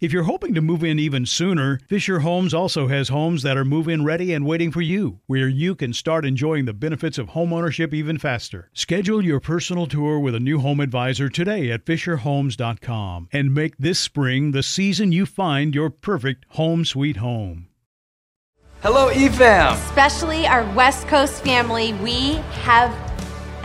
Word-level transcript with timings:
If 0.00 0.14
you're 0.14 0.22
hoping 0.22 0.54
to 0.54 0.62
move 0.62 0.82
in 0.82 0.98
even 0.98 1.26
sooner, 1.26 1.78
Fisher 1.86 2.20
Homes 2.20 2.54
also 2.54 2.88
has 2.88 3.10
homes 3.10 3.42
that 3.42 3.58
are 3.58 3.66
move 3.66 3.86
in 3.86 4.02
ready 4.02 4.32
and 4.32 4.46
waiting 4.46 4.72
for 4.72 4.80
you, 4.80 5.20
where 5.26 5.46
you 5.46 5.74
can 5.74 5.92
start 5.92 6.24
enjoying 6.24 6.64
the 6.64 6.72
benefits 6.72 7.18
of 7.18 7.28
homeownership 7.28 7.92
even 7.92 8.16
faster. 8.16 8.70
Schedule 8.72 9.22
your 9.22 9.40
personal 9.40 9.86
tour 9.86 10.18
with 10.18 10.34
a 10.34 10.40
new 10.40 10.58
home 10.60 10.80
advisor 10.80 11.28
today 11.28 11.70
at 11.70 11.84
FisherHomes.com 11.84 13.28
and 13.30 13.54
make 13.54 13.76
this 13.76 13.98
spring 13.98 14.52
the 14.52 14.62
season 14.62 15.12
you 15.12 15.26
find 15.26 15.74
your 15.74 15.90
perfect 15.90 16.46
home 16.52 16.86
sweet 16.86 17.18
home. 17.18 17.68
Hello, 18.80 19.10
EFAM. 19.10 19.74
Especially 19.74 20.46
our 20.46 20.64
West 20.72 21.08
Coast 21.08 21.44
family, 21.44 21.92
we 22.02 22.36
have 22.62 22.90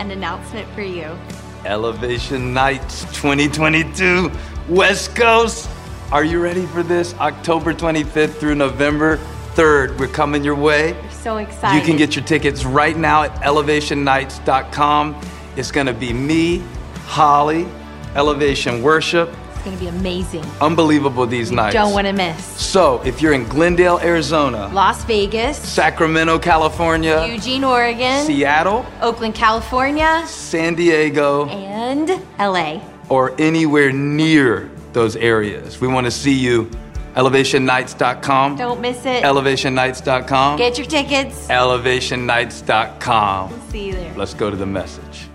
an 0.00 0.10
announcement 0.10 0.68
for 0.74 0.82
you. 0.82 1.16
Elevation 1.64 2.52
Nights 2.52 3.04
2022, 3.14 4.30
West 4.68 5.16
Coast. 5.16 5.70
Are 6.12 6.24
you 6.24 6.40
ready 6.40 6.66
for 6.66 6.82
this? 6.82 7.14
October 7.14 7.74
25th 7.74 8.34
through 8.36 8.54
November 8.54 9.16
3rd. 9.54 9.98
We're 9.98 10.06
coming 10.06 10.44
your 10.44 10.54
way. 10.54 10.92
We're 10.92 11.10
so 11.10 11.36
excited. 11.38 11.78
You 11.78 11.84
can 11.84 11.96
get 11.96 12.14
your 12.14 12.24
tickets 12.24 12.64
right 12.64 12.96
now 12.96 13.24
at 13.24 13.34
elevationnights.com. 13.42 15.20
It's 15.56 15.72
going 15.72 15.86
to 15.88 15.92
be 15.92 16.12
me, 16.12 16.62
Holly, 17.06 17.66
Elevation 18.14 18.82
Worship. 18.82 19.30
It's 19.54 19.64
going 19.64 19.76
to 19.76 19.82
be 19.82 19.88
amazing. 19.88 20.44
Unbelievable 20.60 21.26
these 21.26 21.50
You 21.50 21.56
nights. 21.56 21.74
don't 21.74 21.92
want 21.92 22.06
to 22.06 22.12
miss. 22.12 22.44
So, 22.44 23.02
if 23.02 23.20
you're 23.20 23.32
in 23.32 23.48
Glendale, 23.48 23.98
Arizona, 23.98 24.68
Las 24.72 25.02
Vegas, 25.06 25.58
Sacramento, 25.58 26.38
California, 26.38 27.26
Eugene, 27.26 27.64
Oregon, 27.64 28.24
Seattle, 28.24 28.86
Oakland, 29.00 29.34
California, 29.34 30.22
San 30.28 30.76
Diego, 30.76 31.48
and 31.48 32.10
LA. 32.38 32.80
or 33.08 33.34
anywhere 33.40 33.90
near 33.90 34.70
those 34.96 35.14
areas, 35.14 35.80
we 35.80 35.86
want 35.86 36.06
to 36.06 36.10
see 36.10 36.32
you. 36.32 36.68
ElevationNights.com. 37.14 38.56
Don't 38.56 38.80
miss 38.80 39.04
it. 39.04 39.22
ElevationNights.com. 39.22 40.58
Get 40.58 40.78
your 40.78 40.86
tickets. 40.86 41.46
ElevationNights.com. 41.48 43.60
See 43.70 43.86
you 43.86 43.92
there. 43.92 44.14
Let's 44.16 44.34
go 44.34 44.50
to 44.50 44.56
the 44.56 44.66
message. 44.66 45.28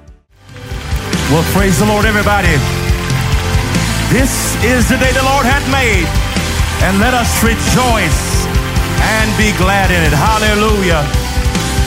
Well, 1.29 1.43
praise 1.53 1.79
the 1.79 1.85
Lord, 1.85 2.05
everybody. 2.05 2.51
This 4.09 4.55
is 4.65 4.89
the 4.89 4.97
day 4.97 5.13
the 5.13 5.23
Lord 5.23 5.45
hath 5.45 5.65
made, 5.71 6.05
and 6.83 6.99
let 6.99 7.13
us 7.13 7.41
rejoice 7.41 8.45
and 9.01 9.31
be 9.37 9.53
glad 9.57 9.89
in 9.89 10.03
it. 10.03 10.11
Hallelujah. 10.13 11.07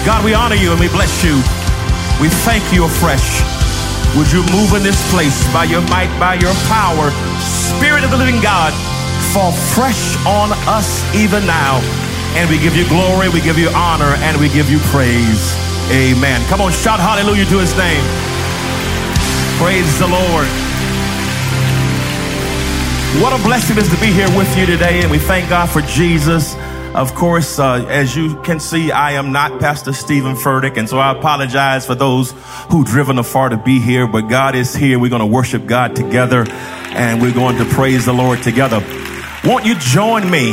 God, 0.06 0.24
we 0.24 0.32
honor 0.32 0.56
you 0.56 0.70
and 0.70 0.80
we 0.80 0.88
bless 0.88 1.22
you. 1.22 1.36
We 2.22 2.30
thank 2.46 2.72
you 2.72 2.86
afresh. 2.86 3.42
Would 4.16 4.30
you 4.30 4.42
move 4.54 4.72
in 4.74 4.82
this 4.82 4.98
place 5.10 5.42
by 5.52 5.64
your 5.64 5.82
might, 5.90 6.08
by 6.18 6.34
your 6.34 6.54
power, 6.70 7.10
Spirit 7.78 8.04
of 8.04 8.10
the 8.10 8.16
living 8.16 8.40
God, 8.40 8.72
fall 9.32 9.52
fresh 9.52 10.16
on 10.26 10.50
us 10.66 11.02
even 11.14 11.46
now. 11.46 11.80
And 12.36 12.50
we 12.50 12.58
give 12.58 12.76
you 12.76 12.86
glory, 12.88 13.28
we 13.28 13.40
give 13.40 13.58
you 13.58 13.68
honor, 13.70 14.14
and 14.26 14.38
we 14.38 14.48
give 14.48 14.70
you 14.70 14.78
praise. 14.90 15.54
Amen. 15.90 16.44
Come 16.48 16.60
on, 16.60 16.72
shout 16.72 16.98
hallelujah 16.98 17.44
to 17.46 17.58
his 17.58 17.76
name. 17.76 18.04
Praise 19.58 19.98
the 19.98 20.08
Lord. 20.08 20.48
What 23.22 23.38
a 23.38 23.42
blessing 23.44 23.76
it 23.76 23.82
is 23.82 23.88
to 23.90 24.00
be 24.00 24.10
here 24.10 24.28
with 24.36 24.50
you 24.58 24.66
today, 24.66 25.02
and 25.02 25.10
we 25.10 25.18
thank 25.18 25.48
God 25.48 25.70
for 25.70 25.82
Jesus. 25.82 26.56
Of 26.94 27.12
course, 27.16 27.58
uh, 27.58 27.84
as 27.88 28.14
you 28.14 28.40
can 28.42 28.60
see, 28.60 28.92
I 28.92 29.12
am 29.12 29.32
not 29.32 29.58
Pastor 29.58 29.92
Stephen 29.92 30.36
Furtick, 30.36 30.76
and 30.76 30.88
so 30.88 30.98
I 30.98 31.10
apologize 31.10 31.84
for 31.84 31.96
those 31.96 32.30
who've 32.70 32.86
driven 32.86 33.18
afar 33.18 33.48
to 33.48 33.56
be 33.56 33.80
here, 33.80 34.06
but 34.06 34.22
God 34.28 34.54
is 34.54 34.76
here. 34.76 35.00
We're 35.00 35.10
going 35.10 35.18
to 35.18 35.26
worship 35.26 35.66
God 35.66 35.96
together, 35.96 36.46
and 36.48 37.20
we're 37.20 37.34
going 37.34 37.56
to 37.58 37.64
praise 37.64 38.04
the 38.04 38.12
Lord 38.12 38.44
together. 38.44 38.78
Won't 39.44 39.66
you 39.66 39.74
join 39.74 40.30
me 40.30 40.52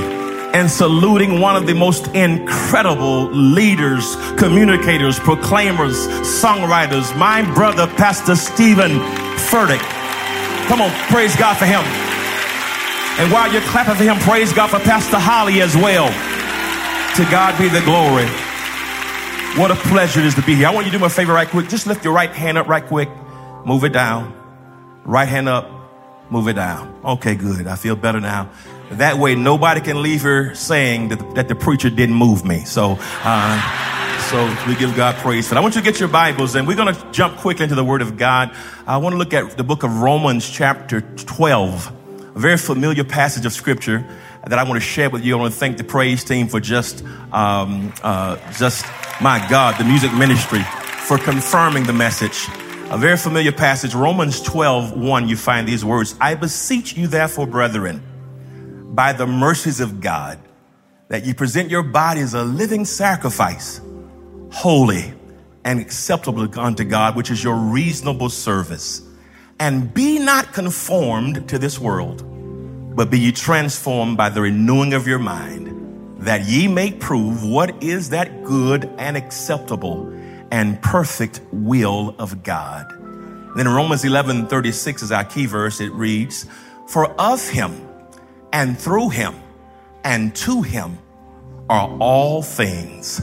in 0.56 0.68
saluting 0.68 1.40
one 1.40 1.56
of 1.56 1.68
the 1.68 1.76
most 1.76 2.08
incredible 2.08 3.30
leaders, 3.32 4.16
communicators, 4.40 5.20
proclaimers, 5.20 6.08
songwriters, 6.26 7.16
my 7.20 7.44
brother, 7.54 7.86
Pastor 7.86 8.36
Stephen 8.36 8.98
Furtick. 9.38 9.80
Come 10.68 10.82
on, 10.82 10.90
praise 11.08 11.36
God 11.36 11.56
for 11.58 11.66
him. 11.66 11.84
And 13.20 13.32
while 13.32 13.52
you're 13.54 13.62
clapping 13.62 13.94
for 13.94 14.04
him, 14.04 14.18
praise 14.18 14.52
God 14.52 14.72
for 14.72 14.80
Pastor 14.80 15.20
Holly 15.20 15.62
as 15.62 15.76
well. 15.78 16.12
To 17.16 17.24
God 17.24 17.60
be 17.60 17.68
the 17.68 17.82
glory. 17.82 18.26
What 19.60 19.70
a 19.70 19.76
pleasure 19.76 20.22
it 20.22 20.26
is 20.26 20.36
to 20.36 20.42
be 20.42 20.56
here. 20.56 20.68
I 20.68 20.72
want 20.72 20.86
you 20.86 20.94
to 20.94 20.98
do 20.98 21.02
me 21.02 21.08
a 21.08 21.10
favor 21.10 21.34
right 21.34 21.48
quick. 21.48 21.68
Just 21.68 21.86
lift 21.86 22.06
your 22.06 22.14
right 22.14 22.30
hand 22.30 22.58
up 22.58 22.70
right 22.70 22.86
quick. 22.86 23.10
Move 23.66 23.84
it 23.84 23.92
down. 23.92 24.34
Right 25.04 25.28
hand 25.28 25.50
up. 25.50 25.70
Move 26.30 26.48
it 26.48 26.54
down. 26.54 26.98
Okay, 27.04 27.36
good. 27.36 27.68
I 27.68 27.76
feel 27.76 27.98
better 27.98 28.22
now. 28.22 28.50
That 28.92 29.18
way, 29.18 29.36
nobody 29.36 29.82
can 29.82 30.02
leave 30.02 30.22
here 30.22 30.56
saying 30.56 31.10
that, 31.10 31.36
that 31.36 31.48
the 31.50 31.56
preacher 31.56 31.90
didn't 31.90 32.16
move 32.16 32.46
me. 32.46 32.64
So, 32.64 32.96
uh, 33.02 34.20
so 34.30 34.46
we 34.66 34.76
give 34.76 34.96
God 34.96 35.16
praise 35.16 35.50
that. 35.50 35.58
I 35.58 35.60
want 35.60 35.76
you 35.76 35.82
to 35.82 35.86
get 35.86 36.00
your 36.00 36.08
Bibles 36.08 36.56
and 36.56 36.66
we're 36.66 36.78
going 36.78 36.96
to 36.96 37.12
jump 37.12 37.36
quickly 37.40 37.64
into 37.64 37.76
the 37.76 37.84
Word 37.84 38.02
of 38.02 38.18
God. 38.18 38.56
I 38.88 38.96
want 38.98 39.14
to 39.14 39.18
look 39.18 39.34
at 39.34 39.58
the 39.58 39.66
book 39.66 39.84
of 39.84 40.02
Romans, 40.02 40.50
chapter 40.50 41.02
12 41.02 41.98
a 42.36 42.40
very 42.40 42.58
familiar 42.58 43.04
passage 43.04 43.46
of 43.46 43.54
scripture 43.54 44.06
that 44.48 44.58
I 44.58 44.64
want 44.64 44.76
to 44.76 44.86
share 44.86 45.10
with 45.10 45.24
you. 45.24 45.38
I 45.38 45.40
want 45.40 45.54
to 45.54 45.60
thank 45.60 45.78
the 45.78 45.84
praise 45.84 46.24
team 46.24 46.48
for 46.48 46.60
just, 46.60 47.04
um, 47.32 47.94
uh, 48.04 48.38
just 48.54 48.86
my 49.22 49.46
God, 49.50 49.80
the 49.80 49.84
music 49.84 50.14
ministry 50.14 50.62
for 50.62 51.18
confirming 51.18 51.84
the 51.84 51.94
message. 51.94 52.48
A 52.90 52.98
very 52.98 53.18
familiar 53.18 53.52
passage, 53.52 53.94
Romans 53.94 54.42
12, 54.42 54.98
1, 54.98 55.30
you 55.30 55.38
find 55.38 55.68
these 55.68 55.86
words. 55.86 56.16
I 56.20 56.36
beseech 56.36 56.98
you 56.98 57.08
therefore, 57.08 57.48
brethren, 57.48 58.02
by 58.94 59.14
the 59.14 59.28
mercies 59.28 59.80
of 59.80 60.02
God, 60.02 60.40
that 61.08 61.26
you 61.26 61.34
present 61.34 61.70
your 61.70 61.84
bodies 61.84 62.34
a 62.34 62.44
living 62.44 62.86
sacrifice, 62.86 63.80
holy 64.52 65.14
and 65.64 65.80
acceptable 65.80 66.48
unto 66.60 66.84
God, 66.84 67.16
which 67.16 67.30
is 67.30 67.44
your 67.44 67.56
reasonable 67.56 68.30
service. 68.30 69.02
And 69.60 69.94
be 69.94 70.20
not 70.20 70.54
conformed 70.54 71.48
to 71.50 71.60
this 71.60 71.80
world, 71.80 72.24
but 72.96 73.10
be 73.10 73.20
ye 73.20 73.32
transformed 73.32 74.18
by 74.18 74.30
the 74.30 74.42
renewing 74.42 74.94
of 74.94 75.08
your 75.08 75.20
mind, 75.20 76.18
that 76.20 76.46
ye 76.46 76.68
may 76.68 76.92
prove 76.92 77.44
what 77.44 77.84
is 77.84 78.10
that 78.10 78.44
good 78.44 78.86
and 78.98 79.18
acceptable 79.18 80.12
and 80.52 80.82
perfect 80.82 81.42
will 81.52 82.16
of 82.20 82.44
God. 82.44 82.86
Then 83.56 83.68
in 83.68 83.74
Romans 83.74 84.04
11 84.04 84.48
36 84.48 85.04
is 85.04 85.12
our 85.12 85.24
key 85.24 85.46
verse. 85.46 85.82
It 85.82 85.92
reads, 85.92 86.46
For 86.88 87.12
of 87.20 87.48
him 87.50 87.88
and 88.54 88.80
through 88.80 89.10
him 89.10 89.36
and 90.04 90.36
to 90.36 90.62
him 90.62 90.98
are 91.70 91.90
all 92.00 92.42
things, 92.42 93.20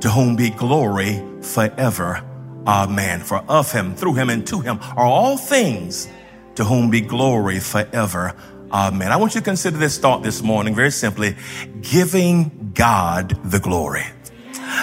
to 0.00 0.10
whom 0.10 0.36
be 0.36 0.50
glory 0.50 1.22
forever. 1.40 2.24
Amen. 2.66 3.20
For 3.20 3.38
of 3.48 3.70
him, 3.70 3.94
through 3.94 4.14
him, 4.14 4.30
and 4.30 4.46
to 4.48 4.60
him 4.60 4.78
are 4.96 5.06
all 5.06 5.36
things, 5.36 6.08
to 6.56 6.64
whom 6.64 6.90
be 6.90 7.00
glory 7.00 7.60
forever. 7.60 8.34
Amen. 8.74 9.12
I 9.12 9.16
want 9.18 9.36
you 9.36 9.40
to 9.40 9.44
consider 9.44 9.76
this 9.76 9.98
thought 9.98 10.24
this 10.24 10.42
morning 10.42 10.74
very 10.74 10.90
simply 10.90 11.36
giving 11.80 12.72
God 12.74 13.38
the 13.48 13.60
glory. 13.60 14.02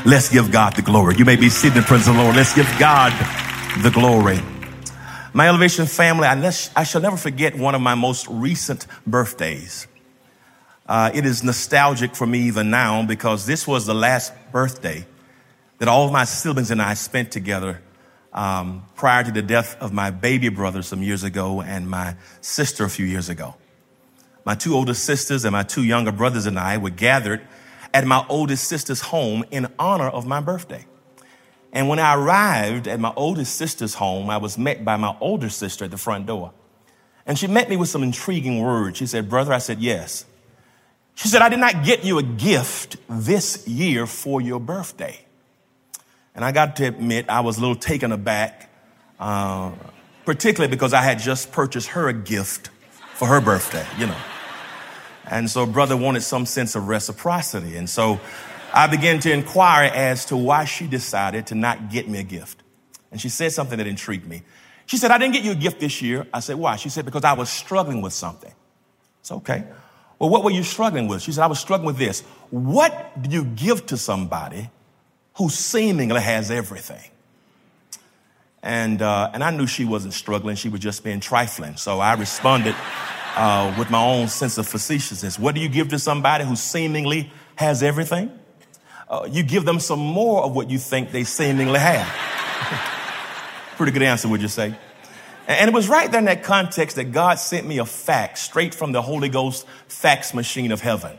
Let's 0.05 0.29
give 0.29 0.49
God 0.49 0.77
the 0.77 0.81
glory. 0.81 1.17
You 1.17 1.25
may 1.25 1.35
be 1.35 1.49
seated 1.49 1.75
in 1.75 1.81
the 1.81 1.87
presence 1.87 2.07
of 2.07 2.15
the 2.15 2.23
Lord. 2.23 2.37
Let's 2.37 2.55
give 2.55 2.73
God 2.79 3.11
the 3.83 3.89
glory. 3.89 4.39
My 5.33 5.49
elevation 5.49 5.87
family, 5.87 6.25
I, 6.25 6.53
I 6.73 6.85
shall 6.85 7.01
never 7.01 7.17
forget 7.17 7.57
one 7.57 7.75
of 7.75 7.81
my 7.81 7.93
most 7.95 8.27
recent 8.29 8.87
birthdays. 9.05 9.87
Uh, 10.87 11.11
it 11.13 11.25
is 11.25 11.43
nostalgic 11.43 12.15
for 12.15 12.25
me 12.25 12.43
even 12.43 12.69
now 12.69 13.05
because 13.05 13.45
this 13.45 13.67
was 13.67 13.85
the 13.87 13.93
last 13.93 14.31
birthday 14.53 15.05
that 15.79 15.89
all 15.89 16.05
of 16.05 16.13
my 16.13 16.23
siblings 16.23 16.71
and 16.71 16.81
I 16.81 16.93
spent 16.93 17.29
together 17.29 17.81
um, 18.31 18.85
prior 18.95 19.25
to 19.25 19.31
the 19.31 19.41
death 19.41 19.75
of 19.81 19.91
my 19.91 20.11
baby 20.11 20.47
brother 20.47 20.81
some 20.81 21.03
years 21.03 21.23
ago 21.23 21.61
and 21.61 21.89
my 21.89 22.15
sister 22.39 22.85
a 22.85 22.89
few 22.89 23.05
years 23.05 23.27
ago. 23.27 23.55
My 24.43 24.55
two 24.55 24.75
older 24.75 24.93
sisters 24.93 25.45
and 25.45 25.51
my 25.53 25.63
two 25.63 25.83
younger 25.83 26.11
brothers 26.11 26.45
and 26.45 26.57
I 26.57 26.77
were 26.77 26.89
gathered 26.89 27.41
at 27.93 28.05
my 28.05 28.25
oldest 28.29 28.67
sister's 28.67 29.01
home 29.01 29.43
in 29.51 29.67
honor 29.77 30.07
of 30.07 30.25
my 30.25 30.39
birthday. 30.39 30.85
And 31.73 31.87
when 31.87 31.99
I 31.99 32.15
arrived 32.15 32.87
at 32.87 32.99
my 32.99 33.13
oldest 33.15 33.55
sister's 33.55 33.95
home, 33.95 34.29
I 34.29 34.37
was 34.37 34.57
met 34.57 34.83
by 34.83 34.97
my 34.97 35.15
older 35.21 35.49
sister 35.49 35.85
at 35.85 35.91
the 35.91 35.97
front 35.97 36.25
door. 36.25 36.53
And 37.25 37.37
she 37.37 37.47
met 37.47 37.69
me 37.69 37.77
with 37.77 37.89
some 37.89 38.03
intriguing 38.03 38.61
words. 38.61 38.97
She 38.97 39.05
said, 39.05 39.29
Brother, 39.29 39.53
I 39.53 39.59
said, 39.59 39.79
Yes. 39.79 40.25
She 41.13 41.27
said, 41.27 41.41
I 41.41 41.49
did 41.49 41.59
not 41.59 41.83
get 41.83 42.03
you 42.03 42.17
a 42.17 42.23
gift 42.23 42.97
this 43.07 43.67
year 43.67 44.07
for 44.07 44.41
your 44.41 44.59
birthday. 44.59 45.19
And 46.33 46.43
I 46.43 46.51
got 46.51 46.77
to 46.77 46.85
admit, 46.85 47.25
I 47.29 47.41
was 47.41 47.57
a 47.57 47.61
little 47.61 47.75
taken 47.75 48.11
aback, 48.11 48.71
uh, 49.19 49.71
particularly 50.25 50.71
because 50.71 50.93
I 50.93 51.01
had 51.01 51.19
just 51.19 51.51
purchased 51.51 51.89
her 51.89 52.07
a 52.07 52.13
gift 52.13 52.69
for 53.13 53.27
her 53.27 53.41
birthday, 53.41 53.85
you 53.99 54.07
know. 54.07 54.17
And 55.31 55.49
so 55.49 55.65
brother 55.65 55.95
wanted 55.95 56.21
some 56.21 56.45
sense 56.45 56.75
of 56.75 56.89
reciprocity. 56.89 57.77
And 57.77 57.89
so 57.89 58.19
I 58.73 58.87
began 58.87 59.19
to 59.21 59.31
inquire 59.31 59.89
as 59.89 60.25
to 60.25 60.37
why 60.37 60.65
she 60.65 60.87
decided 60.87 61.47
to 61.47 61.55
not 61.55 61.89
get 61.89 62.09
me 62.09 62.19
a 62.19 62.23
gift. 62.23 62.61
And 63.11 63.19
she 63.19 63.29
said 63.29 63.53
something 63.53 63.77
that 63.77 63.87
intrigued 63.87 64.27
me. 64.27 64.43
She 64.85 64.97
said, 64.97 65.09
I 65.09 65.17
didn't 65.17 65.33
get 65.33 65.43
you 65.43 65.51
a 65.51 65.55
gift 65.55 65.79
this 65.79 66.01
year. 66.01 66.27
I 66.33 66.41
said, 66.41 66.57
why? 66.57 66.75
She 66.75 66.89
said, 66.89 67.05
because 67.05 67.23
I 67.23 67.31
was 67.31 67.49
struggling 67.49 68.01
with 68.01 68.11
something. 68.11 68.53
It's 69.21 69.31
okay. 69.31 69.63
Well, 70.19 70.29
what 70.29 70.43
were 70.43 70.51
you 70.51 70.63
struggling 70.63 71.07
with? 71.07 71.21
She 71.21 71.31
said, 71.31 71.43
I 71.43 71.47
was 71.47 71.59
struggling 71.59 71.87
with 71.87 71.97
this. 71.97 72.21
What 72.49 73.21
do 73.21 73.29
you 73.29 73.45
give 73.45 73.85
to 73.87 73.97
somebody 73.97 74.69
who 75.35 75.47
seemingly 75.47 76.21
has 76.21 76.51
everything? 76.51 77.09
And, 78.61 79.01
uh, 79.01 79.31
and 79.33 79.45
I 79.45 79.51
knew 79.51 79.65
she 79.65 79.85
wasn't 79.85 80.13
struggling. 80.13 80.57
She 80.57 80.67
was 80.67 80.81
just 80.81 81.05
being 81.05 81.21
trifling. 81.21 81.77
So 81.77 82.01
I 82.01 82.13
responded 82.15 82.75
uh, 83.35 83.73
with 83.77 83.89
my 83.89 84.03
own 84.03 84.27
sense 84.27 84.57
of 84.57 84.67
facetiousness. 84.67 85.39
What 85.39 85.55
do 85.55 85.61
you 85.61 85.69
give 85.69 85.89
to 85.89 85.99
somebody 85.99 86.45
who 86.45 86.55
seemingly 86.55 87.31
has 87.55 87.83
everything? 87.83 88.31
Uh, 89.09 89.27
you 89.29 89.43
give 89.43 89.65
them 89.65 89.79
some 89.79 89.99
more 89.99 90.43
of 90.43 90.55
what 90.55 90.69
you 90.69 90.77
think 90.77 91.11
they 91.11 91.23
seemingly 91.23 91.79
have. 91.79 92.07
Pretty 93.77 93.91
good 93.91 94.03
answer, 94.03 94.27
would 94.27 94.41
you 94.41 94.47
say? 94.47 94.75
And 95.47 95.69
it 95.69 95.73
was 95.73 95.89
right 95.89 96.09
there 96.09 96.19
in 96.19 96.25
that 96.25 96.43
context 96.43 96.95
that 96.95 97.11
God 97.11 97.35
sent 97.35 97.67
me 97.67 97.79
a 97.79 97.85
fax 97.85 98.41
straight 98.41 98.73
from 98.73 98.91
the 98.91 99.01
Holy 99.01 99.27
Ghost 99.27 99.65
fax 99.87 100.33
machine 100.33 100.71
of 100.71 100.81
heaven. 100.81 101.17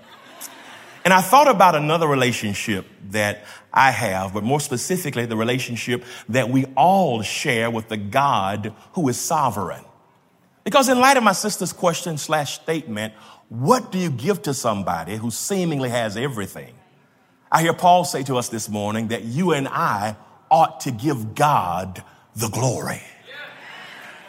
And 1.04 1.12
I 1.12 1.20
thought 1.20 1.48
about 1.48 1.74
another 1.74 2.06
relationship 2.06 2.86
that 3.10 3.44
I 3.72 3.90
have, 3.90 4.32
but 4.32 4.44
more 4.44 4.60
specifically, 4.60 5.26
the 5.26 5.36
relationship 5.36 6.04
that 6.28 6.48
we 6.48 6.66
all 6.76 7.22
share 7.22 7.70
with 7.70 7.88
the 7.88 7.96
God 7.96 8.74
who 8.92 9.08
is 9.08 9.18
sovereign. 9.18 9.84
Because 10.64 10.88
in 10.88 11.00
light 11.00 11.16
of 11.16 11.24
my 11.24 11.32
sister's 11.32 11.72
question 11.72 12.18
slash 12.18 12.54
statement, 12.54 13.14
what 13.48 13.92
do 13.92 13.98
you 13.98 14.10
give 14.10 14.42
to 14.42 14.54
somebody 14.54 15.16
who 15.16 15.30
seemingly 15.30 15.88
has 15.88 16.16
everything? 16.16 16.74
I 17.50 17.62
hear 17.62 17.74
Paul 17.74 18.04
say 18.04 18.22
to 18.24 18.36
us 18.36 18.48
this 18.48 18.68
morning 18.68 19.08
that 19.08 19.24
you 19.24 19.52
and 19.52 19.68
I 19.68 20.16
ought 20.50 20.80
to 20.80 20.90
give 20.90 21.34
God 21.34 22.02
the 22.36 22.48
glory. 22.48 23.02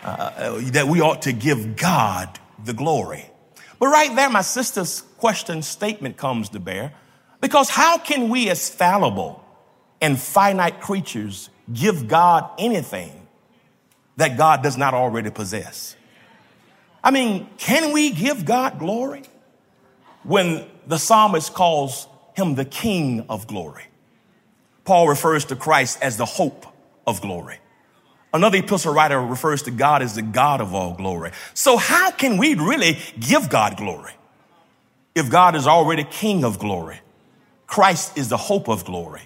Uh, 0.04 0.08
uh, 0.08 0.72
that 0.72 0.88
we 0.88 1.00
ought 1.00 1.22
to 1.22 1.32
give 1.32 1.78
God 1.78 2.38
the 2.66 2.74
glory. 2.74 3.26
But 3.80 3.88
right 3.88 4.14
there, 4.14 4.30
my 4.30 4.42
sister's 4.42 5.02
question 5.18 5.62
statement 5.62 6.18
comes 6.18 6.50
to 6.50 6.60
bear. 6.60 6.94
Because 7.40 7.70
how 7.70 7.98
can 7.98 8.28
we, 8.28 8.50
as 8.50 8.70
fallible 8.70 9.42
and 10.02 10.20
finite 10.20 10.82
creatures, 10.82 11.50
give 11.74 12.10
God 12.10 12.50
anything 12.58 13.28
that 14.18 14.38
God 14.38 14.62
does 14.62 14.78
not 14.78 14.94
already 14.94 15.30
possess? 15.30 15.96
I 17.04 17.12
mean, 17.12 17.50
can 17.58 17.92
we 17.92 18.12
give 18.12 18.46
God 18.46 18.80
glory? 18.80 19.24
When 20.24 20.66
the 20.88 20.98
psalmist 20.98 21.54
calls 21.54 22.08
him 22.36 22.56
the 22.56 22.66
King 22.66 23.26
of 23.30 23.46
glory, 23.48 23.84
Paul 24.86 25.08
refers 25.08 25.46
to 25.46 25.56
Christ 25.56 26.00
as 26.02 26.18
the 26.18 26.26
hope 26.26 26.66
of 27.06 27.22
glory. 27.22 27.58
Another 28.34 28.58
epistle 28.58 28.94
writer 28.94 29.22
refers 29.22 29.62
to 29.64 29.72
God 29.72 30.02
as 30.02 30.16
the 30.16 30.22
God 30.22 30.60
of 30.60 30.74
all 30.74 30.96
glory. 30.96 31.32
So 31.54 31.78
how 31.78 32.10
can 32.12 32.38
we 32.38 32.56
really 32.56 32.98
give 33.20 33.50
God 33.50 33.78
glory? 33.78 34.14
If 35.14 35.30
God 35.30 35.56
is 35.56 35.68
already 35.68 36.04
King 36.06 36.44
of 36.44 36.58
glory, 36.58 37.00
Christ 37.68 38.18
is 38.18 38.30
the 38.30 38.38
hope 38.38 38.68
of 38.68 38.86
glory, 38.86 39.22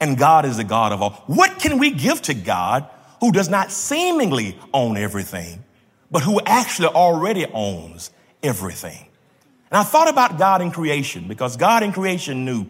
and 0.00 0.18
God 0.18 0.44
is 0.44 0.56
the 0.56 0.64
God 0.64 0.92
of 0.92 1.02
all. 1.02 1.10
What 1.26 1.58
can 1.58 1.78
we 1.78 1.90
give 1.90 2.22
to 2.22 2.34
God 2.34 2.88
who 3.20 3.30
does 3.30 3.48
not 3.48 3.70
seemingly 3.70 4.58
own 4.74 4.96
everything, 4.96 5.62
but 6.10 6.22
who 6.22 6.40
actually 6.44 6.88
already 6.88 7.46
owns 7.46 8.10
everything? 8.42 9.06
And 9.70 9.78
I 9.78 9.82
thought 9.84 10.08
about 10.08 10.38
God 10.38 10.62
in 10.62 10.70
creation 10.70 11.28
because 11.28 11.56
God 11.56 11.82
in 11.82 11.92
creation 11.92 12.44
knew 12.44 12.66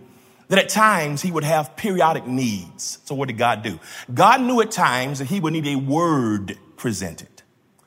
that 0.49 0.59
at 0.59 0.69
times 0.69 1.23
he 1.23 1.31
would 1.31 1.45
have 1.45 1.77
periodic 1.77 2.27
needs. 2.27 2.99
So 3.05 3.15
what 3.15 3.29
did 3.29 3.39
God 3.39 3.63
do? 3.63 3.79
God 4.13 4.43
knew 4.43 4.61
at 4.61 4.71
times 4.71 5.21
that 5.21 5.27
he 5.27 5.41
would 5.41 5.53
need 5.53 5.67
a 5.67 5.77
word 5.77 6.59
presented, 6.77 7.43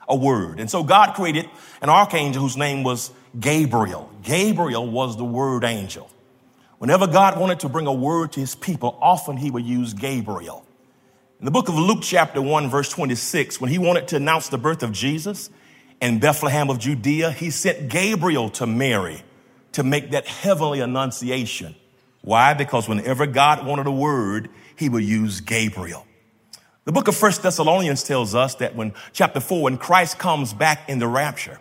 a 0.08 0.16
word. 0.16 0.60
And 0.60 0.72
so 0.72 0.84
God 0.84 1.14
created 1.14 1.50
an 1.82 1.90
archangel 1.90 2.42
whose 2.42 2.58
name 2.58 2.84
was 2.84 3.12
Gabriel. 3.40 4.10
Gabriel 4.24 4.90
was 4.90 5.18
the 5.18 5.26
word 5.26 5.64
angel. 5.64 6.10
Whenever 6.78 7.06
God 7.06 7.40
wanted 7.40 7.60
to 7.62 7.70
bring 7.70 7.86
a 7.86 7.94
word 7.94 8.32
to 8.34 8.40
his 8.40 8.56
people, 8.56 8.98
often 9.02 9.38
he 9.38 9.52
would 9.52 9.66
use 9.66 9.94
Gabriel. 9.94 10.66
In 11.44 11.46
the 11.46 11.52
book 11.52 11.68
of 11.68 11.76
Luke, 11.76 12.00
chapter 12.02 12.42
1, 12.42 12.70
verse 12.70 12.88
26, 12.88 13.60
when 13.60 13.70
he 13.70 13.78
wanted 13.78 14.08
to 14.08 14.16
announce 14.16 14.48
the 14.48 14.58
birth 14.58 14.82
of 14.82 14.94
Jesus 14.94 15.50
in 16.00 16.20
Bethlehem 16.20 16.70
of 16.70 16.80
Judea, 16.80 17.32
he 17.32 17.50
sent 17.50 17.90
Gabriel 17.90 18.50
to 18.52 18.66
Mary 18.66 19.22
to 19.74 19.84
make 19.84 20.12
that 20.12 20.26
heavenly 20.26 20.80
annunciation. 20.80 21.76
Why? 22.22 22.54
Because 22.54 22.88
whenever 22.88 23.26
God 23.26 23.66
wanted 23.66 23.88
a 23.88 23.92
word, 23.92 24.52
he 24.78 24.88
would 24.88 25.04
use 25.04 25.42
Gabriel. 25.42 26.08
The 26.86 26.94
book 26.94 27.10
of 27.10 27.16
First 27.18 27.44
Thessalonians 27.44 28.04
tells 28.04 28.34
us 28.34 28.56
that 28.56 28.78
when 28.78 28.94
chapter 29.12 29.42
four, 29.42 29.64
when 29.64 29.78
Christ 29.78 30.18
comes 30.18 30.54
back 30.54 30.88
in 30.88 31.00
the 31.00 31.10
rapture, 31.10 31.60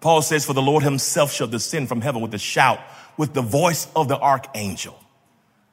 Paul 0.00 0.22
says, 0.22 0.46
for 0.46 0.52
the 0.52 0.62
Lord 0.62 0.84
himself 0.84 1.32
shall 1.32 1.48
descend 1.48 1.88
from 1.88 2.02
heaven 2.02 2.22
with 2.22 2.34
a 2.34 2.38
shout, 2.38 2.78
with 3.16 3.34
the 3.34 3.42
voice 3.42 3.88
of 3.96 4.06
the 4.06 4.16
archangel. 4.16 4.96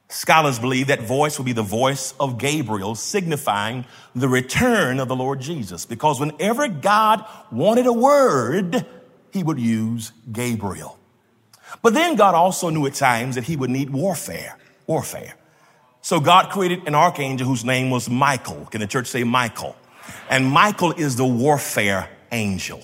Scholars 0.08 0.58
believe 0.58 0.86
that 0.86 1.02
voice 1.02 1.36
will 1.36 1.44
be 1.44 1.52
the 1.52 1.62
voice 1.62 2.14
of 2.20 2.38
Gabriel, 2.38 2.94
signifying 2.94 3.84
the 4.14 4.28
return 4.28 5.00
of 5.00 5.08
the 5.08 5.16
Lord 5.16 5.40
Jesus. 5.40 5.84
Because 5.84 6.20
whenever 6.20 6.68
God 6.68 7.24
wanted 7.50 7.86
a 7.86 7.92
word, 7.92 8.86
he 9.32 9.42
would 9.42 9.58
use 9.58 10.12
Gabriel. 10.30 10.98
But 11.82 11.94
then 11.94 12.14
God 12.14 12.34
also 12.34 12.70
knew 12.70 12.86
at 12.86 12.94
times 12.94 13.34
that 13.34 13.44
he 13.44 13.56
would 13.56 13.70
need 13.70 13.90
warfare, 13.90 14.56
warfare. 14.86 15.34
So 16.02 16.20
God 16.20 16.50
created 16.50 16.86
an 16.86 16.94
archangel 16.94 17.48
whose 17.48 17.64
name 17.64 17.90
was 17.90 18.08
Michael. 18.08 18.66
Can 18.66 18.80
the 18.80 18.86
church 18.86 19.08
say 19.08 19.24
Michael? 19.24 19.74
And 20.30 20.46
Michael 20.46 20.92
is 20.92 21.16
the 21.16 21.26
warfare 21.26 22.08
angel. 22.30 22.80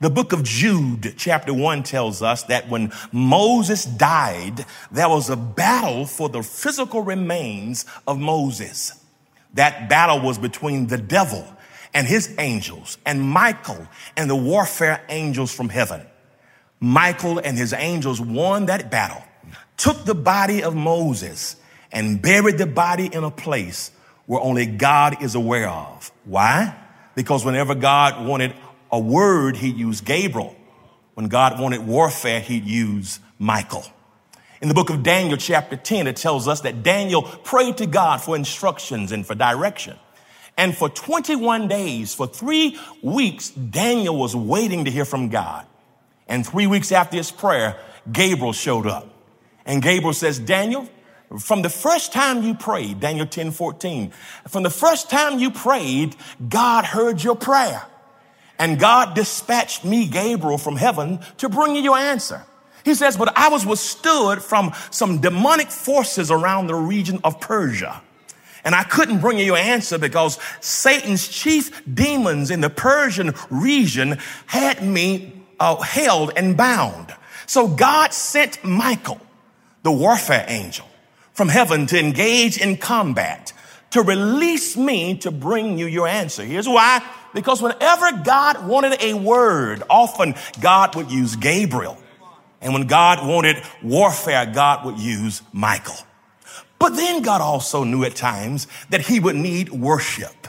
The 0.00 0.08
book 0.08 0.32
of 0.32 0.42
Jude, 0.44 1.14
chapter 1.18 1.52
one, 1.52 1.82
tells 1.82 2.22
us 2.22 2.44
that 2.44 2.70
when 2.70 2.90
Moses 3.12 3.84
died, 3.84 4.64
there 4.90 5.10
was 5.10 5.28
a 5.28 5.36
battle 5.36 6.06
for 6.06 6.30
the 6.30 6.42
physical 6.42 7.02
remains 7.02 7.84
of 8.06 8.18
Moses. 8.18 9.04
That 9.52 9.90
battle 9.90 10.20
was 10.20 10.38
between 10.38 10.86
the 10.86 10.96
devil 10.96 11.46
and 11.92 12.06
his 12.06 12.34
angels 12.38 12.96
and 13.04 13.20
Michael 13.20 13.86
and 14.16 14.30
the 14.30 14.36
warfare 14.36 15.04
angels 15.10 15.52
from 15.54 15.68
heaven. 15.68 16.06
Michael 16.80 17.38
and 17.38 17.58
his 17.58 17.74
angels 17.74 18.22
won 18.22 18.66
that 18.66 18.90
battle, 18.90 19.22
took 19.76 20.06
the 20.06 20.14
body 20.14 20.62
of 20.62 20.74
Moses 20.74 21.56
and 21.92 22.22
buried 22.22 22.56
the 22.56 22.66
body 22.66 23.10
in 23.12 23.22
a 23.22 23.30
place 23.30 23.90
where 24.24 24.40
only 24.40 24.64
God 24.64 25.22
is 25.22 25.34
aware 25.34 25.68
of. 25.68 26.10
Why? 26.24 26.74
Because 27.14 27.44
whenever 27.44 27.74
God 27.74 28.26
wanted 28.26 28.54
a 28.92 28.98
word, 28.98 29.56
he'd 29.56 29.76
use 29.76 30.00
Gabriel. 30.00 30.56
When 31.14 31.28
God 31.28 31.60
wanted 31.60 31.86
warfare, 31.86 32.40
he'd 32.40 32.64
use 32.64 33.20
Michael. 33.38 33.84
In 34.60 34.68
the 34.68 34.74
book 34.74 34.90
of 34.90 35.02
Daniel, 35.02 35.36
chapter 35.36 35.76
10, 35.76 36.06
it 36.06 36.16
tells 36.16 36.46
us 36.46 36.60
that 36.62 36.82
Daniel 36.82 37.22
prayed 37.22 37.78
to 37.78 37.86
God 37.86 38.20
for 38.20 38.36
instructions 38.36 39.10
and 39.12 39.26
for 39.26 39.34
direction. 39.34 39.96
And 40.56 40.76
for 40.76 40.90
21 40.90 41.68
days, 41.68 42.14
for 42.14 42.26
three 42.26 42.78
weeks, 43.02 43.50
Daniel 43.50 44.16
was 44.16 44.36
waiting 44.36 44.84
to 44.84 44.90
hear 44.90 45.06
from 45.06 45.30
God. 45.30 45.66
And 46.28 46.46
three 46.46 46.66
weeks 46.66 46.92
after 46.92 47.16
his 47.16 47.30
prayer, 47.30 47.76
Gabriel 48.10 48.52
showed 48.52 48.86
up. 48.86 49.08
And 49.64 49.82
Gabriel 49.82 50.12
says, 50.12 50.38
Daniel, 50.38 50.88
from 51.38 51.62
the 51.62 51.70
first 51.70 52.12
time 52.12 52.42
you 52.42 52.54
prayed, 52.54 53.00
Daniel 53.00 53.26
10 53.26 53.52
14, 53.52 54.12
from 54.48 54.62
the 54.62 54.70
first 54.70 55.08
time 55.08 55.38
you 55.38 55.50
prayed, 55.50 56.16
God 56.48 56.84
heard 56.84 57.22
your 57.22 57.36
prayer. 57.36 57.82
And 58.60 58.78
God 58.78 59.14
dispatched 59.14 59.86
me, 59.86 60.06
Gabriel, 60.06 60.58
from 60.58 60.76
heaven 60.76 61.20
to 61.38 61.48
bring 61.48 61.74
you 61.74 61.80
your 61.80 61.96
answer. 61.96 62.44
He 62.84 62.94
says, 62.94 63.16
but 63.16 63.32
I 63.34 63.48
was 63.48 63.64
withstood 63.64 64.42
from 64.42 64.72
some 64.90 65.22
demonic 65.22 65.70
forces 65.70 66.30
around 66.30 66.66
the 66.66 66.74
region 66.74 67.20
of 67.24 67.40
Persia. 67.40 68.02
And 68.62 68.74
I 68.74 68.82
couldn't 68.82 69.22
bring 69.22 69.38
you 69.38 69.46
your 69.46 69.56
answer 69.56 69.96
because 69.96 70.38
Satan's 70.60 71.26
chief 71.26 71.82
demons 71.92 72.50
in 72.50 72.60
the 72.60 72.68
Persian 72.68 73.32
region 73.48 74.18
had 74.44 74.84
me 74.84 75.32
uh, 75.58 75.76
held 75.76 76.32
and 76.36 76.54
bound. 76.54 77.14
So 77.46 77.66
God 77.66 78.12
sent 78.12 78.62
Michael, 78.62 79.22
the 79.84 79.90
warfare 79.90 80.44
angel, 80.48 80.86
from 81.32 81.48
heaven 81.48 81.86
to 81.86 81.98
engage 81.98 82.58
in 82.58 82.76
combat, 82.76 83.54
to 83.92 84.02
release 84.02 84.76
me 84.76 85.16
to 85.18 85.30
bring 85.30 85.78
you 85.78 85.86
your 85.86 86.06
answer. 86.06 86.44
Here's 86.44 86.68
why. 86.68 87.02
Because 87.34 87.62
whenever 87.62 88.12
God 88.24 88.66
wanted 88.66 89.00
a 89.00 89.14
word, 89.14 89.82
often 89.88 90.34
God 90.60 90.96
would 90.96 91.10
use 91.10 91.36
Gabriel. 91.36 91.96
And 92.60 92.74
when 92.74 92.86
God 92.86 93.26
wanted 93.26 93.62
warfare, 93.82 94.46
God 94.46 94.84
would 94.84 94.98
use 94.98 95.42
Michael. 95.52 95.96
But 96.78 96.96
then 96.96 97.22
God 97.22 97.40
also 97.40 97.84
knew 97.84 98.04
at 98.04 98.16
times 98.16 98.66
that 98.90 99.02
he 99.02 99.20
would 99.20 99.36
need 99.36 99.70
worship. 99.70 100.48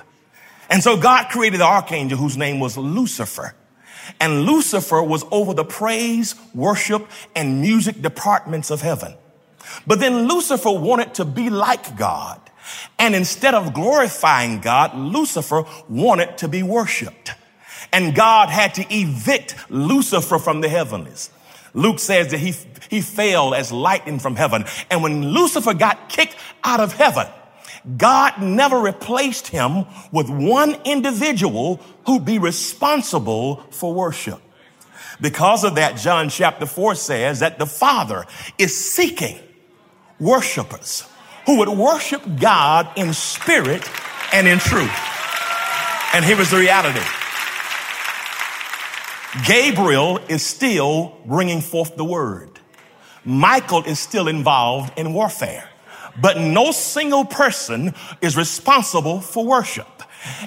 And 0.70 0.82
so 0.82 0.98
God 0.98 1.30
created 1.30 1.60
the 1.60 1.66
archangel 1.66 2.18
whose 2.18 2.38
name 2.38 2.60
was 2.60 2.78
Lucifer. 2.78 3.54
And 4.20 4.44
Lucifer 4.44 5.04
was 5.04 5.26
over 5.32 5.54
the 5.54 5.66
praise, 5.66 6.36
worship, 6.54 7.08
and 7.36 7.62
music 7.62 8.02
departments 8.02 8.72
of 8.72 8.82
heaven. 8.82 9.14
But 9.86 10.00
then 10.00 10.28
Lucifer 10.28 10.72
wanted 10.72 11.14
to 11.16 11.26
be 11.26 11.50
like 11.50 11.98
God. 11.98 12.40
And 13.00 13.16
instead 13.16 13.54
of 13.54 13.74
glorifying 13.74 14.60
God, 14.60 14.96
Lucifer 14.96 15.64
wanted 15.90 16.38
to 16.40 16.48
be 16.48 16.64
worshiped. 16.64 17.34
And 17.92 18.16
God 18.16 18.50
had 18.50 18.76
to 18.76 18.86
evict 18.94 19.56
Lucifer 19.70 20.40
from 20.40 20.62
the 20.62 20.70
heavenlies. 20.70 21.30
Luke 21.74 22.00
says 22.00 22.32
that 22.32 22.40
he, 22.40 22.54
he 22.90 23.02
fell 23.02 23.54
as 23.54 23.72
lightning 23.72 24.20
from 24.20 24.36
heaven. 24.36 24.66
And 24.90 25.02
when 25.04 25.30
Lucifer 25.30 25.74
got 25.74 26.10
kicked 26.10 26.36
out 26.64 26.80
of 26.80 26.94
heaven, 26.94 27.28
God 27.98 28.42
never 28.42 28.78
replaced 28.80 29.48
him 29.48 29.86
with 30.12 30.30
one 30.30 30.76
individual 30.86 31.80
who'd 32.06 32.26
be 32.26 32.40
responsible 32.40 33.58
for 33.72 33.94
worship. 33.94 34.40
Because 35.20 35.64
of 35.64 35.76
that, 35.76 35.98
John 35.98 36.30
chapter 36.30 36.66
4 36.66 36.96
says 36.96 37.40
that 37.40 37.60
the 37.60 37.66
Father 37.66 38.26
is 38.58 38.94
seeking 38.94 39.40
worshipers 40.20 41.06
who 41.46 41.58
would 41.60 41.70
worship 41.70 42.22
God 42.40 42.90
in 42.96 43.14
spirit 43.14 43.88
and 44.34 44.48
in 44.48 44.60
truth. 44.60 44.92
And 46.14 46.26
here 46.26 46.40
is 46.40 46.52
the 46.52 46.58
reality. 46.58 47.00
Gabriel 49.46 50.20
is 50.28 50.46
still 50.46 51.18
bringing 51.26 51.62
forth 51.62 51.96
the 51.96 52.04
word. 52.04 52.60
Michael 53.24 53.84
is 53.84 54.00
still 54.00 54.28
involved 54.28 54.98
in 54.98 55.14
warfare, 55.14 55.70
but 56.20 56.38
no 56.38 56.72
single 56.72 57.24
person 57.24 57.94
is 58.20 58.36
responsible 58.36 59.22
for 59.22 59.46
worship. 59.46 59.88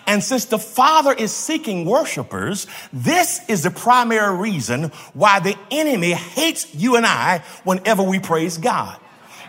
And 0.07 0.23
since 0.23 0.45
the 0.45 0.59
Father 0.59 1.13
is 1.13 1.33
seeking 1.33 1.85
worshipers, 1.85 2.67
this 2.93 3.41
is 3.49 3.63
the 3.63 3.71
primary 3.71 4.37
reason 4.37 4.85
why 5.15 5.41
the 5.41 5.57
enemy 5.71 6.13
hates 6.13 6.73
you 6.75 6.97
and 6.97 7.07
I 7.07 7.43
whenever 7.65 8.03
we 8.03 8.19
praise 8.19 8.59
God. 8.59 8.99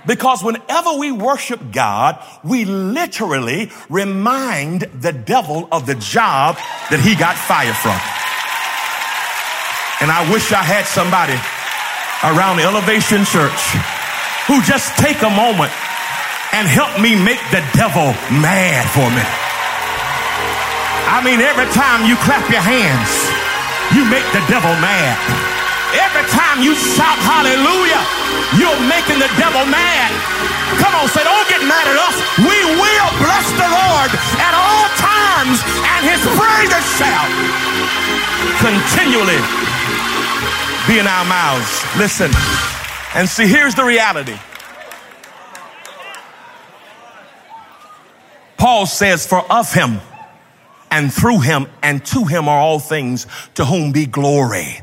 Because 0.08 0.44
whenever 0.44 0.94
we 0.94 1.12
worship 1.12 1.60
God, 1.72 2.24
we 2.44 2.66
literally 2.66 3.72
remind 3.90 4.82
the 4.82 5.12
devil 5.12 5.68
of 5.72 5.86
the 5.86 5.96
job 5.96 6.58
that 6.92 7.00
he 7.00 7.16
got 7.16 7.36
fired 7.36 7.76
from. 7.76 7.98
And 10.02 10.12
I 10.12 10.30
wish 10.32 10.52
I 10.52 10.62
had 10.62 10.86
somebody 10.86 11.34
around 12.22 12.60
Elevation 12.60 13.26
Church 13.26 13.62
who 14.46 14.62
just 14.62 14.94
take 14.98 15.22
a 15.24 15.30
moment 15.30 15.72
and 16.54 16.68
help 16.68 17.02
me 17.02 17.18
make 17.18 17.42
the 17.50 17.64
devil 17.74 18.14
mad 18.30 18.86
for 18.94 19.08
me. 19.10 19.26
I 21.10 21.24
mean, 21.24 21.42
every 21.42 21.66
time 21.74 22.06
you 22.06 22.16
clap 22.22 22.46
your 22.52 22.62
hands, 22.62 23.12
you 23.96 24.04
make 24.10 24.26
the 24.34 24.44
devil 24.52 24.72
mad. 24.84 25.55
Every 25.96 26.26
time 26.32 26.62
you 26.62 26.76
shout 26.76 27.20
hallelujah, 27.24 28.04
you're 28.60 28.82
making 28.88 29.20
the 29.20 29.32
devil 29.40 29.64
mad. 29.68 30.12
Come 30.82 30.94
on, 30.96 31.08
say, 31.08 31.24
don't 31.24 31.48
get 31.48 31.64
mad 31.64 31.88
at 31.88 31.98
us. 31.98 32.16
We 32.40 32.60
will 32.76 33.12
bless 33.24 33.48
the 33.56 33.70
Lord 33.70 34.12
at 34.44 34.54
all 34.56 34.88
times, 35.00 35.58
and 35.64 36.02
his 36.04 36.22
praises 36.36 36.86
shall 37.00 37.28
continually 38.60 39.40
be 40.88 41.00
in 41.00 41.08
our 41.08 41.26
mouths. 41.26 41.86
Listen. 41.98 42.32
And 43.16 43.30
see, 43.30 43.48
here's 43.48 43.76
the 43.76 43.86
reality. 43.86 44.38
Paul 48.58 48.86
says, 48.86 49.26
For 49.26 49.40
of 49.52 49.72
him 49.74 50.02
and 50.92 51.14
through 51.14 51.40
him 51.40 51.68
and 51.82 52.06
to 52.08 52.26
him 52.26 52.50
are 52.50 52.60
all 52.60 52.80
things 52.80 53.26
to 53.56 53.64
whom 53.64 53.94
be 53.94 54.06
glory. 54.06 54.82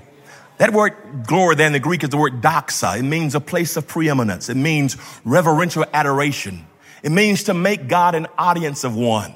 That 0.62 0.72
word 0.72 0.94
glory 1.26 1.56
there 1.56 1.66
in 1.66 1.72
the 1.72 1.80
Greek 1.80 2.04
is 2.04 2.10
the 2.10 2.16
word 2.16 2.40
doxa. 2.40 2.96
It 2.96 3.02
means 3.02 3.34
a 3.34 3.40
place 3.40 3.76
of 3.76 3.88
preeminence. 3.88 4.48
It 4.48 4.56
means 4.56 4.96
reverential 5.24 5.84
adoration. 5.92 6.64
It 7.02 7.10
means 7.10 7.42
to 7.44 7.52
make 7.52 7.88
God 7.88 8.14
an 8.14 8.28
audience 8.38 8.84
of 8.84 8.94
one. 8.94 9.34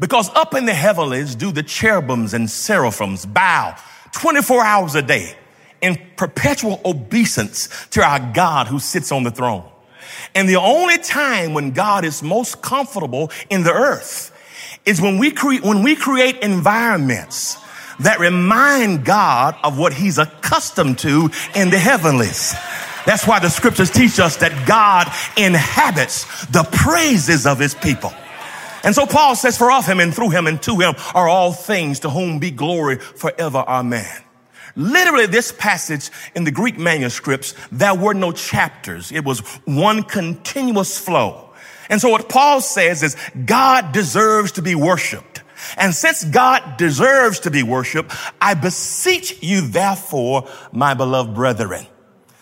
Because 0.00 0.28
up 0.30 0.54
in 0.54 0.66
the 0.66 0.74
heavens 0.74 1.36
do 1.36 1.52
the 1.52 1.62
cherubims 1.62 2.34
and 2.34 2.50
seraphims 2.50 3.26
bow 3.26 3.76
24 4.10 4.64
hours 4.64 4.96
a 4.96 5.02
day 5.02 5.36
in 5.80 5.96
perpetual 6.16 6.80
obeisance 6.84 7.68
to 7.90 8.02
our 8.02 8.18
God 8.18 8.66
who 8.66 8.80
sits 8.80 9.12
on 9.12 9.22
the 9.22 9.30
throne. 9.30 9.70
And 10.34 10.48
the 10.48 10.56
only 10.56 10.98
time 10.98 11.54
when 11.54 11.70
God 11.70 12.04
is 12.04 12.24
most 12.24 12.60
comfortable 12.60 13.30
in 13.50 13.62
the 13.62 13.72
earth 13.72 14.36
is 14.84 15.00
when 15.00 15.18
we 15.18 15.30
create, 15.30 15.62
when 15.62 15.84
we 15.84 15.94
create 15.94 16.38
environments 16.38 17.56
that 18.00 18.18
remind 18.20 19.04
God 19.04 19.56
of 19.62 19.78
what 19.78 19.92
he's 19.92 20.18
accustomed 20.18 20.98
to 21.00 21.30
in 21.54 21.70
the 21.70 21.78
heavenlies. 21.78 22.54
That's 23.06 23.26
why 23.26 23.38
the 23.38 23.48
scriptures 23.48 23.90
teach 23.90 24.20
us 24.20 24.36
that 24.38 24.66
God 24.66 25.06
inhabits 25.36 26.46
the 26.46 26.64
praises 26.64 27.46
of 27.46 27.58
his 27.58 27.74
people. 27.74 28.12
And 28.82 28.94
so 28.94 29.06
Paul 29.06 29.36
says, 29.36 29.58
for 29.58 29.70
of 29.70 29.86
him 29.86 30.00
and 30.00 30.14
through 30.14 30.30
him 30.30 30.46
and 30.46 30.62
to 30.62 30.76
him 30.76 30.94
are 31.14 31.28
all 31.28 31.52
things 31.52 32.00
to 32.00 32.10
whom 32.10 32.38
be 32.38 32.50
glory 32.50 32.96
forever. 32.96 33.58
Amen. 33.58 34.10
Literally, 34.76 35.26
this 35.26 35.52
passage 35.52 36.10
in 36.34 36.44
the 36.44 36.50
Greek 36.50 36.78
manuscripts, 36.78 37.54
there 37.72 37.94
were 37.94 38.14
no 38.14 38.32
chapters. 38.32 39.12
It 39.12 39.24
was 39.24 39.40
one 39.64 40.02
continuous 40.02 40.98
flow. 40.98 41.50
And 41.90 42.00
so 42.00 42.08
what 42.08 42.28
Paul 42.28 42.60
says 42.60 43.02
is 43.02 43.16
God 43.44 43.92
deserves 43.92 44.52
to 44.52 44.62
be 44.62 44.74
worshiped. 44.74 45.29
And 45.76 45.94
since 45.94 46.24
God 46.24 46.76
deserves 46.76 47.40
to 47.40 47.50
be 47.50 47.62
worshiped, 47.62 48.12
I 48.40 48.54
beseech 48.54 49.42
you, 49.42 49.60
therefore, 49.62 50.48
my 50.72 50.94
beloved 50.94 51.34
brethren. 51.34 51.86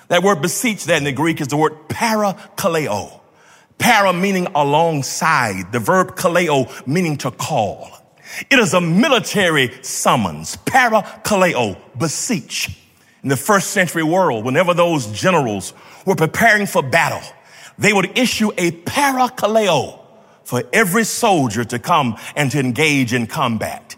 That 0.08 0.22
word 0.22 0.40
beseech 0.40 0.84
there 0.84 0.96
in 0.96 1.04
the 1.04 1.12
Greek 1.12 1.40
is 1.40 1.48
the 1.48 1.56
word 1.56 1.88
parakaleo. 1.88 3.20
Para 3.78 4.12
meaning 4.12 4.48
alongside, 4.54 5.70
the 5.72 5.78
verb 5.78 6.16
kaleo 6.16 6.86
meaning 6.86 7.16
to 7.18 7.30
call. 7.30 7.90
It 8.50 8.58
is 8.58 8.74
a 8.74 8.80
military 8.80 9.72
summons, 9.82 10.56
parakaleo, 10.64 11.78
beseech. 11.96 12.76
In 13.22 13.28
the 13.28 13.36
first 13.36 13.70
century 13.70 14.02
world, 14.02 14.44
whenever 14.44 14.74
those 14.74 15.06
generals 15.08 15.74
were 16.06 16.14
preparing 16.14 16.66
for 16.66 16.82
battle, 16.82 17.22
they 17.78 17.92
would 17.92 18.18
issue 18.18 18.50
a 18.56 18.70
parakaleo 18.70 19.97
for 20.48 20.62
every 20.72 21.04
soldier 21.04 21.62
to 21.62 21.78
come 21.78 22.16
and 22.34 22.50
to 22.50 22.58
engage 22.58 23.12
in 23.12 23.26
combat. 23.26 23.94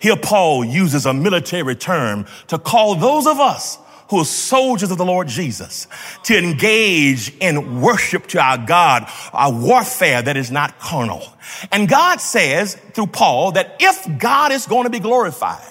Here 0.00 0.16
Paul 0.16 0.64
uses 0.64 1.06
a 1.06 1.14
military 1.14 1.76
term 1.76 2.26
to 2.48 2.58
call 2.58 2.96
those 2.96 3.28
of 3.28 3.38
us 3.38 3.78
who 4.08 4.18
are 4.18 4.24
soldiers 4.24 4.90
of 4.90 4.98
the 4.98 5.04
Lord 5.04 5.28
Jesus 5.28 5.86
to 6.24 6.36
engage 6.36 7.32
in 7.36 7.80
worship 7.80 8.26
to 8.26 8.40
our 8.40 8.58
God, 8.58 9.08
a 9.32 9.48
warfare 9.48 10.20
that 10.22 10.36
is 10.36 10.50
not 10.50 10.80
carnal. 10.80 11.22
And 11.70 11.88
God 11.88 12.20
says 12.20 12.74
through 12.94 13.06
Paul 13.06 13.52
that 13.52 13.76
if 13.78 14.18
God 14.18 14.50
is 14.50 14.66
going 14.66 14.84
to 14.84 14.90
be 14.90 14.98
glorified, 14.98 15.62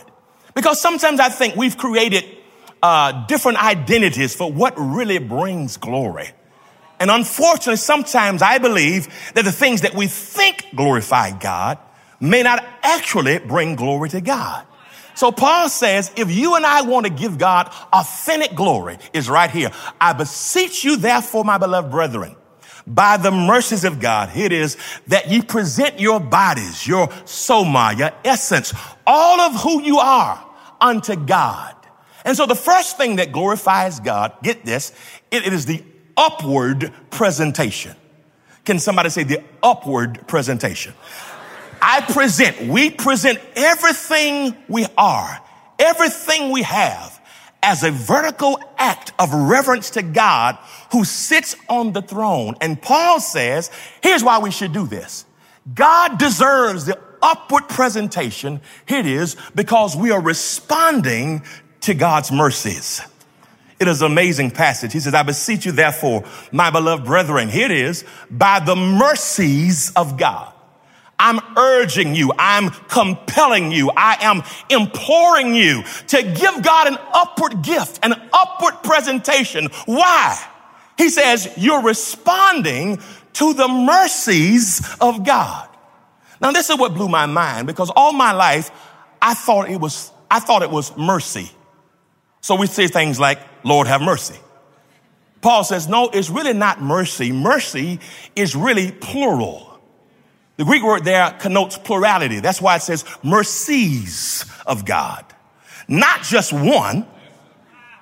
because 0.55 0.79
sometimes 0.79 1.19
I 1.19 1.27
think 1.27 1.57
we've 1.57 1.77
created 1.77 2.23
uh, 2.81 3.25
different 3.25 3.61
identities 3.61 4.33
for 4.33 4.49
what 4.49 4.75
really 4.77 5.17
brings 5.17 5.75
glory. 5.75 6.29
And 7.01 7.09
unfortunately, 7.09 7.77
sometimes 7.77 8.43
I 8.43 8.59
believe 8.59 9.07
that 9.33 9.43
the 9.43 9.51
things 9.51 9.81
that 9.81 9.95
we 9.95 10.05
think 10.05 10.67
glorify 10.75 11.31
God 11.31 11.79
may 12.19 12.43
not 12.43 12.63
actually 12.83 13.39
bring 13.39 13.75
glory 13.75 14.09
to 14.09 14.21
God. 14.21 14.67
So 15.15 15.31
Paul 15.31 15.67
says, 15.67 16.11
if 16.15 16.29
you 16.29 16.55
and 16.55 16.63
I 16.63 16.83
want 16.83 17.07
to 17.07 17.11
give 17.11 17.39
God 17.39 17.73
authentic 17.91 18.53
glory, 18.53 18.99
is 19.13 19.27
right 19.31 19.49
here. 19.49 19.71
I 19.99 20.13
beseech 20.13 20.83
you, 20.83 20.95
therefore, 20.95 21.43
my 21.43 21.57
beloved 21.57 21.89
brethren, 21.89 22.35
by 22.85 23.17
the 23.17 23.31
mercies 23.31 23.83
of 23.83 23.99
God, 23.99 24.37
it 24.37 24.51
is 24.51 24.77
that 25.07 25.27
ye 25.27 25.41
present 25.41 25.99
your 25.99 26.19
bodies, 26.19 26.85
your 26.85 27.09
soma, 27.25 27.95
your 27.97 28.11
essence, 28.23 28.75
all 29.07 29.41
of 29.41 29.59
who 29.61 29.81
you 29.81 29.97
are 29.97 30.47
unto 30.79 31.15
God. 31.15 31.75
And 32.23 32.37
so 32.37 32.45
the 32.45 32.55
first 32.55 32.97
thing 32.97 33.15
that 33.15 33.31
glorifies 33.31 33.99
God, 33.99 34.33
get 34.43 34.63
this, 34.63 34.93
it, 35.31 35.47
it 35.47 35.51
is 35.51 35.65
the 35.65 35.83
upward 36.21 36.93
presentation. 37.09 37.95
Can 38.63 38.77
somebody 38.77 39.09
say 39.09 39.23
the 39.23 39.43
upward 39.63 40.27
presentation? 40.27 40.93
I 41.81 42.01
present, 42.01 42.67
we 42.67 42.91
present 42.91 43.39
everything 43.55 44.55
we 44.69 44.85
are, 44.97 45.41
everything 45.79 46.51
we 46.51 46.61
have 46.61 47.19
as 47.63 47.83
a 47.83 47.89
vertical 47.89 48.59
act 48.77 49.13
of 49.17 49.33
reverence 49.33 49.91
to 49.91 50.03
God 50.03 50.59
who 50.91 51.03
sits 51.03 51.55
on 51.67 51.91
the 51.93 52.03
throne. 52.03 52.55
And 52.61 52.79
Paul 52.79 53.19
says, 53.19 53.71
here's 54.01 54.23
why 54.23 54.39
we 54.39 54.51
should 54.51 54.73
do 54.73 54.85
this. 54.85 55.25
God 55.73 56.19
deserves 56.19 56.85
the 56.85 56.99
upward 57.21 57.67
presentation. 57.67 58.61
Here 58.87 58.99
it 58.99 59.07
is 59.07 59.35
because 59.55 59.95
we 59.95 60.11
are 60.11 60.21
responding 60.21 61.43
to 61.81 61.95
God's 61.95 62.31
mercies. 62.31 63.01
It 63.81 63.87
is 63.87 64.03
an 64.03 64.11
amazing 64.11 64.51
passage. 64.51 64.93
He 64.93 64.99
says, 64.99 65.15
I 65.15 65.23
beseech 65.23 65.65
you, 65.65 65.71
therefore, 65.71 66.23
my 66.51 66.69
beloved 66.69 67.03
brethren, 67.03 67.49
here 67.49 67.65
it 67.65 67.71
is, 67.71 68.05
by 68.29 68.59
the 68.59 68.75
mercies 68.75 69.91
of 69.95 70.17
God. 70.17 70.53
I'm 71.17 71.39
urging 71.57 72.13
you. 72.13 72.31
I'm 72.37 72.69
compelling 72.69 73.71
you. 73.71 73.89
I 73.97 74.17
am 74.21 74.43
imploring 74.69 75.55
you 75.55 75.81
to 76.09 76.21
give 76.21 76.61
God 76.61 76.89
an 76.89 76.97
upward 77.11 77.63
gift, 77.63 77.99
an 78.03 78.13
upward 78.31 78.83
presentation. 78.83 79.65
Why? 79.85 80.39
He 80.99 81.09
says, 81.09 81.51
you're 81.57 81.81
responding 81.81 82.99
to 83.33 83.53
the 83.55 83.67
mercies 83.67 84.87
of 85.01 85.25
God. 85.25 85.67
Now, 86.39 86.51
this 86.51 86.69
is 86.69 86.77
what 86.77 86.93
blew 86.93 87.09
my 87.09 87.25
mind 87.25 87.65
because 87.65 87.91
all 87.95 88.13
my 88.13 88.31
life, 88.31 88.69
I 89.19 89.33
thought 89.33 89.71
it 89.71 89.79
was, 89.79 90.11
I 90.29 90.39
thought 90.39 90.61
it 90.61 90.69
was 90.69 90.95
mercy. 90.95 91.49
So 92.41 92.55
we 92.55 92.67
say 92.67 92.87
things 92.87 93.19
like, 93.19 93.39
Lord 93.63 93.87
have 93.87 94.01
mercy. 94.01 94.39
Paul 95.41 95.63
says, 95.63 95.87
no, 95.87 96.09
it's 96.09 96.29
really 96.29 96.53
not 96.53 96.81
mercy. 96.81 97.31
Mercy 97.31 97.99
is 98.35 98.55
really 98.55 98.91
plural. 98.91 99.79
The 100.57 100.65
Greek 100.65 100.83
word 100.83 101.03
there 101.03 101.31
connotes 101.39 101.77
plurality. 101.77 102.39
That's 102.39 102.61
why 102.61 102.75
it 102.75 102.81
says 102.81 103.05
mercies 103.23 104.45
of 104.65 104.85
God. 104.85 105.25
Not 105.87 106.23
just 106.23 106.53
one, 106.53 107.07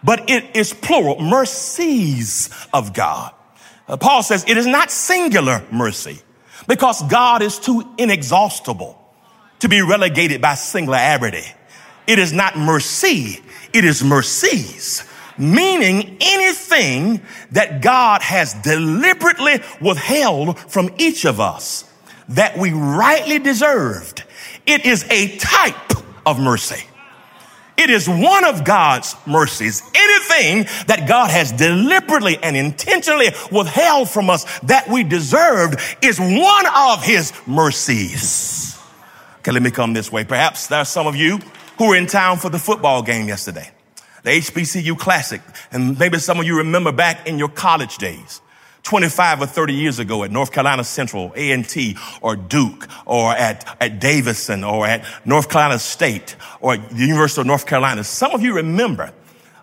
but 0.04 0.30
it 0.30 0.56
is 0.56 0.74
plural, 0.74 1.22
mercies 1.22 2.50
of 2.74 2.94
God. 2.94 3.34
Uh, 3.88 3.98
Paul 3.98 4.24
says 4.24 4.46
it 4.48 4.58
is 4.58 4.68
not 4.68 4.92
singular 4.92 5.64
mercy 5.72 6.20
because 6.68 7.02
God 7.04 7.42
is 7.42 7.58
too 7.60 7.84
inexhaustible 7.98 8.98
to 9.60 9.70
be 9.70 9.82
relegated 9.82 10.42
by 10.42 10.56
singularity. 10.56 11.46
It 12.08 12.20
is 12.20 12.34
not 12.34 12.58
mercy, 12.58 13.42
it 13.74 13.86
is 13.86 14.04
mercies, 14.04 15.04
meaning 15.38 16.18
anything 16.22 17.22
that 17.52 17.82
God 17.82 18.22
has 18.22 18.54
deliberately 18.56 19.62
withheld 19.82 20.60
from 20.60 20.94
each 20.98 21.26
of 21.26 21.40
us 21.40 21.86
that 22.30 22.58
we 22.58 22.72
rightly 22.72 23.40
deserved. 23.40 24.24
It 24.66 24.86
is 24.86 25.06
a 25.10 25.38
type 25.38 25.94
of 26.26 26.40
mercy. 26.40 26.86
It 27.78 27.90
is 27.90 28.10
one 28.10 28.44
of 28.44 28.66
God's 28.66 29.16
mercies. 29.26 29.82
Anything 29.96 30.66
that 30.88 31.08
God 31.08 31.32
has 31.32 31.54
deliberately 31.54 32.38
and 32.44 32.58
intentionally 32.58 33.30
withheld 33.52 34.10
from 34.10 34.30
us 34.30 34.60
that 34.62 34.90
we 34.90 35.06
deserved 35.06 35.80
is 36.02 36.20
one 36.20 36.66
of 36.76 37.04
his 37.04 37.32
mercies. 37.48 38.78
Okay, 39.40 39.52
let 39.52 39.64
me 39.64 39.72
come 39.72 39.94
this 39.94 40.12
way. 40.12 40.26
Perhaps 40.26 40.68
there 40.68 40.80
are 40.80 40.86
some 40.86 41.08
of 41.08 41.16
you 41.16 41.40
who 41.80 41.88
were 41.88 41.96
in 41.96 42.06
town 42.06 42.38
for 42.38 42.50
the 42.50 42.60
football 42.60 43.02
game 43.02 43.28
yesterday, 43.28 43.72
the 44.24 44.32
HBCU 44.32 45.00
Classic. 45.00 45.42
And 45.72 45.98
maybe 45.98 46.20
some 46.20 46.40
of 46.40 46.46
you 46.46 46.58
remember 46.58 46.92
back 46.92 47.26
in 47.26 47.40
your 47.40 47.50
college 47.50 47.98
days. 47.98 48.42
25 48.84 49.42
or 49.42 49.46
30 49.46 49.74
years 49.74 50.00
ago 50.00 50.24
at 50.24 50.32
North 50.32 50.52
Carolina 50.52 50.84
Central, 50.84 51.34
A&T, 51.36 51.98
or 52.22 52.36
Duke, 52.36 52.88
or 53.06 53.32
at, 53.32 53.78
at 53.82 54.00
Davidson, 54.00 54.64
or 54.64 54.88
at 54.88 55.06
North 55.26 55.50
Carolina 55.50 55.80
State, 55.80 56.36
or 56.62 56.78
the 56.78 57.06
University 57.06 57.42
of 57.42 57.48
North 57.48 57.66
Carolina. 57.66 58.04
Some 58.04 58.32
of 58.32 58.42
you 58.42 58.56
remember 58.56 59.12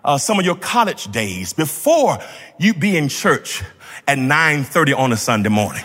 uh, 0.05 0.17
some 0.17 0.39
of 0.39 0.45
your 0.45 0.55
college 0.55 1.11
days 1.11 1.51
before 1.51 2.19
you 2.57 2.73
be 2.73 2.95
in 2.95 3.09
church 3.09 3.63
at 4.07 4.17
9.30 4.17 4.97
on 4.97 5.11
a 5.11 5.17
Sunday 5.17 5.49
morning. 5.49 5.83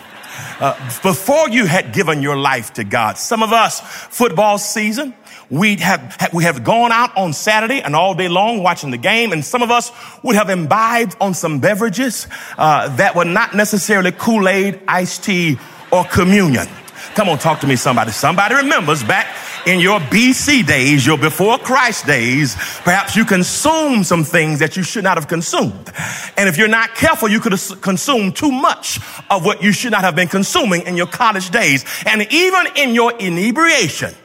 Uh, 0.59 0.73
before 1.01 1.49
you 1.49 1.65
had 1.65 1.93
given 1.93 2.21
your 2.21 2.37
life 2.37 2.73
to 2.73 2.83
God. 2.83 3.17
Some 3.17 3.43
of 3.43 3.51
us, 3.51 3.81
football 3.81 4.57
season, 4.57 5.13
we 5.49 5.75
have, 5.77 6.29
we 6.33 6.43
have 6.43 6.63
gone 6.63 6.91
out 6.91 7.15
on 7.17 7.33
Saturday 7.33 7.81
and 7.81 7.95
all 7.95 8.13
day 8.15 8.27
long 8.27 8.63
watching 8.63 8.91
the 8.91 8.97
game, 8.97 9.31
and 9.31 9.43
some 9.43 9.61
of 9.61 9.71
us 9.71 9.91
would 10.23 10.35
have 10.35 10.49
imbibed 10.49 11.15
on 11.19 11.33
some 11.33 11.59
beverages 11.59 12.27
uh, 12.57 12.95
that 12.95 13.15
were 13.15 13.25
not 13.25 13.53
necessarily 13.53 14.11
Kool-Aid, 14.11 14.81
iced 14.87 15.23
tea, 15.23 15.57
or 15.91 16.03
communion. 16.05 16.67
Come 17.15 17.29
on, 17.29 17.37
talk 17.37 17.59
to 17.59 17.67
me, 17.67 17.75
somebody. 17.75 18.11
Somebody 18.11 18.55
remembers 18.55 19.03
back 19.03 19.27
in 19.67 19.79
your 19.79 19.99
BC 19.99 20.65
days, 20.65 21.05
your 21.05 21.17
before 21.17 21.59
Christ 21.59 22.07
days, 22.07 22.55
perhaps 22.83 23.15
you 23.15 23.23
consumed 23.23 24.05
some 24.07 24.23
things 24.23 24.59
that 24.59 24.75
you 24.75 24.83
should 24.83 25.03
not 25.03 25.17
have 25.17 25.27
consumed. 25.27 25.91
And 26.37 26.49
if 26.49 26.57
you're 26.57 26.67
not 26.67 26.95
careful, 26.95 27.29
you 27.29 27.39
could 27.39 27.51
have 27.51 27.81
consumed 27.81 28.35
too 28.35 28.51
much 28.51 28.99
of 29.29 29.45
what 29.45 29.61
you 29.61 29.71
should 29.71 29.91
not 29.91 30.01
have 30.01 30.15
been 30.15 30.27
consuming 30.27 30.81
in 30.87 30.97
your 30.97 31.07
college 31.07 31.51
days. 31.51 31.85
And 32.05 32.25
even 32.31 32.65
in 32.75 32.95
your 32.95 33.13
inebriation, 33.17 34.15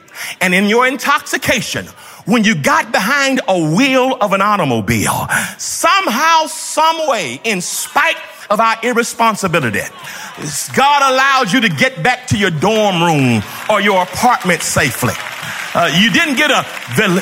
and 0.41 0.53
in 0.53 0.65
your 0.65 0.87
intoxication, 0.87 1.85
when 2.25 2.43
you 2.43 2.55
got 2.55 2.91
behind 2.91 3.41
a 3.47 3.75
wheel 3.75 4.17
of 4.21 4.33
an 4.33 4.41
automobile, 4.41 5.27
somehow, 5.57 6.45
some 6.45 7.07
way, 7.07 7.41
in 7.43 7.61
spite 7.61 8.17
of 8.49 8.59
our 8.59 8.75
irresponsibility, 8.83 9.81
God 10.75 11.13
allowed 11.13 11.51
you 11.51 11.61
to 11.61 11.69
get 11.69 12.03
back 12.03 12.27
to 12.27 12.37
your 12.37 12.51
dorm 12.51 13.01
room 13.01 13.43
or 13.69 13.81
your 13.81 14.03
apartment 14.03 14.61
safely. 14.61 15.13
Uh, 15.79 15.87
you 15.95 16.11
didn't 16.11 16.35
get 16.35 16.51
a 16.51 16.65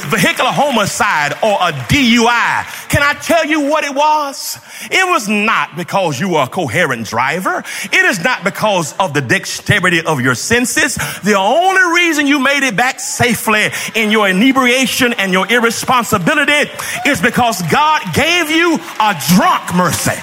vehicular 0.10 0.50
homicide 0.50 1.34
or 1.44 1.62
a 1.62 1.72
DUI. 1.94 2.90
Can 2.90 3.04
I 3.04 3.14
tell 3.14 3.46
you 3.46 3.70
what 3.70 3.84
it 3.84 3.94
was? 3.94 4.58
It 4.90 5.08
was 5.08 5.30
not 5.30 5.76
because 5.76 6.20
you 6.20 6.30
were 6.30 6.42
a 6.42 6.48
coherent 6.48 7.06
driver. 7.06 7.64
It 7.84 8.06
is 8.06 8.24
not 8.24 8.44
because 8.44 8.98
of 8.98 9.14
the 9.14 9.22
dexterity 9.22 10.02
of 10.02 10.22
your 10.22 10.34
senses. 10.34 10.96
The 11.22 11.36
only 11.36 12.02
reason 12.02 12.26
you 12.26 12.40
made 12.40 12.64
it 12.64 12.76
back 12.76 13.00
safely 13.00 13.70
in 13.94 14.10
your 14.10 14.28
inebriation 14.28 15.14
and 15.14 15.32
your 15.32 15.46
irresponsibility 15.46 16.72
is 17.06 17.22
because 17.22 17.62
God 17.70 18.02
gave 18.16 18.50
you 18.50 18.74
a 18.74 19.14
drunk 19.38 19.76
mercy. 19.76 20.18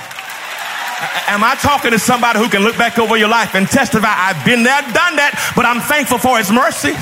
Am 1.31 1.45
I 1.45 1.55
talking 1.63 1.93
to 1.93 2.01
somebody 2.01 2.41
who 2.41 2.49
can 2.49 2.65
look 2.65 2.77
back 2.77 2.99
over 2.99 3.17
your 3.17 3.29
life 3.29 3.55
and 3.55 3.69
testify, 3.69 4.11
I've 4.11 4.45
been 4.45 4.65
there, 4.65 4.83
done 4.83 5.23
that, 5.23 5.53
but 5.55 5.65
I'm 5.65 5.81
thankful 5.81 6.19
for 6.19 6.37
his 6.37 6.51
mercy? 6.51 6.95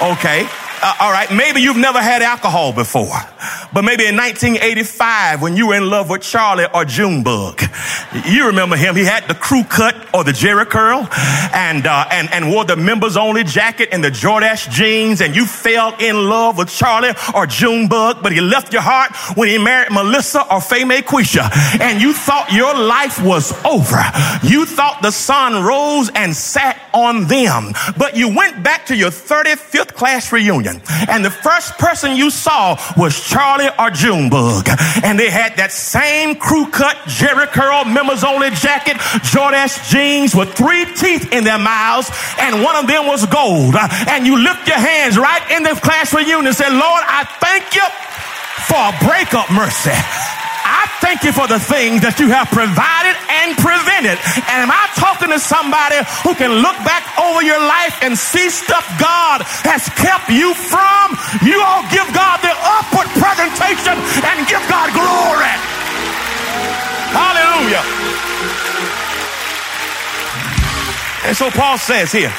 Okay. 0.00 0.48
Uh, 0.82 0.94
all 1.00 1.12
right, 1.12 1.30
maybe 1.30 1.60
you've 1.60 1.76
never 1.76 2.00
had 2.00 2.22
alcohol 2.22 2.72
before, 2.72 3.12
but 3.70 3.82
maybe 3.82 4.06
in 4.06 4.16
1985 4.16 5.42
when 5.42 5.54
you 5.54 5.68
were 5.68 5.74
in 5.74 5.90
love 5.90 6.08
with 6.08 6.22
Charlie 6.22 6.64
or 6.72 6.86
Junebug, 6.86 7.60
you 8.24 8.46
remember 8.46 8.76
him. 8.76 8.96
He 8.96 9.04
had 9.04 9.28
the 9.28 9.34
crew 9.34 9.62
cut 9.62 9.94
or 10.14 10.24
the 10.24 10.32
Jheri 10.32 10.64
curl 10.64 11.06
and, 11.52 11.86
uh, 11.86 12.06
and, 12.10 12.32
and 12.32 12.50
wore 12.50 12.64
the 12.64 12.76
members 12.76 13.18
only 13.18 13.44
jacket 13.44 13.90
and 13.92 14.02
the 14.02 14.10
Jordache 14.10 14.70
jeans 14.70 15.20
and 15.20 15.36
you 15.36 15.44
fell 15.44 15.94
in 15.98 16.16
love 16.30 16.56
with 16.56 16.70
Charlie 16.70 17.12
or 17.34 17.44
Junebug, 17.44 18.22
but 18.22 18.32
he 18.32 18.40
left 18.40 18.72
your 18.72 18.82
heart 18.82 19.14
when 19.36 19.48
he 19.50 19.58
married 19.58 19.92
Melissa 19.92 20.50
or 20.50 20.62
Faye 20.62 21.02
Quisha 21.02 21.50
and 21.78 22.00
you 22.00 22.14
thought 22.14 22.52
your 22.52 22.72
life 22.74 23.22
was 23.22 23.52
over. 23.66 24.00
You 24.42 24.64
thought 24.64 25.00
the 25.02 25.10
sun 25.10 25.62
rose 25.62 26.10
and 26.14 26.34
sat 26.34 26.80
on 26.94 27.26
them, 27.26 27.74
but 27.98 28.16
you 28.16 28.34
went 28.34 28.62
back 28.62 28.86
to 28.86 28.96
your 28.96 29.10
35th 29.10 29.92
class 29.94 30.32
reunion 30.32 30.69
and 31.08 31.24
the 31.24 31.30
first 31.30 31.78
person 31.78 32.16
you 32.16 32.30
saw 32.30 32.76
was 32.96 33.18
Charlie 33.18 33.68
or 33.78 33.90
Junebug. 33.90 34.68
And 35.02 35.18
they 35.18 35.30
had 35.30 35.56
that 35.56 35.72
same 35.72 36.36
crew 36.36 36.70
cut 36.70 36.96
Jheri 37.08 37.46
curl 37.48 37.84
members 37.84 38.22
only 38.24 38.50
jacket, 38.50 38.96
Jordache 39.26 39.90
jeans 39.90 40.34
with 40.34 40.52
three 40.54 40.84
teeth 40.94 41.32
in 41.32 41.44
their 41.44 41.58
mouths. 41.58 42.10
And 42.38 42.62
one 42.62 42.76
of 42.76 42.86
them 42.86 43.06
was 43.06 43.26
gold. 43.26 43.74
And 43.74 44.26
you 44.26 44.38
lift 44.38 44.68
your 44.68 44.78
hands 44.78 45.18
right 45.18 45.42
in 45.50 45.62
the 45.62 45.74
class 45.80 46.12
reunion 46.14 46.46
and 46.46 46.56
say, 46.56 46.68
Lord, 46.70 47.02
I 47.06 47.24
thank 47.40 47.74
you 47.74 47.86
for 48.68 48.80
a 48.80 48.92
breakup 49.08 49.50
mercy. 49.50 49.96
I 50.70 50.86
thank 51.02 51.26
you 51.26 51.34
for 51.34 51.50
the 51.50 51.58
things 51.58 52.06
that 52.06 52.22
you 52.22 52.30
have 52.30 52.46
provided 52.54 53.18
and 53.42 53.58
prevented. 53.58 54.14
And 54.46 54.58
am 54.62 54.70
I 54.70 54.86
talking 54.94 55.34
to 55.34 55.42
somebody 55.42 55.98
who 56.22 56.38
can 56.38 56.62
look 56.62 56.78
back 56.86 57.02
over 57.18 57.42
your 57.42 57.58
life 57.58 57.98
and 58.06 58.14
see 58.14 58.46
stuff 58.46 58.86
God 59.02 59.42
has 59.66 59.90
kept 59.98 60.30
you 60.30 60.54
from? 60.54 61.18
You 61.42 61.58
all 61.58 61.82
give 61.90 62.06
God 62.14 62.38
the 62.38 62.54
upward 62.54 63.10
presentation 63.18 63.98
and 63.98 64.46
give 64.46 64.62
God 64.70 64.94
glory. 64.94 65.54
Hallelujah. 67.10 67.82
And 71.26 71.36
so 71.36 71.50
Paul 71.50 71.78
says 71.78 72.12
here 72.12 72.32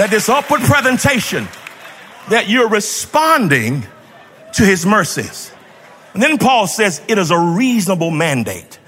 that 0.00 0.08
this 0.10 0.28
upward 0.28 0.62
presentation 0.62 1.44
that 2.30 2.48
you're 2.48 2.68
responding 2.68 3.86
to 4.54 4.64
his 4.64 4.86
mercies. 4.86 5.49
And 6.14 6.22
then 6.22 6.38
Paul 6.38 6.66
says 6.66 7.00
it 7.08 7.18
is 7.18 7.30
a 7.30 7.38
reasonable 7.38 8.10
mandate. 8.10 8.78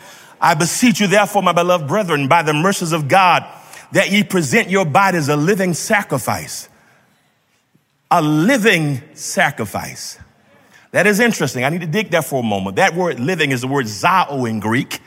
I 0.41 0.55
beseech 0.55 1.01
you, 1.01 1.07
therefore, 1.07 1.43
my 1.43 1.53
beloved 1.53 1.87
brethren, 1.87 2.27
by 2.27 2.43
the 2.43 2.53
mercies 2.53 2.93
of 2.93 3.07
God, 3.07 3.47
that 3.93 4.11
ye 4.11 4.25
present 4.25 4.69
your 4.69 4.85
bodies 4.85 5.29
a 5.29 5.37
living 5.37 5.75
sacrifice. 5.75 6.69
A 8.11 8.21
living 8.21 9.03
sacrifice. 9.15 10.19
That 10.91 11.07
is 11.07 11.21
interesting. 11.21 11.65
I 11.65 11.69
need 11.69 11.81
to 11.83 11.87
dig 11.87 12.11
there 12.11 12.23
for 12.23 12.41
a 12.41 12.43
moment. 12.43 12.77
That 12.77 12.95
word 12.95 13.21
living 13.21 13.53
is 13.53 13.61
the 13.61 13.69
word 13.69 13.87
zao 13.87 14.49
in 14.49 14.61
Greek, 14.61 15.01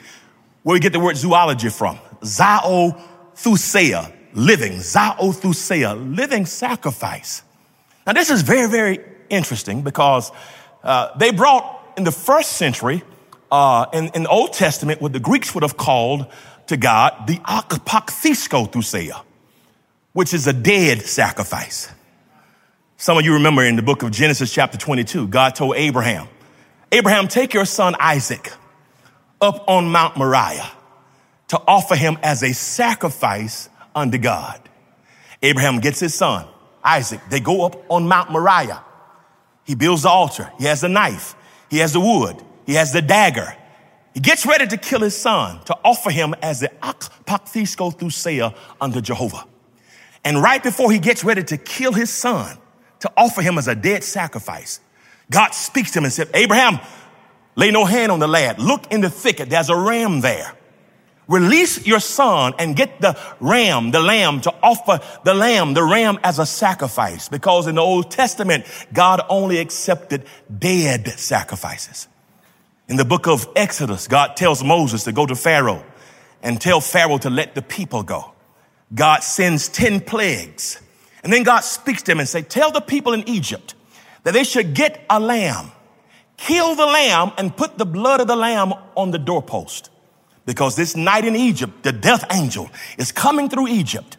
where 0.64 0.74
we 0.74 0.80
get 0.80 0.94
the 0.94 1.00
word 1.00 1.18
zoology 1.18 1.70
from. 1.70 2.00
Zao 2.22 3.00
thuseia, 3.36 4.12
living. 4.34 4.74
Zao 4.74 5.18
thuseia, 5.18 6.16
living 6.16 6.46
sacrifice. 6.46 7.44
Now, 8.08 8.14
this 8.14 8.30
is 8.30 8.42
very, 8.42 8.70
very 8.70 9.00
interesting 9.30 9.82
because 9.82 10.32
uh, 10.84 11.16
they 11.18 11.32
brought 11.32 11.85
in 11.98 12.04
the 12.04 12.12
first 12.12 12.54
century, 12.54 13.04
uh, 13.52 13.86
in, 13.94 14.10
in, 14.14 14.24
the 14.24 14.30
Old 14.30 14.54
Testament, 14.54 15.02
what 15.02 15.14
the 15.14 15.20
Greeks 15.20 15.54
would 15.54 15.64
have 15.64 15.78
called 15.78 16.26
to 16.68 16.78
God 16.78 17.28
the 17.28 17.38
akpakthisko 17.38 18.72
thuseia, 18.72 19.22
which 20.14 20.34
is 20.34 20.48
a 20.48 20.54
dead 20.54 21.02
sacrifice. 21.02 21.90
Some 22.98 23.18
of 23.18 23.26
you 23.26 23.34
remember 23.34 23.64
in 23.64 23.76
the 23.76 23.82
book 23.82 24.04
of 24.04 24.12
Genesis, 24.12 24.54
chapter 24.54 24.78
22, 24.78 25.28
God 25.28 25.56
told 25.56 25.76
Abraham, 25.76 26.28
Abraham, 26.92 27.28
take 27.28 27.54
your 27.54 27.66
son 27.66 27.96
Isaac 28.00 28.52
up 29.42 29.66
on 29.68 29.90
Mount 29.90 30.18
Moriah 30.18 30.72
to 31.50 31.62
offer 31.68 31.96
him 31.96 32.18
as 32.24 32.42
a 32.42 32.54
sacrifice 32.54 33.70
unto 33.94 34.18
God. 34.18 34.62
Abraham 35.42 35.80
gets 35.80 36.00
his 36.00 36.14
son, 36.14 36.48
Isaac. 36.84 37.20
They 37.30 37.40
go 37.40 37.66
up 37.66 37.76
on 37.90 38.08
Mount 38.08 38.32
Moriah. 38.32 38.84
He 39.66 39.76
builds 39.76 40.04
the 40.04 40.10
altar. 40.10 40.52
He 40.58 40.66
has 40.66 40.82
the 40.82 40.90
knife. 40.90 41.35
He 41.70 41.78
has 41.80 41.94
the 41.94 42.00
wood. 42.00 42.42
He 42.66 42.74
has 42.74 42.92
the 42.94 43.02
dagger. 43.02 43.56
He 44.14 44.20
gets 44.22 44.46
ready 44.46 44.66
to 44.68 44.78
kill 44.78 45.02
his 45.02 45.16
son 45.16 45.60
to 45.66 45.76
offer 45.84 46.10
him 46.10 46.34
as 46.42 46.62
the 46.62 46.70
akpakthisko 46.82 47.98
thuseia 47.98 48.56
unto 48.80 49.02
Jehovah. 49.02 49.46
And 50.24 50.42
right 50.42 50.64
before 50.64 50.92
he 50.92 51.00
gets 51.00 51.24
ready 51.24 51.44
to 51.44 51.58
kill 51.58 51.94
his 51.94 52.10
son, 52.10 52.58
to 53.02 53.12
offer 53.18 53.42
him 53.42 53.58
as 53.58 53.68
a 53.68 53.76
dead 53.76 54.04
sacrifice, 54.04 54.80
God 55.30 55.52
speaks 55.52 55.92
to 55.92 56.00
him 56.00 56.06
and 56.06 56.14
said, 56.14 56.30
Abraham, 56.34 56.80
lay 57.56 57.72
no 57.72 57.86
hand 57.86 58.12
on 58.12 58.20
the 58.20 58.28
lad. 58.28 58.58
Look 58.58 58.92
in 58.92 59.02
the 59.02 59.10
thicket. 59.10 59.50
There's 59.50 59.70
a 59.70 59.76
ram 59.76 60.22
there. 60.22 60.54
Release 61.28 61.86
your 61.88 62.00
son 62.00 62.54
and 62.60 62.76
get 62.76 63.02
the 63.02 63.18
ram, 63.40 63.92
the 63.92 64.00
lamb 64.00 64.42
to 64.42 64.54
offer 64.62 65.00
the 65.24 65.34
lamb, 65.34 65.74
the 65.74 65.84
ram 65.84 66.20
as 66.24 66.38
a 66.38 66.46
sacrifice. 66.46 67.30
Because 67.30 67.68
in 67.68 67.76
the 67.76 67.82
Old 67.82 68.12
Testament, 68.12 68.66
God 68.94 69.22
only 69.28 69.58
accepted 69.58 70.26
dead 70.56 71.08
sacrifices. 71.08 72.08
In 72.88 72.98
the 72.98 73.06
book 73.06 73.28
of 73.28 73.48
Exodus, 73.56 74.08
God 74.08 74.36
tells 74.38 74.64
Moses 74.64 75.06
to 75.06 75.12
go 75.12 75.26
to 75.26 75.36
Pharaoh 75.36 75.84
and 76.44 76.62
tell 76.62 76.80
Pharaoh 76.80 77.18
to 77.18 77.32
let 77.32 77.56
the 77.56 77.64
people 77.64 78.04
go. 78.04 78.32
God 78.94 79.24
sends 79.24 79.68
10 79.70 80.02
plagues. 80.02 80.80
And 81.24 81.34
then 81.34 81.42
God 81.42 81.62
speaks 81.62 82.04
to 82.04 82.12
him 82.12 82.20
and 82.20 82.30
say, 82.30 82.44
tell 82.44 82.72
the 82.72 82.82
people 82.82 83.14
in 83.14 83.28
Egypt 83.28 83.74
that 84.24 84.36
they 84.36 84.44
should 84.44 84.76
get 84.76 85.04
a 85.10 85.20
lamb, 85.20 85.72
kill 86.38 86.76
the 86.76 86.86
lamb 86.86 87.32
and 87.40 87.56
put 87.56 87.80
the 87.80 87.86
blood 87.86 88.22
of 88.22 88.28
the 88.28 88.36
lamb 88.36 88.74
on 88.96 89.10
the 89.10 89.18
doorpost. 89.18 89.90
Because 90.46 90.76
this 90.76 90.96
night 90.96 91.26
in 91.26 91.36
Egypt, 91.36 91.84
the 91.84 91.92
death 91.92 92.26
angel 92.32 92.70
is 92.98 93.12
coming 93.12 93.50
through 93.50 93.68
Egypt. 93.68 94.18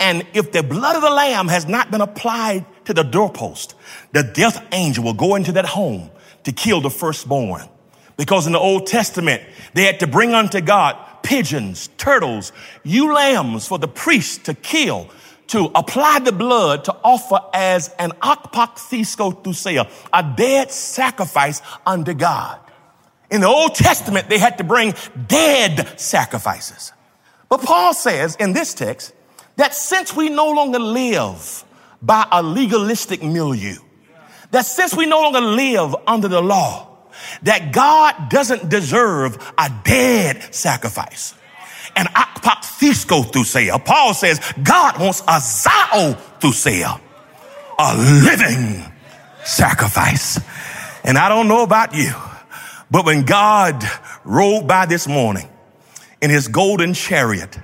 And 0.00 0.26
if 0.32 0.52
the 0.52 0.62
blood 0.62 0.96
of 0.96 1.02
the 1.02 1.10
lamb 1.10 1.48
has 1.48 1.66
not 1.66 1.90
been 1.90 2.00
applied 2.00 2.64
to 2.84 2.94
the 2.94 3.02
doorpost, 3.02 3.74
the 4.12 4.22
death 4.22 4.64
angel 4.72 5.04
will 5.04 5.14
go 5.14 5.34
into 5.34 5.52
that 5.52 5.66
home 5.66 6.10
to 6.44 6.52
kill 6.52 6.80
the 6.80 6.90
firstborn. 6.90 7.68
Because 8.16 8.46
in 8.46 8.52
the 8.52 8.58
Old 8.58 8.86
Testament, 8.86 9.42
they 9.74 9.84
had 9.84 10.00
to 10.00 10.06
bring 10.06 10.34
unto 10.34 10.60
God 10.60 10.96
pigeons, 11.22 11.88
turtles, 11.98 12.52
ewe 12.84 13.12
lambs 13.12 13.68
for 13.68 13.78
the 13.78 13.88
priest 13.88 14.44
to 14.46 14.54
kill, 14.54 15.08
to 15.48 15.70
apply 15.74 16.20
the 16.20 16.32
blood 16.32 16.84
to 16.84 16.96
offer 17.04 17.40
as 17.52 17.88
an 17.98 18.12
akpakthisko 18.22 19.42
thuseia, 19.42 19.90
a 20.12 20.34
dead 20.36 20.70
sacrifice 20.70 21.60
unto 21.86 22.14
God. 22.14 22.58
In 23.30 23.40
the 23.40 23.46
Old 23.46 23.74
Testament, 23.74 24.28
they 24.28 24.38
had 24.38 24.58
to 24.58 24.64
bring 24.64 24.94
dead 25.26 25.98
sacrifices. 26.00 26.92
But 27.48 27.62
Paul 27.62 27.94
says 27.94 28.36
in 28.36 28.52
this 28.52 28.74
text 28.74 29.12
that 29.56 29.74
since 29.74 30.14
we 30.14 30.28
no 30.28 30.50
longer 30.50 30.78
live 30.78 31.64
by 32.00 32.26
a 32.30 32.42
legalistic 32.42 33.22
milieu, 33.22 33.76
that 34.50 34.64
since 34.64 34.94
we 34.94 35.06
no 35.06 35.20
longer 35.20 35.40
live 35.40 35.94
under 36.06 36.28
the 36.28 36.40
law, 36.40 36.88
that 37.42 37.72
God 37.72 38.30
doesn't 38.30 38.68
deserve 38.68 39.36
a 39.58 39.70
dead 39.84 40.54
sacrifice. 40.54 41.34
And 41.96 42.08
akpakthisko 42.08 43.24
thuseia. 43.24 43.84
Paul 43.84 44.14
says 44.14 44.40
God 44.62 45.00
wants 45.00 45.20
a 45.22 45.40
zao 45.40 46.14
thuseia, 46.38 47.00
a 47.78 47.96
living 48.24 48.84
sacrifice. 49.44 50.40
And 51.02 51.18
I 51.18 51.28
don't 51.28 51.48
know 51.48 51.62
about 51.62 51.94
you, 51.94 52.12
but 52.90 53.04
when 53.04 53.24
God 53.24 53.82
rode 54.24 54.66
by 54.66 54.86
this 54.86 55.06
morning 55.06 55.48
in 56.20 56.30
his 56.30 56.48
golden 56.48 56.94
chariot, 56.94 57.58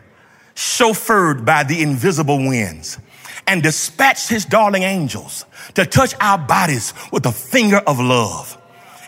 chauffeured 0.55 1.45
by 1.45 1.65
the 1.65 1.83
invisible 1.83 2.39
winds, 2.39 2.99
and 3.47 3.63
dispatched 3.63 4.29
his 4.29 4.45
darling 4.45 4.83
angels 4.83 5.45
to 5.75 5.85
touch 5.85 6.15
our 6.21 6.39
bodies 6.39 6.95
with 7.13 7.23
the 7.23 7.33
finger 7.33 7.79
of 7.87 8.01
love, 8.01 8.59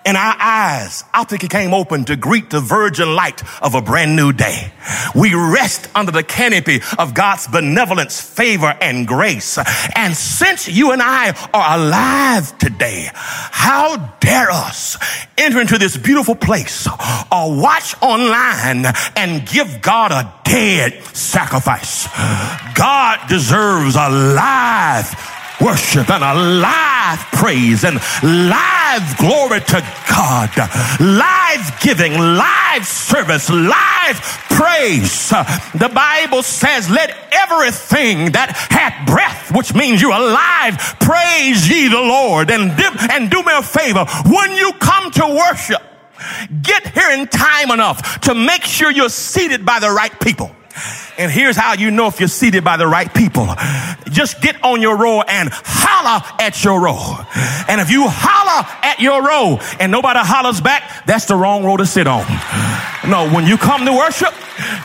and 0.07 0.16
our 0.16 0.37
eyes 0.38 1.03
optically 1.12 1.49
came 1.49 1.75
open 1.75 2.05
to 2.05 2.16
greet 2.16 2.49
the 2.49 2.61
virgin 2.61 3.14
light 3.14 3.42
of 3.61 3.75
a 3.75 3.83
brand 3.83 4.14
new 4.14 4.33
day. 4.33 4.73
We 5.14 5.35
rest 5.35 5.88
under 5.97 6.12
the 6.12 6.23
canopy 6.23 6.81
of 6.97 7.12
God's 7.12 7.49
benevolence, 7.49 8.21
favor, 8.21 8.73
and 8.81 9.07
grace. 9.07 9.59
And 9.97 10.16
since 10.16 10.69
you 10.69 10.92
and 10.92 11.03
I 11.03 11.31
are 11.53 11.79
alive 11.79 12.57
today, 12.57 13.11
how 13.12 13.97
dare 14.21 14.51
us 14.51 14.97
enter 15.37 15.61
into 15.61 15.77
this 15.77 15.97
beautiful 15.97 16.37
place 16.37 16.87
or 16.87 17.61
watch 17.61 18.01
online 18.01 18.87
and 19.16 19.47
give 19.47 19.83
God 19.83 20.12
a 20.12 20.33
dead 20.45 21.03
sacrifice? 21.16 22.07
God 22.75 23.29
deserves 23.29 23.97
a 23.97 24.09
live 24.09 25.36
worship 25.61 26.11
and 26.11 26.23
a 26.23 26.35
live 26.35 27.19
praise 27.33 27.85
and 27.85 27.97
live 28.23 29.16
glory 29.19 29.61
to 29.61 29.81
God, 30.09 30.51
live 31.01 31.81
giving, 31.81 32.12
live 32.12 32.87
service, 32.87 33.51
live 33.51 34.19
praise. 34.51 35.31
The 35.31 35.90
Bible 35.92 36.42
says, 36.42 36.90
let 36.90 37.11
everything 37.33 38.33
that 38.33 38.51
hath 38.71 39.07
breath, 39.07 39.55
which 39.55 39.75
means 39.75 40.01
you're 40.01 40.12
alive, 40.12 40.79
praise 41.01 41.69
ye 41.69 41.88
the 41.88 41.97
Lord 41.97 42.51
and 42.51 42.73
and 43.11 43.31
do 43.31 43.42
me 43.42 43.53
a 43.55 43.62
favor. 43.62 44.05
When 44.27 44.53
you 44.55 44.73
come 44.75 45.11
to 45.12 45.27
worship, 45.27 45.83
get 46.62 46.87
here 46.88 47.11
in 47.11 47.27
time 47.27 47.71
enough 47.71 48.21
to 48.23 48.35
make 48.35 48.62
sure 48.62 48.90
you're 48.90 49.09
seated 49.09 49.64
by 49.64 49.79
the 49.81 49.90
right 49.90 50.19
people. 50.21 50.51
And 51.19 51.31
here's 51.31 51.57
how 51.57 51.75
you 51.75 51.91
know 51.91 52.07
if 52.07 52.21
you're 52.21 52.29
seated 52.29 52.65
by 52.65 52.77
the 52.77 52.87
right 52.87 53.12
people. 53.12 53.49
Just 54.11 54.41
get 54.41 54.62
on 54.62 54.83
your 54.83 54.97
row 54.97 55.23
and 55.23 55.49
holler 55.53 56.23
at 56.41 56.62
your 56.62 56.81
row. 56.81 57.17
And 57.69 57.81
if 57.81 57.91
you 57.91 58.05
holler 58.07 58.67
at 58.83 59.01
your 59.01 59.23
row 59.23 59.59
and 59.81 59.91
nobody 59.91 60.21
hollers 60.23 60.61
back, 60.61 61.07
that's 61.07 61.27
the 61.27 61.37
wrong 61.37 61.65
row 61.65 61.77
to 61.77 61.87
sit 61.87 62.07
on. 62.07 62.27
No, 63.09 63.31
when 63.33 63.47
you 63.47 63.57
come 63.57 63.85
to 63.85 63.93
worship, 63.93 64.35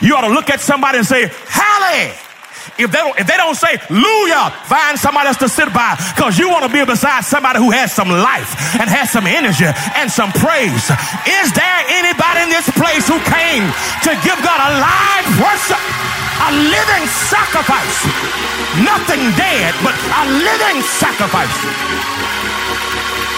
you 0.00 0.14
ought 0.14 0.26
to 0.26 0.32
look 0.32 0.50
at 0.50 0.60
somebody 0.60 0.98
and 0.98 1.06
say, 1.06 1.30
Halle! 1.48 2.31
If 2.78 2.90
they 2.90 2.98
don't, 2.98 3.18
if 3.18 3.26
they 3.26 3.36
don't 3.36 3.54
say 3.54 3.76
Hallelujah, 3.76 4.50
find 4.66 4.98
somebody 4.98 5.28
else 5.28 5.38
to 5.38 5.48
sit 5.48 5.72
by 5.72 5.96
because 6.14 6.38
you 6.38 6.48
want 6.48 6.64
to 6.66 6.72
be 6.72 6.84
beside 6.84 7.24
somebody 7.24 7.58
who 7.58 7.70
has 7.70 7.92
some 7.92 8.08
life 8.08 8.54
and 8.80 8.90
has 8.90 9.10
some 9.10 9.26
energy 9.26 9.66
and 9.96 10.10
some 10.10 10.32
praise. 10.32 10.90
Is 11.28 11.48
there 11.54 11.78
anybody 12.02 12.42
in 12.42 12.50
this 12.50 12.68
place 12.74 13.06
who 13.06 13.18
came 13.22 13.64
to 14.04 14.10
give 14.26 14.38
God 14.42 14.58
a 14.58 14.70
live 14.80 15.28
worship, 15.38 15.78
a 15.78 16.50
living 16.50 17.04
sacrifice? 17.30 17.96
Nothing 18.82 19.22
dead, 19.38 19.70
but 19.84 19.94
a 19.94 20.24
living 20.42 20.82
sacrifice. 20.82 21.56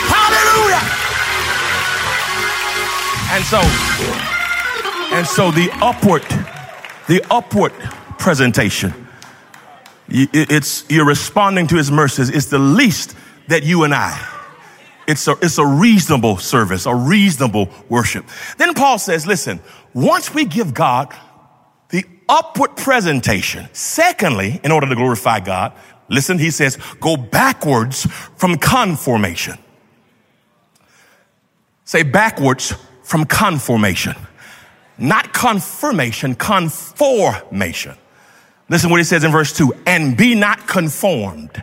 Hallelujah. 0.09 0.83
And 3.35 3.45
so 3.45 3.61
And 5.13 5.27
so 5.27 5.51
the 5.51 5.71
upward, 5.83 6.23
the 7.09 7.25
upward 7.31 7.73
presentation, 8.19 8.93
it's, 10.15 10.85
you're 10.89 11.05
responding 11.05 11.67
to 11.67 11.77
his 11.77 11.91
mercies. 11.91 12.31
It's 12.31 12.47
the 12.47 12.59
least 12.59 13.17
that 13.49 13.65
you 13.65 13.83
and 13.83 13.93
I, 13.93 14.27
it's 15.07 15.27
a, 15.29 15.33
it's 15.43 15.59
a 15.59 15.67
reasonable 15.67 16.39
service, 16.39 16.87
a 16.87 16.95
reasonable 16.95 17.69
worship. 17.89 18.25
Then 18.57 18.75
Paul 18.75 18.99
says, 18.99 19.27
listen, 19.27 19.61
once 19.93 20.33
we 20.33 20.45
give 20.45 20.73
God 20.73 21.15
the 21.91 22.05
upward 22.29 22.77
presentation, 22.77 23.69
secondly, 23.73 24.61
in 24.65 24.73
order 24.73 24.89
to 24.89 24.95
glorify 24.95 25.41
God, 25.41 25.73
listen, 26.09 26.39
he 26.39 26.51
says, 26.51 26.79
go 27.01 27.17
backwards 27.17 28.07
from 28.37 28.57
conformation. 28.57 29.59
Say 31.85 32.03
backwards 32.03 32.73
from 33.03 33.27
conformation. 33.27 34.15
Not 34.97 35.35
confirmation, 35.35 36.35
conformation. 36.35 37.97
Listen 38.69 38.91
what 38.91 38.99
he 38.99 39.05
says 39.05 39.25
in 39.25 39.31
verse 39.31 39.53
2 39.57 39.73
and 39.87 40.17
be 40.17 40.35
not 40.35 40.67
conformed. 40.67 41.63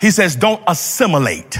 He 0.00 0.10
says, 0.10 0.36
don't 0.36 0.62
assimilate. 0.66 1.58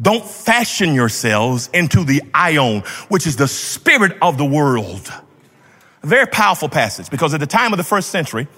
Don't 0.00 0.24
fashion 0.24 0.94
yourselves 0.94 1.70
into 1.72 2.04
the 2.04 2.20
aion, 2.32 2.84
which 3.10 3.26
is 3.26 3.36
the 3.36 3.48
spirit 3.48 4.16
of 4.20 4.38
the 4.38 4.44
world. 4.44 5.12
A 6.02 6.06
very 6.06 6.26
powerful 6.26 6.68
passage 6.68 7.10
because 7.10 7.32
at 7.32 7.40
the 7.40 7.46
time 7.46 7.72
of 7.72 7.76
the 7.76 7.84
first 7.84 8.10
century, 8.10 8.48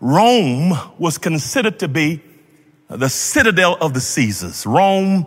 Rome 0.00 0.72
was 0.98 1.18
considered 1.18 1.78
to 1.78 1.88
be 1.88 2.22
the 2.88 3.08
citadel 3.08 3.76
of 3.80 3.94
the 3.94 4.00
Caesars. 4.00 4.66
Rome 4.66 5.26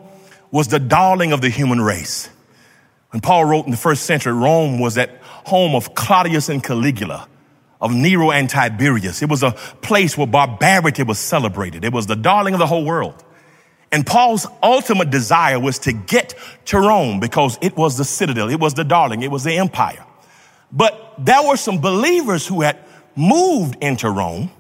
was 0.52 0.68
the 0.68 0.80
darling 0.80 1.32
of 1.32 1.42
the 1.42 1.50
human 1.50 1.82
race. 1.82 2.30
When 3.10 3.22
Paul 3.22 3.46
wrote 3.46 3.66
in 3.66 3.72
the 3.72 3.78
first 3.78 4.04
century, 4.04 4.34
Rome 4.34 4.80
was 4.80 4.98
at 4.98 5.18
home 5.22 5.76
of 5.76 5.96
Claudius 5.96 6.50
and 6.50 6.64
Caligula, 6.64 7.28
of 7.82 7.94
Nero 7.94 8.32
and 8.32 8.50
Tiberius. 8.50 9.22
It 9.22 9.30
was 9.30 9.44
a 9.44 9.52
place 9.52 10.18
where 10.18 10.28
barbarity 10.28 11.04
was 11.04 11.20
celebrated. 11.20 11.84
It 11.84 11.94
was 11.94 12.08
the 12.08 12.16
darling 12.16 12.54
of 12.54 12.60
the 12.60 12.68
whole 12.68 12.86
world. 12.86 13.24
And 13.92 14.06
Paul's 14.06 14.48
ultimate 14.62 15.10
desire 15.10 15.60
was 15.60 15.80
to 15.80 15.94
get 15.94 16.36
to 16.66 16.80
Rome 16.80 17.20
because 17.20 17.58
it 17.62 17.78
was 17.78 17.98
the 17.98 18.06
citadel, 18.06 18.50
it 18.50 18.60
was 18.60 18.74
the 18.74 18.84
darling, 18.84 19.22
it 19.22 19.32
was 19.32 19.44
the 19.44 19.58
empire. 19.58 20.04
But 20.72 21.14
there 21.18 21.48
were 21.48 21.58
some 21.58 21.80
believers 21.80 22.46
who 22.46 22.62
had 22.62 22.78
moved 23.16 23.78
into 23.82 24.10
Rome, 24.10 24.52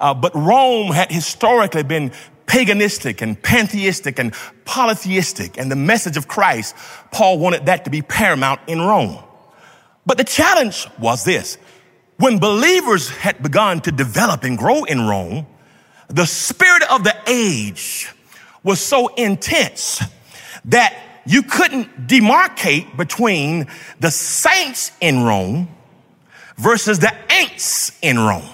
uh, 0.00 0.14
but 0.14 0.34
Rome 0.34 0.90
had 0.90 1.12
historically 1.12 1.84
been 1.84 2.10
paganistic 2.46 3.22
and 3.22 3.40
pantheistic 3.40 4.18
and 4.18 4.34
polytheistic. 4.64 5.58
And 5.58 5.70
the 5.70 5.76
message 5.76 6.16
of 6.16 6.26
Christ, 6.26 6.74
Paul 7.12 7.38
wanted 7.38 7.66
that 7.66 7.84
to 7.84 7.90
be 7.90 8.02
paramount 8.02 8.60
in 8.66 8.80
Rome. 8.80 9.22
But 10.04 10.18
the 10.18 10.24
challenge 10.24 10.88
was 10.98 11.24
this. 11.24 11.56
When 12.22 12.38
believers 12.38 13.08
had 13.08 13.42
begun 13.42 13.80
to 13.80 13.90
develop 13.90 14.44
and 14.44 14.56
grow 14.56 14.84
in 14.84 15.08
Rome, 15.08 15.44
the 16.06 16.24
spirit 16.24 16.84
of 16.88 17.02
the 17.02 17.16
age 17.26 18.14
was 18.62 18.78
so 18.78 19.08
intense 19.16 20.00
that 20.66 20.96
you 21.26 21.42
couldn't 21.42 22.06
demarcate 22.06 22.96
between 22.96 23.66
the 23.98 24.12
saints 24.12 24.92
in 25.00 25.24
Rome 25.24 25.68
versus 26.56 27.00
the 27.00 27.12
ain'ts 27.28 27.98
in 28.02 28.20
Rome. 28.20 28.48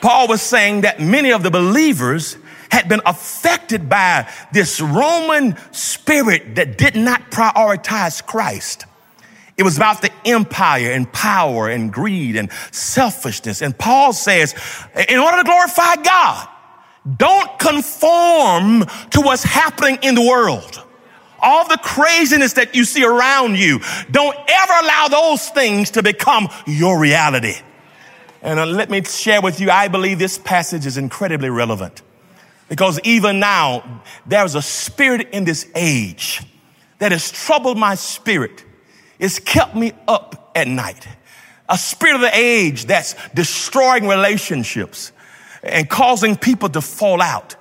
Paul 0.00 0.26
was 0.26 0.42
saying 0.42 0.80
that 0.80 1.00
many 1.00 1.30
of 1.30 1.44
the 1.44 1.52
believers 1.52 2.36
had 2.72 2.88
been 2.88 3.00
affected 3.06 3.88
by 3.88 4.28
this 4.52 4.80
Roman 4.80 5.56
spirit 5.70 6.56
that 6.56 6.76
did 6.76 6.96
not 6.96 7.30
prioritize 7.30 8.26
Christ. 8.26 8.86
It 9.58 9.64
was 9.64 9.76
about 9.76 10.00
the 10.02 10.10
empire 10.24 10.92
and 10.92 11.12
power 11.12 11.68
and 11.68 11.92
greed 11.92 12.36
and 12.36 12.50
selfishness. 12.70 13.60
And 13.60 13.76
Paul 13.76 14.12
says, 14.12 14.54
in 15.08 15.18
order 15.18 15.38
to 15.38 15.44
glorify 15.44 15.96
God, 15.96 16.48
don't 17.16 17.58
conform 17.58 18.86
to 19.10 19.20
what's 19.20 19.42
happening 19.42 19.98
in 20.02 20.14
the 20.14 20.22
world. 20.22 20.84
All 21.40 21.68
the 21.68 21.78
craziness 21.78 22.54
that 22.54 22.74
you 22.74 22.84
see 22.84 23.04
around 23.04 23.58
you, 23.58 23.80
don't 24.10 24.36
ever 24.48 24.72
allow 24.82 25.08
those 25.08 25.48
things 25.48 25.90
to 25.92 26.02
become 26.02 26.48
your 26.66 26.98
reality. 27.00 27.54
And 28.42 28.60
uh, 28.60 28.66
let 28.66 28.90
me 28.90 29.02
share 29.02 29.42
with 29.42 29.60
you, 29.60 29.70
I 29.70 29.88
believe 29.88 30.18
this 30.18 30.38
passage 30.38 30.86
is 30.86 30.96
incredibly 30.96 31.50
relevant 31.50 32.02
because 32.68 33.00
even 33.02 33.40
now, 33.40 34.02
there's 34.26 34.54
a 34.54 34.62
spirit 34.62 35.30
in 35.32 35.44
this 35.44 35.68
age 35.74 36.42
that 36.98 37.12
has 37.12 37.30
troubled 37.30 37.78
my 37.78 37.94
spirit. 37.94 38.64
It's 39.18 39.38
kept 39.38 39.74
me 39.74 39.92
up 40.06 40.52
at 40.54 40.68
night. 40.68 41.06
A 41.68 41.76
spirit 41.76 42.16
of 42.16 42.20
the 42.22 42.36
age 42.36 42.86
that's 42.86 43.14
destroying 43.34 44.06
relationships 44.06 45.12
and 45.62 45.88
causing 45.88 46.36
people 46.36 46.68
to 46.70 46.80
fall 46.80 47.20
out. 47.20 47.56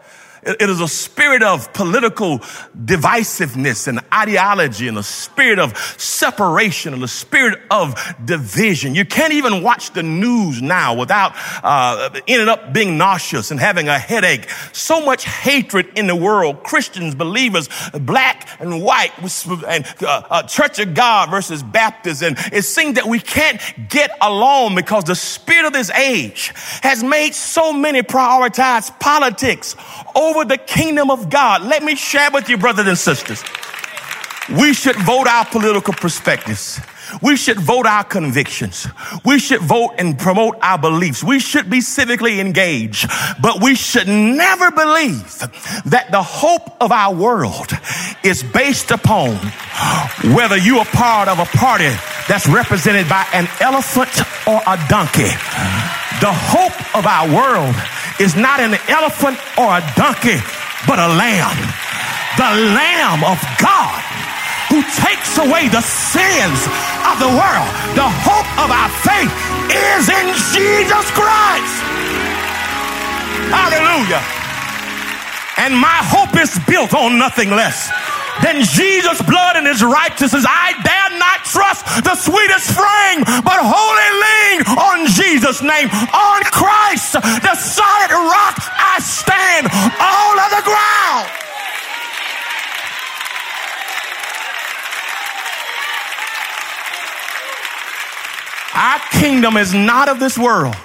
It 0.47 0.69
is 0.69 0.79
a 0.79 0.88
spirit 0.88 1.43
of 1.43 1.73
political 1.73 2.39
divisiveness 2.39 3.88
and 3.88 3.99
ideology 4.13 4.88
and 4.88 4.97
a 4.97 5.03
spirit 5.03 5.60
of 5.60 5.77
separation 5.97 6.93
and 6.93 7.03
a 7.03 7.07
spirit 7.07 7.60
of 7.69 7.95
division. 8.23 8.95
You 8.95 9.03
can't 9.03 9.33
even 9.33 9.62
watch 9.62 9.91
the 9.91 10.03
news 10.03 10.62
now 10.62 10.95
without 10.95 11.33
uh, 11.63 12.10
ending 12.27 12.47
up 12.47 12.71
being 12.71 12.97
nauseous 12.97 13.51
and 13.51 13.60
having 13.60 13.89
a 13.89 13.99
headache. 13.99 14.49
So 14.71 15.05
much 15.05 15.25
hatred 15.25 15.89
in 15.97 16.07
the 16.07 16.15
world. 16.15 16.63
Christians, 16.63 17.13
believers, 17.13 17.67
black 17.93 18.47
and 18.62 18.81
white, 18.81 19.12
and 19.67 19.86
uh, 20.01 20.23
uh, 20.29 20.43
Church 20.43 20.79
of 20.79 20.93
God 20.93 21.29
versus 21.29 21.62
Baptist. 21.62 22.23
And 22.23 22.38
it 22.53 22.63
seems 22.63 22.95
that 22.95 23.05
we 23.05 23.19
can't 23.19 23.62
get 23.89 24.12
along 24.21 24.75
because 24.75 25.03
the 25.03 25.15
spirit 25.15 25.65
of 25.65 25.73
this 25.73 25.89
age 25.91 26.53
has 26.83 27.03
made 27.03 27.33
so 27.33 27.73
many 27.73 28.01
prioritize 28.01 28.97
politics 28.99 29.75
over 30.17 30.43
the 30.43 30.58
kingdom 30.58 31.12
of 31.12 31.30
God. 31.30 31.62
Let 31.62 31.84
me 31.84 31.95
share 31.95 32.32
with 32.32 32.49
you, 32.49 32.58
brothers 32.58 32.88
and 32.88 32.97
sisters. 32.97 33.43
We 34.49 34.73
should 34.73 34.95
vote 34.95 35.27
our 35.27 35.45
political 35.45 35.93
perspectives. 35.93 36.80
We 37.21 37.38
should 37.38 37.60
vote 37.60 37.86
our 37.86 38.03
convictions. 38.03 38.88
We 39.23 39.39
should 39.39 39.62
vote 39.62 39.95
and 39.97 40.17
promote 40.17 40.58
our 40.62 40.77
beliefs. 40.77 41.23
We 41.23 41.39
should 41.39 41.69
be 41.69 41.80
civically 41.80 42.39
engaged, 42.39 43.10
but 43.41 43.62
we 43.62 43.75
should 43.75 44.08
never 44.08 44.71
believe 44.71 45.39
that 45.86 46.08
the 46.12 46.23
hope 46.23 46.82
of 46.82 46.91
our 46.91 47.13
world 47.13 47.71
is 48.23 48.43
based 48.43 48.91
upon 48.91 49.36
whether 50.34 50.58
you 50.58 50.80
are 50.80 50.86
part 50.86 51.27
of 51.27 51.39
a 51.39 51.45
party 51.45 51.93
that's 52.27 52.47
represented 52.47 53.08
by 53.08 53.25
an 53.34 53.47
elephant 53.62 54.10
or 54.47 54.62
a 54.67 54.77
donkey. 54.89 55.32
The 56.17 56.34
hope 56.34 56.73
of 56.97 57.06
our 57.06 57.30
world 57.30 57.75
is 58.19 58.36
not 58.36 58.60
an 58.60 58.73
elephant 58.89 59.38
or 59.53 59.77
a 59.77 59.84
donkey, 59.93 60.41
but 60.89 60.97
a 60.97 61.10
lamb. 61.13 61.58
The 62.41 62.73
lamb 62.73 63.21
of 63.21 63.38
God 63.62 64.01
who 64.73 64.82
takes 64.97 65.38
away 65.38 65.69
the 65.69 65.86
sins 65.86 66.60
of 67.06 67.21
the 67.21 67.30
world. 67.30 67.69
The 67.93 68.10
hope 68.25 68.49
of 68.58 68.69
our 68.73 68.89
faith 69.06 69.30
is 69.69 70.10
in 70.10 70.27
Jesus 70.58 71.06
Christ. 71.13 71.75
Hallelujah. 73.53 74.23
And 75.62 75.77
my 75.77 76.01
hope 76.01 76.34
is 76.41 76.58
built 76.65 76.93
on 76.93 77.17
nothing 77.17 77.51
less 77.51 77.89
than 78.43 78.63
Jesus' 78.63 79.21
blood 79.21 79.56
and 79.56 79.67
his 79.67 79.84
righteousness. 79.84 80.45
I 80.47 80.73
dare 80.84 81.17
not 81.17 81.45
trust 81.45 81.86
the 82.04 82.15
sweetest 82.15 82.71
frame, 82.71 83.23
but 83.43 83.60
wholly 83.60 84.10
lean 84.23 84.60
on 84.78 84.97
Jesus' 85.08 85.62
name. 85.62 85.89
On 85.89 86.39
Christ, 86.52 87.13
the 87.13 87.56
solid 87.56 88.12
rock, 88.12 88.58
I 88.78 89.00
stand 89.00 89.67
all 90.00 90.36
of 90.39 90.50
the 90.52 90.63
ground. 90.65 91.28
Our 98.78 99.00
kingdom 99.19 99.58
is 99.58 99.73
not 99.73 100.08
of 100.08 100.19
this 100.19 100.38
world. 100.38 100.76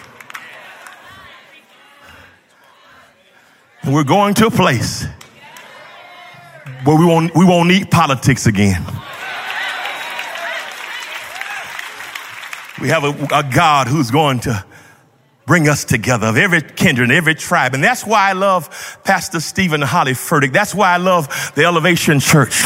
We're 3.84 4.04
going 4.04 4.34
to 4.34 4.46
a 4.46 4.50
place 4.50 5.04
where 6.84 6.96
we 6.96 7.04
won't, 7.04 7.34
we 7.34 7.44
won't 7.44 7.68
need 7.68 7.90
politics 7.90 8.46
again. 8.46 8.84
We 12.80 12.88
have 12.88 13.04
a, 13.04 13.10
a 13.32 13.42
God 13.44 13.86
who's 13.86 14.10
going 14.10 14.40
to 14.40 14.64
bring 15.46 15.68
us 15.68 15.84
together 15.84 16.28
of 16.28 16.36
every 16.36 16.62
kindred 16.62 17.10
and 17.10 17.16
every 17.16 17.34
tribe. 17.34 17.74
And 17.74 17.82
that's 17.82 18.06
why 18.06 18.30
I 18.30 18.32
love 18.32 18.70
Pastor 19.04 19.40
Stephen 19.40 19.82
Holly 19.82 20.12
Furtick. 20.12 20.52
That's 20.52 20.74
why 20.74 20.94
I 20.94 20.98
love 20.98 21.26
the 21.54 21.64
Elevation 21.64 22.20
Church 22.20 22.62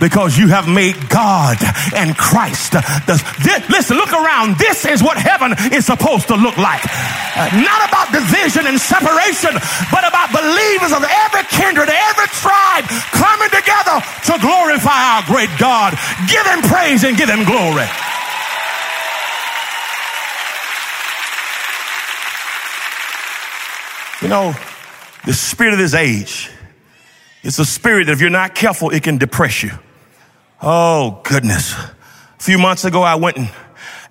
because 0.00 0.38
you 0.38 0.48
have 0.48 0.68
made 0.68 0.96
God 1.08 1.58
and 1.94 2.16
Christ. 2.16 2.72
The, 2.72 3.16
this, 3.44 3.68
listen, 3.68 3.96
look 3.96 4.12
around. 4.12 4.58
This 4.58 4.84
is 4.84 5.02
what 5.02 5.18
heaven 5.18 5.54
is 5.72 5.86
supposed 5.86 6.28
to 6.28 6.36
look 6.36 6.56
like. 6.56 6.82
Uh, 7.36 7.52
not 7.60 7.84
about 7.88 8.08
division 8.12 8.66
and 8.66 8.80
separation, 8.80 9.52
but 9.92 10.06
about 10.08 10.32
believers 10.32 10.92
of 10.96 11.04
every 11.04 11.44
kindred, 11.52 11.88
every 11.92 12.28
tribe 12.40 12.88
coming 13.12 13.50
together 13.52 14.00
to 14.24 14.34
glorify 14.40 15.20
our 15.20 15.22
great 15.28 15.52
God. 15.58 15.92
Give 16.28 16.44
him 16.46 16.62
praise 16.64 17.04
and 17.04 17.16
give 17.16 17.28
him 17.28 17.44
glory. 17.44 17.84
You 24.22 24.28
know, 24.28 24.54
the 25.26 25.34
spirit 25.34 25.74
of 25.74 25.78
this 25.78 25.92
age, 25.92 26.50
it's 27.42 27.58
a 27.58 27.66
spirit 27.66 28.06
that 28.06 28.12
if 28.12 28.20
you're 28.22 28.30
not 28.30 28.54
careful, 28.54 28.88
it 28.88 29.02
can 29.02 29.18
depress 29.18 29.62
you. 29.62 29.72
Oh, 30.62 31.20
goodness. 31.22 31.74
A 31.74 31.94
few 32.38 32.56
months 32.58 32.86
ago, 32.86 33.02
I 33.02 33.16
went 33.16 33.36
and, 33.36 33.50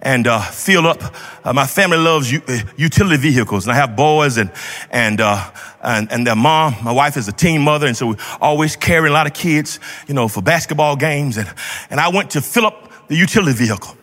and 0.01 0.27
uh, 0.27 0.37
up. 0.37 1.15
Uh, 1.43 1.53
my 1.53 1.65
family 1.65 1.97
loves 1.97 2.31
u- 2.31 2.43
uh, 2.47 2.59
utility 2.77 3.17
vehicles, 3.17 3.65
and 3.65 3.71
I 3.71 3.75
have 3.75 3.95
boys 3.95 4.37
and 4.37 4.51
and, 4.91 5.19
uh, 5.19 5.51
and 5.81 6.11
and 6.11 6.27
their 6.27 6.35
mom. 6.35 6.75
My 6.83 6.91
wife 6.91 7.17
is 7.17 7.27
a 7.27 7.31
teen 7.31 7.61
mother, 7.61 7.87
and 7.87 7.97
so 7.97 8.07
we 8.07 8.15
always 8.39 8.75
carrying 8.75 9.09
a 9.11 9.13
lot 9.13 9.25
of 9.25 9.33
kids, 9.33 9.79
you 10.07 10.13
know, 10.13 10.27
for 10.27 10.43
basketball 10.43 10.95
games. 10.95 11.37
And 11.37 11.51
and 11.89 11.99
I 11.99 12.09
went 12.09 12.29
to 12.31 12.41
fill 12.41 12.67
up 12.67 13.07
the 13.07 13.15
utility 13.15 13.57
vehicle, 13.57 13.97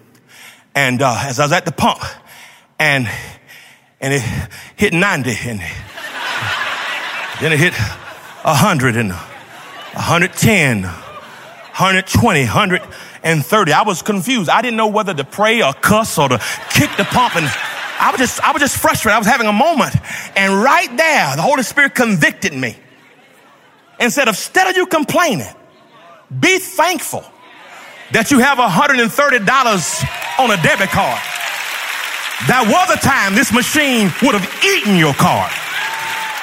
and 0.75 1.01
uh, 1.01 1.17
as 1.21 1.39
I 1.39 1.45
was 1.45 1.53
at 1.53 1.65
the 1.65 1.73
pump, 1.73 2.03
and 2.81 3.09
and 4.01 4.15
it 4.15 4.23
hit 4.75 4.93
ninety, 4.93 5.37
and 5.49 5.63
then 7.41 7.53
it 7.53 7.59
hit 7.59 7.75
hundred 7.75 8.97
and 8.97 9.13
and 9.13 9.19
110. 9.95 10.83
120, 11.73 12.45
130. 12.45 13.73
I 13.73 13.83
was 13.83 14.03
confused. 14.03 14.51
I 14.51 14.61
didn't 14.61 14.77
know 14.77 14.89
whether 14.89 15.15
to 15.15 15.25
pray 15.25 15.63
or 15.63 15.73
cuss 15.73 16.19
or 16.19 16.29
to 16.29 16.39
kick 16.71 16.91
the 16.99 17.05
pump. 17.05 17.35
And 17.37 17.47
I 17.47 18.11
was 18.11 18.19
just, 18.19 18.41
I 18.43 18.53
was 18.53 18.61
just 18.61 18.77
frustrated. 18.77 19.15
I 19.15 19.19
was 19.19 19.27
having 19.27 19.47
a 19.47 19.53
moment. 19.53 19.97
And 20.37 20.63
right 20.63 20.95
there, 20.97 21.35
the 21.37 21.43
Holy 21.43 21.63
Spirit 21.63 21.95
convicted 21.95 22.53
me. 22.53 22.77
And 23.99 24.13
said, 24.13 24.29
instead 24.29 24.69
of 24.69 24.77
you 24.77 24.87
complaining, 24.87 25.47
be 26.41 26.59
thankful 26.59 27.25
that 28.13 28.31
you 28.31 28.41
have 28.41 28.59
$130 28.59 30.39
on 30.39 30.51
a 30.51 30.63
debit 30.63 30.91
card. 30.91 31.21
That 32.49 32.67
was 32.69 32.91
a 32.91 33.01
time 33.01 33.35
this 33.35 33.53
machine 33.53 34.13
would 34.23 34.35
have 34.35 34.65
eaten 34.65 34.99
your 34.99 35.15
card. 35.15 35.53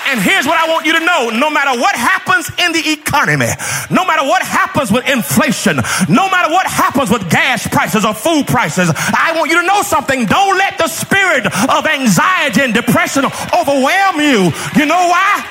And 0.10 0.20
here's 0.20 0.48
what 0.48 0.58
I 0.58 0.68
want 0.68 0.88
you 0.88 0.98
to 0.98 1.06
know. 1.06 1.30
No 1.30 1.52
matter 1.52 1.80
what 1.80 1.96
happens 1.96 2.50
in 2.58 2.74
the 2.74 2.82
economy, 2.98 3.46
no 3.92 4.06
matter 4.06 4.26
what 4.26 4.42
happens 4.42 4.92
with 4.92 5.08
inflation, 5.08 5.78
no 6.10 6.26
matter 6.34 6.50
what 6.50 6.66
happens 6.66 7.12
with 7.12 7.30
gas 7.30 7.68
prices 7.68 8.04
or 8.04 8.16
food 8.16 8.48
prices, 8.48 8.90
I 8.90 9.34
want 9.38 9.52
you 9.52 9.62
to 9.62 9.68
know 9.68 9.84
something. 9.84 10.26
Don't 10.26 10.58
let 10.58 10.80
the 10.80 10.88
spirit 10.88 11.46
of 11.46 11.86
anxiety 11.86 12.62
and 12.62 12.74
depression 12.74 13.26
overwhelm 13.54 14.18
you. 14.18 14.50
You 14.76 14.86
know 14.90 15.14
why? 15.14 15.46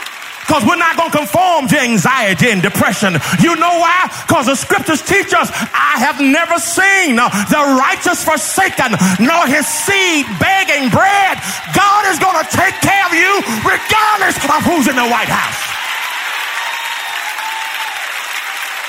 Because 0.49 0.65
we're 0.65 0.81
not 0.81 0.97
going 0.97 1.13
to 1.13 1.19
conform 1.21 1.69
to 1.69 1.77
anxiety 1.77 2.49
and 2.49 2.65
depression. 2.65 3.21
You 3.45 3.53
know 3.61 3.77
why? 3.85 4.09
Because 4.25 4.49
the 4.49 4.57
scriptures 4.57 5.05
teach 5.05 5.37
us, 5.37 5.53
I 5.53 6.01
have 6.01 6.25
never 6.25 6.57
seen 6.57 7.21
the 7.21 7.63
righteous 7.77 8.25
forsaken, 8.25 8.97
nor 9.21 9.45
his 9.45 9.69
seed 9.69 10.25
begging 10.41 10.89
bread. 10.89 11.37
God 11.77 12.09
is 12.09 12.17
going 12.17 12.41
to 12.41 12.49
take 12.49 12.73
care 12.81 13.05
of 13.05 13.13
you 13.13 13.45
regardless 13.61 14.41
of 14.41 14.61
who's 14.65 14.89
in 14.89 14.97
the 14.97 15.05
White 15.05 15.29
House. 15.29 15.61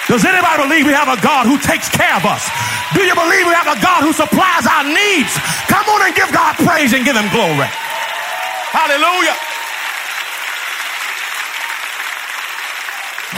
Does 0.07 0.23
anybody 0.23 0.63
believe 0.63 0.87
we 0.87 0.95
have 0.95 1.11
a 1.11 1.19
God 1.19 1.43
who 1.43 1.59
takes 1.59 1.91
care 1.91 2.15
of 2.15 2.23
us? 2.23 2.47
Do 2.95 3.03
you 3.03 3.13
believe 3.13 3.45
we 3.45 3.53
have 3.53 3.67
a 3.67 3.77
God 3.83 4.07
who 4.07 4.15
supplies 4.15 4.63
our 4.63 4.87
needs? 4.87 5.35
Come 5.67 5.85
on 5.91 6.07
and 6.07 6.15
give 6.15 6.31
God 6.31 6.55
praise 6.63 6.95
and 6.95 7.03
give 7.03 7.19
him 7.19 7.27
glory. 7.35 7.67
Hallelujah. 8.71 9.48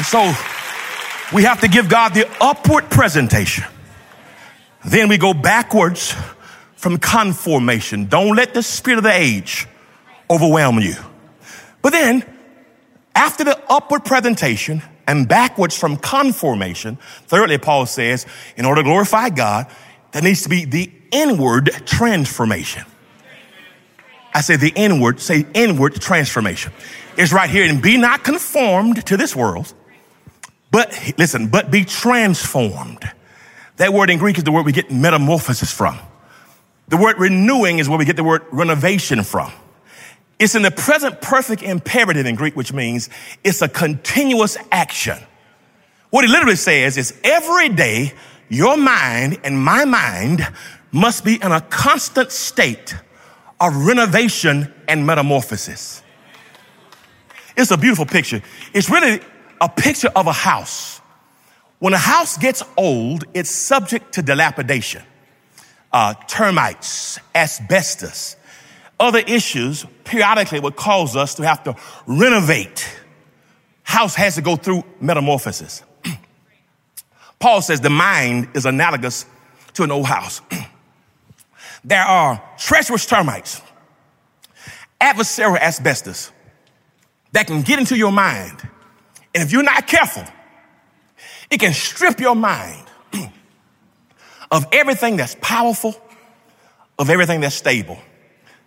And 0.01 0.07
so 0.07 0.33
we 1.31 1.43
have 1.43 1.61
to 1.61 1.67
give 1.67 1.87
God 1.87 2.15
the 2.15 2.27
upward 2.41 2.89
presentation. 2.89 3.65
Then 4.83 5.09
we 5.09 5.19
go 5.19 5.31
backwards 5.31 6.15
from 6.75 6.97
conformation. 6.97 8.05
Don't 8.05 8.35
let 8.35 8.55
the 8.55 8.63
spirit 8.63 8.97
of 8.97 9.03
the 9.03 9.13
age 9.13 9.67
overwhelm 10.27 10.79
you. 10.79 10.95
But 11.83 11.91
then, 11.91 12.25
after 13.13 13.43
the 13.43 13.61
upward 13.69 14.03
presentation 14.03 14.81
and 15.05 15.27
backwards 15.27 15.77
from 15.77 15.97
conformation, 15.97 16.97
thirdly, 17.27 17.59
Paul 17.59 17.85
says, 17.85 18.25
in 18.57 18.65
order 18.65 18.81
to 18.81 18.85
glorify 18.85 19.29
God, 19.29 19.67
there 20.13 20.23
needs 20.23 20.41
to 20.41 20.49
be 20.49 20.65
the 20.65 20.91
inward 21.11 21.69
transformation. 21.85 22.85
I 24.33 24.41
say 24.41 24.55
the 24.55 24.73
inward, 24.75 25.19
say 25.19 25.45
inward 25.53 26.01
transformation. 26.01 26.73
It's 27.17 27.31
right 27.31 27.51
here. 27.51 27.69
And 27.69 27.83
be 27.83 27.97
not 27.97 28.23
conformed 28.23 29.05
to 29.05 29.15
this 29.15 29.35
world, 29.35 29.75
but 30.71 31.13
listen, 31.17 31.47
but 31.47 31.69
be 31.69 31.86
transformed. 31.86 33.10
That 33.77 33.93
word 33.93 34.10
in 34.10 34.17
Greek 34.17 34.38
is 34.38 34.43
the 34.43 34.51
word 34.51 34.65
we 34.65 34.71
get 34.71 34.91
metamorphosis 34.91 35.71
from. 35.71 35.99
The 36.88 36.97
word 36.97 37.19
renewing 37.19 37.79
is 37.79 37.88
where 37.88 37.97
we 37.97 38.05
get 38.05 38.15
the 38.15 38.23
word 38.23 38.43
renovation 38.51 39.23
from. 39.23 39.51
It's 40.39 40.55
in 40.55 40.62
the 40.62 40.71
present 40.71 41.21
perfect 41.21 41.62
imperative 41.62 42.25
in 42.25 42.36
Greek, 42.36 42.55
which 42.55 42.73
means 42.73 43.10
it's 43.43 43.62
a 43.62 43.69
continuous 43.69 44.57
action. 44.71 45.17
What 46.10 46.25
it 46.25 46.29
literally 46.29 46.55
says 46.55 46.97
is 46.97 47.19
every 47.23 47.69
day 47.69 48.13
your 48.49 48.75
mind 48.75 49.39
and 49.43 49.60
my 49.60 49.86
mind 49.86 50.45
must 50.91 51.23
be 51.23 51.36
in 51.36 51.51
a 51.51 51.62
constant 51.62 52.31
state 52.31 52.95
of 53.60 53.86
renovation 53.86 54.73
and 54.88 55.05
metamorphosis. 55.05 56.03
It's 57.55 57.71
a 57.71 57.77
beautiful 57.77 58.05
picture. 58.05 58.41
It's 58.73 58.89
really 58.89 59.21
a 59.62 59.69
picture 59.69 60.10
of 60.15 60.28
a 60.28 60.34
house. 60.34 61.00
When 61.80 61.93
a 61.93 61.97
house 61.97 62.38
gets 62.38 62.63
old, 62.76 63.24
it's 63.34 63.50
subject 63.50 64.15
to 64.15 64.21
dilapidation, 64.21 65.04
uh, 65.93 66.15
termites, 66.28 67.19
asbestos, 67.34 68.36
other 69.00 69.19
issues 69.19 69.86
periodically 70.04 70.60
would 70.60 70.76
cause 70.76 71.15
us 71.15 71.36
to 71.36 71.43
have 71.43 71.63
to 71.63 71.76
renovate. 72.06 72.88
House 73.84 74.15
has 74.15 74.36
to 74.36 74.41
go 74.41 74.56
through 74.56 74.84
metamorphosis. 75.00 75.84
Paul 77.39 77.62
says 77.62 77.82
the 77.82 77.89
mind 77.89 78.50
is 78.54 78.65
analogous 78.65 79.26
to 79.74 79.84
an 79.84 79.91
old 79.91 80.06
house. 80.06 80.41
there 81.84 82.04
are 82.04 82.41
treacherous 82.60 83.06
termites, 83.08 83.62
adversarial 85.00 85.60
asbestos 85.60 86.32
that 87.32 87.47
can 87.47 87.63
get 87.63 87.80
into 87.80 87.97
your 87.97 88.12
mind 88.12 88.62
and 89.33 89.43
if 89.43 89.51
you're 89.51 89.63
not 89.63 89.87
careful, 89.87 90.23
it 91.49 91.59
can 91.59 91.73
strip 91.73 92.19
your 92.19 92.35
mind 92.35 92.85
of 94.51 94.65
everything 94.71 95.17
that's 95.17 95.35
powerful, 95.41 95.95
of 96.99 97.09
everything 97.09 97.41
that's 97.41 97.55
stable. 97.55 97.99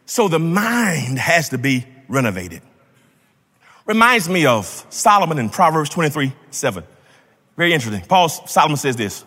So 0.06 0.28
the 0.28 0.38
mind 0.38 1.18
has 1.18 1.50
to 1.50 1.58
be 1.58 1.86
renovated. 2.08 2.62
Reminds 3.86 4.28
me 4.28 4.46
of 4.46 4.86
Solomon 4.88 5.38
in 5.38 5.50
Proverbs 5.50 5.90
23 5.90 6.32
7. 6.50 6.84
Very 7.56 7.72
interesting. 7.72 8.02
Paul 8.02 8.28
Solomon 8.28 8.76
says 8.76 8.96
this 8.96 9.24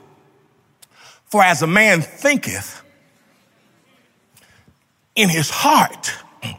For 1.25 1.43
as 1.43 1.61
a 1.61 1.67
man 1.67 2.01
thinketh 2.01 2.83
in 5.15 5.29
his 5.29 5.49
heart, 5.49 6.13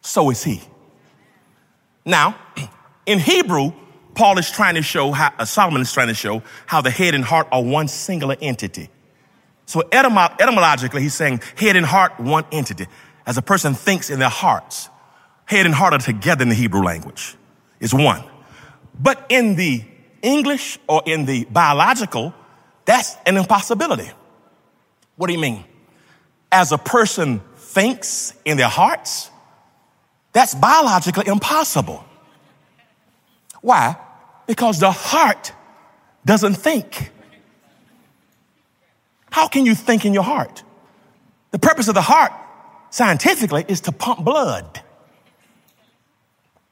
so 0.00 0.30
is 0.30 0.42
he. 0.42 0.62
Now, 2.04 2.36
in 3.06 3.18
Hebrew, 3.18 3.72
Paul 4.14 4.38
is 4.38 4.50
trying 4.50 4.74
to 4.74 4.82
show 4.82 5.12
how, 5.12 5.32
uh, 5.38 5.44
Solomon 5.44 5.82
is 5.82 5.92
trying 5.92 6.08
to 6.08 6.14
show 6.14 6.42
how 6.66 6.80
the 6.80 6.90
head 6.90 7.14
and 7.14 7.24
heart 7.24 7.48
are 7.50 7.62
one 7.62 7.88
singular 7.88 8.36
entity. 8.40 8.88
So 9.66 9.80
etymo- 9.80 10.40
etymologically, 10.40 11.02
he's 11.02 11.14
saying 11.14 11.40
head 11.56 11.76
and 11.76 11.86
heart, 11.86 12.18
one 12.20 12.44
entity. 12.52 12.86
As 13.26 13.38
a 13.38 13.42
person 13.42 13.74
thinks 13.74 14.10
in 14.10 14.18
their 14.18 14.28
hearts, 14.28 14.88
head 15.46 15.66
and 15.66 15.74
heart 15.74 15.94
are 15.94 15.98
together 15.98 16.42
in 16.42 16.48
the 16.48 16.54
Hebrew 16.54 16.82
language. 16.82 17.36
It's 17.80 17.94
one. 17.94 18.22
But 18.98 19.26
in 19.28 19.56
the 19.56 19.84
English 20.22 20.78
or 20.86 21.02
in 21.04 21.24
the 21.24 21.44
biological, 21.44 22.34
that's 22.84 23.16
an 23.26 23.36
impossibility. 23.36 24.10
What 25.16 25.26
do 25.26 25.32
you 25.32 25.38
mean? 25.38 25.64
As 26.52 26.72
a 26.72 26.78
person 26.78 27.40
thinks 27.56 28.32
in 28.44 28.56
their 28.56 28.68
hearts, 28.68 29.30
that's 30.32 30.54
biologically 30.54 31.26
impossible. 31.26 32.04
Why? 33.64 33.96
Because 34.46 34.78
the 34.78 34.90
heart 34.90 35.50
doesn't 36.22 36.56
think. 36.56 37.10
How 39.30 39.48
can 39.48 39.64
you 39.64 39.74
think 39.74 40.04
in 40.04 40.12
your 40.12 40.22
heart? 40.22 40.62
The 41.50 41.58
purpose 41.58 41.88
of 41.88 41.94
the 41.94 42.02
heart, 42.02 42.32
scientifically, 42.90 43.64
is 43.66 43.80
to 43.82 43.92
pump 43.92 44.22
blood. 44.22 44.82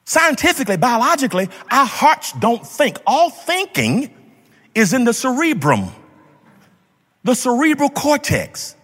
Scientifically, 0.05 0.77
biologically, 0.77 1.49
our 1.71 1.87
hearts 1.87 2.33
don't 2.33 2.67
think. 2.67 2.99
All 3.07 3.31
thinking 3.31 4.15
is 4.75 4.93
in 4.93 5.05
the 5.05 5.15
cerebrum, 5.15 5.89
the 7.25 7.35
cerebral 7.35 7.89
cortex, 7.89 8.77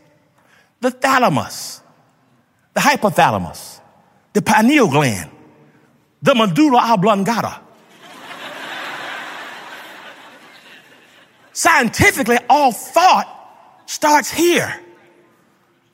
the 0.80 0.90
thalamus, 0.90 1.82
the 2.72 2.80
hypothalamus, 2.80 3.82
the 4.32 4.40
pineal 4.40 4.88
gland, 4.88 5.30
the 6.22 6.34
medulla 6.34 6.94
oblongata. 6.94 7.67
Scientifically, 11.58 12.38
all 12.48 12.70
thought 12.70 13.26
starts 13.86 14.30
here. 14.30 14.80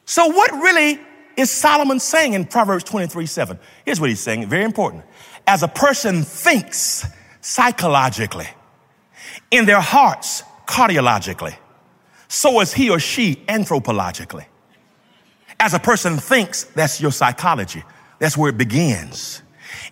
So, 0.04 0.26
what 0.26 0.52
really 0.52 1.00
is 1.38 1.50
Solomon 1.50 2.00
saying 2.00 2.34
in 2.34 2.44
Proverbs 2.44 2.84
23 2.84 3.24
7? 3.24 3.58
Here's 3.86 3.98
what 3.98 4.10
he's 4.10 4.20
saying, 4.20 4.46
very 4.46 4.64
important. 4.64 5.04
As 5.46 5.62
a 5.62 5.68
person 5.68 6.22
thinks 6.22 7.06
psychologically, 7.40 8.46
in 9.50 9.64
their 9.64 9.80
hearts 9.80 10.42
cardiologically, 10.66 11.56
so 12.28 12.60
is 12.60 12.74
he 12.74 12.90
or 12.90 12.98
she 12.98 13.36
anthropologically. 13.48 14.44
As 15.58 15.72
a 15.72 15.78
person 15.78 16.18
thinks, 16.18 16.64
that's 16.64 17.00
your 17.00 17.10
psychology. 17.10 17.82
That's 18.18 18.36
where 18.36 18.50
it 18.50 18.58
begins. 18.58 19.40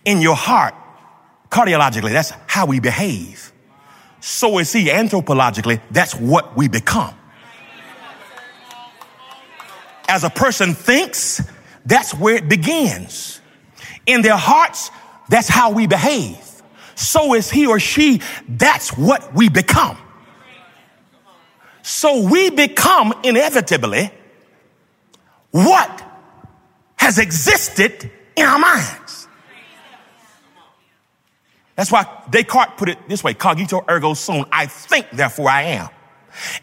In 0.04 0.20
your 0.20 0.36
heart, 0.36 0.74
cardiologically, 1.48 2.12
that's 2.12 2.34
how 2.46 2.66
we 2.66 2.78
behave. 2.78 3.51
So 4.24 4.58
is 4.58 4.72
he 4.72 4.84
anthropologically, 4.84 5.80
that's 5.90 6.14
what 6.14 6.56
we 6.56 6.68
become. 6.68 7.12
As 10.06 10.22
a 10.22 10.30
person 10.30 10.74
thinks, 10.74 11.42
that's 11.84 12.14
where 12.14 12.36
it 12.36 12.48
begins. 12.48 13.40
In 14.06 14.22
their 14.22 14.36
hearts, 14.36 14.92
that's 15.28 15.48
how 15.48 15.72
we 15.72 15.88
behave. 15.88 16.38
So 16.94 17.34
is 17.34 17.50
he 17.50 17.66
or 17.66 17.80
she, 17.80 18.20
that's 18.48 18.96
what 18.96 19.34
we 19.34 19.48
become. 19.48 19.98
So 21.82 22.22
we 22.22 22.50
become 22.50 23.12
inevitably 23.24 24.12
what 25.50 26.04
has 26.94 27.18
existed 27.18 28.08
in 28.36 28.46
our 28.46 28.58
minds. 28.60 29.01
That's 31.76 31.90
why 31.90 32.04
Descartes 32.30 32.76
put 32.76 32.88
it 32.88 32.98
this 33.08 33.24
way 33.24 33.34
cogito 33.34 33.84
ergo 33.88 34.14
sum. 34.14 34.46
I 34.52 34.66
think, 34.66 35.10
therefore 35.10 35.48
I 35.48 35.62
am. 35.62 35.88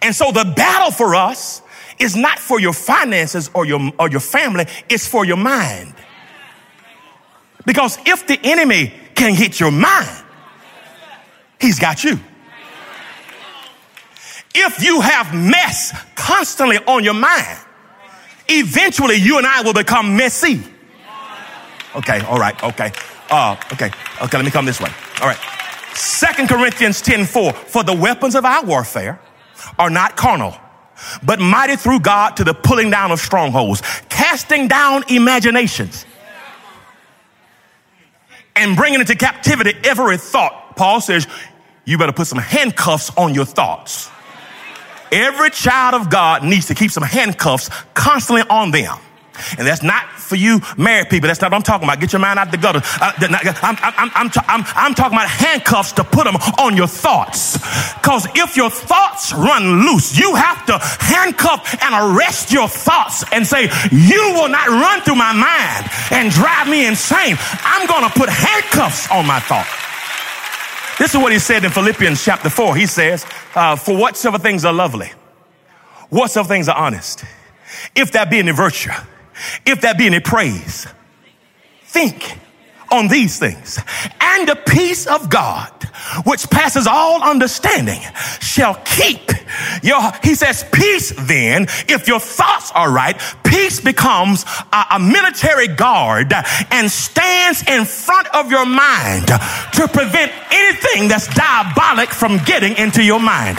And 0.02 0.16
so 0.16 0.32
the 0.32 0.54
battle 0.56 0.92
for 0.92 1.16
us 1.16 1.62
is 2.00 2.16
not 2.16 2.40
for 2.40 2.60
your 2.60 2.74
finances 2.74 3.50
or 3.54 3.66
your, 3.66 3.92
or 4.00 4.10
your 4.10 4.20
family, 4.20 4.66
it's 4.88 5.08
for 5.08 5.26
your 5.26 5.38
mind. 5.38 5.94
Because 7.66 7.98
if 8.06 8.26
the 8.26 8.40
enemy 8.44 8.94
can 9.16 9.36
hit 9.36 9.60
your 9.60 9.72
mind, 9.72 10.26
he's 11.60 11.78
got 11.78 12.04
you. 12.04 12.20
If 14.56 14.84
you 14.84 15.02
have 15.02 15.34
mess 15.34 15.94
constantly 16.16 16.78
on 16.78 17.04
your 17.04 17.14
mind, 17.14 17.60
eventually 18.48 19.16
you 19.16 19.38
and 19.38 19.46
I 19.46 19.62
will 19.62 19.74
become 19.74 20.16
messy. 20.16 20.62
Okay, 21.96 22.22
all 22.22 22.40
right, 22.40 22.62
okay. 22.64 22.92
Uh, 23.30 23.56
okay, 23.74 23.92
okay, 24.22 24.38
let 24.38 24.46
me 24.46 24.52
come 24.52 24.66
this 24.66 24.82
way. 24.82 24.90
All 25.22 25.28
right. 25.28 25.40
Second 25.94 26.50
Corinthians 26.50 27.02
10 27.02 27.26
4. 27.26 27.54
For 27.54 27.84
the 27.84 27.94
weapons 27.94 28.36
of 28.36 28.46
our 28.46 28.64
warfare 28.64 29.20
are 29.78 29.90
not 29.90 30.16
carnal, 30.16 30.56
but 31.24 31.40
mighty 31.40 31.76
through 31.76 32.00
God 32.00 32.38
to 32.38 32.44
the 32.44 32.54
pulling 32.54 32.90
down 32.90 33.12
of 33.12 33.20
strongholds, 33.20 33.82
casting 34.10 34.68
down 34.68 35.04
imaginations, 35.10 36.06
and 38.56 38.76
bringing 38.76 39.00
into 39.00 39.16
captivity 39.16 39.74
every 39.84 40.18
thought. 40.18 40.76
Paul 40.76 41.02
says, 41.02 41.28
you 41.86 41.98
better 41.98 42.14
put 42.14 42.28
some 42.28 42.40
handcuffs 42.40 43.12
on 43.18 43.34
your 43.34 43.46
thoughts. 43.46 44.10
Every 45.12 45.50
child 45.50 45.96
of 45.96 46.10
God 46.10 46.44
needs 46.44 46.68
to 46.68 46.76
keep 46.76 46.92
some 46.92 47.04
handcuffs 47.04 47.70
constantly 47.94 48.44
on 48.50 48.72
them. 48.72 48.96
And 49.58 49.66
that's 49.66 49.82
not 49.82 50.19
for 50.30 50.36
you 50.36 50.62
married 50.78 51.10
people. 51.10 51.28
That's 51.28 51.42
not 51.42 51.52
what 51.52 51.58
I'm 51.58 51.64
talking 51.64 51.88
about. 51.88 52.00
Get 52.00 52.14
your 52.14 52.22
mind 52.22 52.38
out 52.38 52.48
of 52.48 52.52
the 52.52 52.58
gutter. 52.58 52.82
Uh, 53.02 53.12
I'm, 53.62 53.78
I'm, 53.82 54.12
I'm, 54.14 54.32
I'm, 54.48 54.64
I'm 54.76 54.94
talking 54.94 55.18
about 55.18 55.28
handcuffs 55.28 55.92
to 55.94 56.04
put 56.04 56.26
them 56.26 56.36
on 56.36 56.78
your 56.78 56.88
thoughts. 56.88 57.58
Because 57.96 58.28
if 58.36 58.56
your 58.56 58.70
thoughts 58.70 59.34
run 59.34 59.86
loose, 59.86 60.18
you 60.18 60.36
have 60.36 60.66
to 60.68 60.78
handcuff 60.78 61.76
and 61.82 62.16
arrest 62.16 62.52
your 62.52 62.68
thoughts 62.70 63.26
and 63.34 63.46
say, 63.46 63.64
You 63.92 64.34
will 64.38 64.50
not 64.50 64.68
run 64.68 65.02
through 65.02 65.16
my 65.16 65.34
mind 65.34 65.90
and 66.12 66.32
drive 66.32 66.70
me 66.70 66.86
insane. 66.86 67.36
I'm 67.66 67.88
going 67.88 68.04
to 68.04 68.18
put 68.18 68.30
handcuffs 68.30 69.10
on 69.12 69.26
my 69.26 69.40
thoughts. 69.40 69.70
This 71.00 71.16
is 71.16 71.22
what 71.22 71.32
he 71.32 71.40
said 71.40 71.64
in 71.64 71.72
Philippians 71.72 72.24
chapter 72.24 72.50
4. 72.50 72.76
He 72.76 72.86
says, 72.86 73.26
uh, 73.56 73.78
For 73.78 73.98
whatsoever 73.98 74.38
things 74.38 74.66
are 74.66 74.74
lovely, 74.74 75.12
whatsoever 76.10 76.50
things 76.50 76.68
are 76.68 76.76
honest, 76.76 77.24
if 77.96 78.12
that 78.12 78.30
be 78.30 78.40
any 78.40 78.52
virtue, 78.52 78.92
if 79.66 79.82
that 79.82 79.98
be 79.98 80.06
any 80.06 80.20
praise, 80.20 80.88
think 81.86 82.38
on 82.92 83.08
these 83.08 83.40
things. 83.40 83.80
And 84.22 84.48
the 84.48 84.56
peace 84.56 85.08
of 85.08 85.30
God, 85.30 85.72
which 86.26 86.50
passes 86.50 86.88
all 86.88 87.24
understanding, 87.24 88.00
shall 88.40 88.76
keep 88.86 89.20
your, 89.84 90.00
he 90.24 90.36
says, 90.36 90.66
peace 90.72 91.12
then, 91.18 91.64
if 91.88 92.08
your 92.08 92.20
thoughts 92.20 92.72
are 92.74 92.92
right, 92.92 93.20
peace 93.44 93.80
becomes 93.80 94.46
a, 94.72 94.86
a 94.92 95.00
military 95.00 95.68
guard 95.68 96.34
and 96.72 96.90
stands 96.92 97.68
in 97.68 97.86
front 97.86 98.28
of 98.34 98.52
your 98.52 98.66
mind 98.66 99.28
to 99.28 99.88
prevent 99.88 100.32
anything 100.52 101.08
that's 101.08 101.28
diabolic 101.34 102.10
from 102.10 102.38
getting 102.46 102.78
into 102.78 103.04
your 103.04 103.20
mind. 103.20 103.58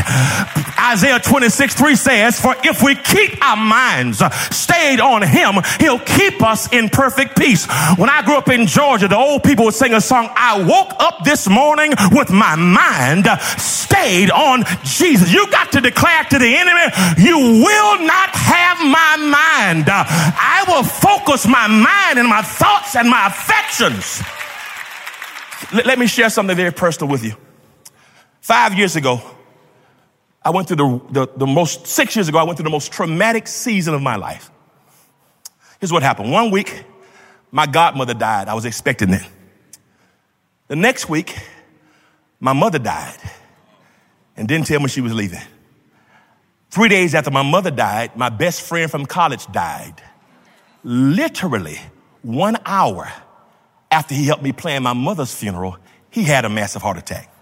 Isaiah 0.79 1.19
26, 1.21 1.75
3 1.75 1.97
says, 1.97 2.41
For 2.41 2.55
if 2.65 2.83
we 2.83 2.95
keep 2.95 3.45
our 3.45 3.57
minds 3.57 4.23
stayed 4.51 5.01
on 5.01 5.23
him, 5.23 5.55
he'll 5.79 5.99
keep 5.99 6.43
us 6.43 6.73
in 6.73 6.89
perfect 6.89 7.37
peace. 7.37 7.67
When 7.97 8.09
I 8.09 8.23
grew 8.25 8.37
up 8.37 8.49
in 8.49 8.67
Georgia, 8.67 9.09
the 9.09 9.17
old 9.21 9.45
people 9.45 9.67
would 9.67 9.75
sing 9.75 9.95
a 9.95 10.01
song, 10.01 10.31
I 10.35 10.63
woke 10.63 10.95
up 10.99 11.25
this 11.25 11.49
morning 11.49 11.93
with 12.13 12.31
my 12.31 12.57
mind 12.57 13.27
stayed 13.59 14.31
on 14.31 14.65
Jesus. 14.85 15.33
You 15.33 15.51
got 15.51 15.73
to 15.73 15.81
declare 15.81 16.25
to 16.25 16.39
the 16.39 16.57
enemy, 16.57 16.93
you 17.19 17.37
will 17.63 18.07
not 18.07 18.31
have 18.31 18.79
my 18.79 19.17
mind. 19.17 19.85
I 19.89 20.65
will 20.69 20.85
focus 20.85 21.47
my 21.47 21.67
mind 21.67 22.19
and 22.19 22.29
my 22.29 22.43
thoughts 22.43 22.97
and 22.97 23.09
my 23.09 23.27
affections. 23.27 24.23
Let 25.85 25.99
me 25.99 26.07
share 26.07 26.31
something 26.31 26.57
very 26.57 26.73
personal 26.73 27.11
with 27.11 27.25
you. 27.25 27.35
Five 28.41 28.75
years 28.75 28.97
ago, 28.97 29.21
I 30.43 30.51
went 30.51 30.69
through 30.69 30.77
the, 30.77 31.01
the, 31.11 31.33
the, 31.37 31.47
most, 31.47 31.87
six 31.87 32.17
years 32.17 32.29
ago, 32.29 32.39
I 32.39 32.45
went 32.45 32.57
through 32.57 32.65
the 32.65 32.71
most 32.71 32.91
traumatic 32.91 33.47
season 33.47 33.95
of 33.95 34.01
my 34.01 34.17
life. 34.17 34.51
Here's 35.79 35.93
what 35.93 36.03
happened. 36.03 36.33
One 36.33 36.51
week, 36.51 36.85
my 37.51 37.67
godmother 37.67 38.15
died. 38.15 38.49
I 38.49 38.55
was 38.55 38.65
expecting 38.65 39.11
it. 39.11 39.23
The 40.69 40.77
next 40.77 41.09
week, 41.09 41.37
my 42.39 42.53
mother 42.53 42.79
died 42.79 43.19
and 44.37 44.47
didn't 44.47 44.67
tell 44.67 44.81
me 44.81 44.89
she 44.89 45.01
was 45.01 45.13
leaving. 45.13 45.41
Three 46.71 46.89
days 46.89 47.15
after 47.15 47.31
my 47.31 47.43
mother 47.43 47.71
died, 47.71 48.17
my 48.17 48.29
best 48.29 48.63
friend 48.63 48.91
from 48.91 49.05
college 49.05 49.47
died. 49.49 50.01
Literally 50.85 51.79
one 52.23 52.57
hour 52.65 53.13
after 53.91 54.15
he 54.15 54.27
helped 54.27 54.43
me 54.43 54.53
plan 54.53 54.83
my 54.83 54.93
mother's 54.93 55.35
funeral, 55.35 55.77
he 56.11 56.23
had 56.23 56.45
a 56.45 56.49
massive 56.49 56.83
heart 56.83 56.97
attack. 56.97 57.33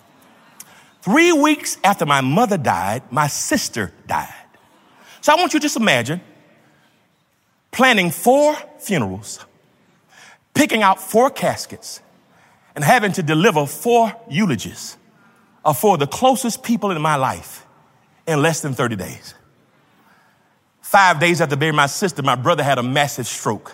Three 1.03 1.33
weeks 1.33 1.79
after 1.85 2.07
my 2.07 2.21
mother 2.21 2.57
died, 2.59 3.03
my 3.11 3.29
sister 3.29 3.93
died. 4.07 4.33
So 5.21 5.33
I 5.33 5.37
want 5.37 5.53
you 5.53 5.61
to 5.61 5.65
just 5.65 5.77
imagine 5.77 6.21
planning 7.71 8.11
four 8.11 8.57
funerals, 8.79 9.45
picking 10.59 10.83
out 10.83 11.01
four 11.01 11.31
caskets, 11.31 12.01
and 12.75 12.83
having 12.83 13.13
to 13.13 13.23
deliver 13.23 13.65
four 13.65 14.13
eulogies 14.29 14.97
for 15.77 15.97
the 15.97 16.07
closest 16.07 16.65
people 16.65 16.91
in 16.91 17.01
my 17.01 17.15
life 17.15 17.65
in 18.27 18.43
less 18.43 18.61
than 18.61 18.75
30 18.75 18.97
days. 18.97 19.35
Five 20.81 21.21
days 21.21 21.41
after 21.41 21.55
burying 21.55 21.77
my 21.77 21.87
sister, 21.87 22.23
my 22.25 22.35
brother 22.35 22.65
had 22.65 22.77
a 22.77 22.83
massive 22.83 23.29
stroke. 23.29 23.73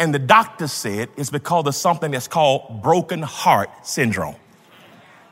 And 0.00 0.12
the 0.12 0.18
doctor 0.18 0.66
said 0.66 1.10
it's 1.16 1.30
because 1.30 1.64
of 1.64 1.76
something 1.76 2.10
that's 2.10 2.26
called 2.26 2.82
broken 2.82 3.22
heart 3.22 3.70
syndrome. 3.86 4.34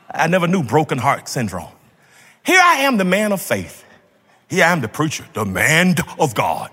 I 0.09 0.27
never 0.27 0.47
knew 0.47 0.63
broken 0.63 0.97
heart 0.97 1.27
syndrome. 1.27 1.73
Here 2.45 2.61
I 2.63 2.83
am, 2.83 2.95
the 2.95 3.03
man 3.03 3.33
of 3.33 3.41
faith. 3.41 3.83
Here 4.49 4.63
I 4.63 4.71
am, 4.71 4.79
the 4.79 4.87
preacher, 4.87 5.25
the 5.33 5.43
man 5.43 5.95
of 6.17 6.35
God. 6.35 6.71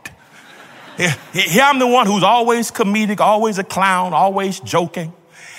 Here, 0.97 1.63
I'm 1.63 1.79
the 1.79 1.87
one 1.87 2.07
who's 2.07 2.23
always 2.23 2.71
comedic, 2.71 3.21
always 3.21 3.59
a 3.59 3.65
clown, 3.65 4.15
always 4.15 4.61
joking. 4.61 5.13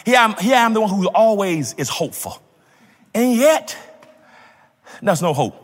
Here 0.05 0.17
I'm, 0.17 0.35
here 0.37 0.55
I'm 0.55 0.73
the 0.73 0.81
one 0.81 0.89
who 0.89 1.07
always 1.09 1.73
is 1.73 1.89
hopeful. 1.89 2.41
And 3.13 3.35
yet, 3.35 3.77
there's 5.01 5.21
no 5.21 5.33
hope. 5.33 5.63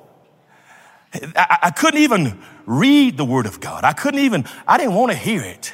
I, 1.36 1.58
I 1.64 1.70
couldn't 1.72 2.02
even 2.02 2.40
read 2.66 3.18
the 3.18 3.26
word 3.26 3.46
of 3.46 3.60
God. 3.60 3.84
I 3.84 3.94
couldn't 3.94 4.20
even, 4.22 4.46
I 4.68 4.78
didn't 4.78 4.96
want 4.96 5.12
to 5.12 5.18
hear 5.18 5.42
it. 5.42 5.74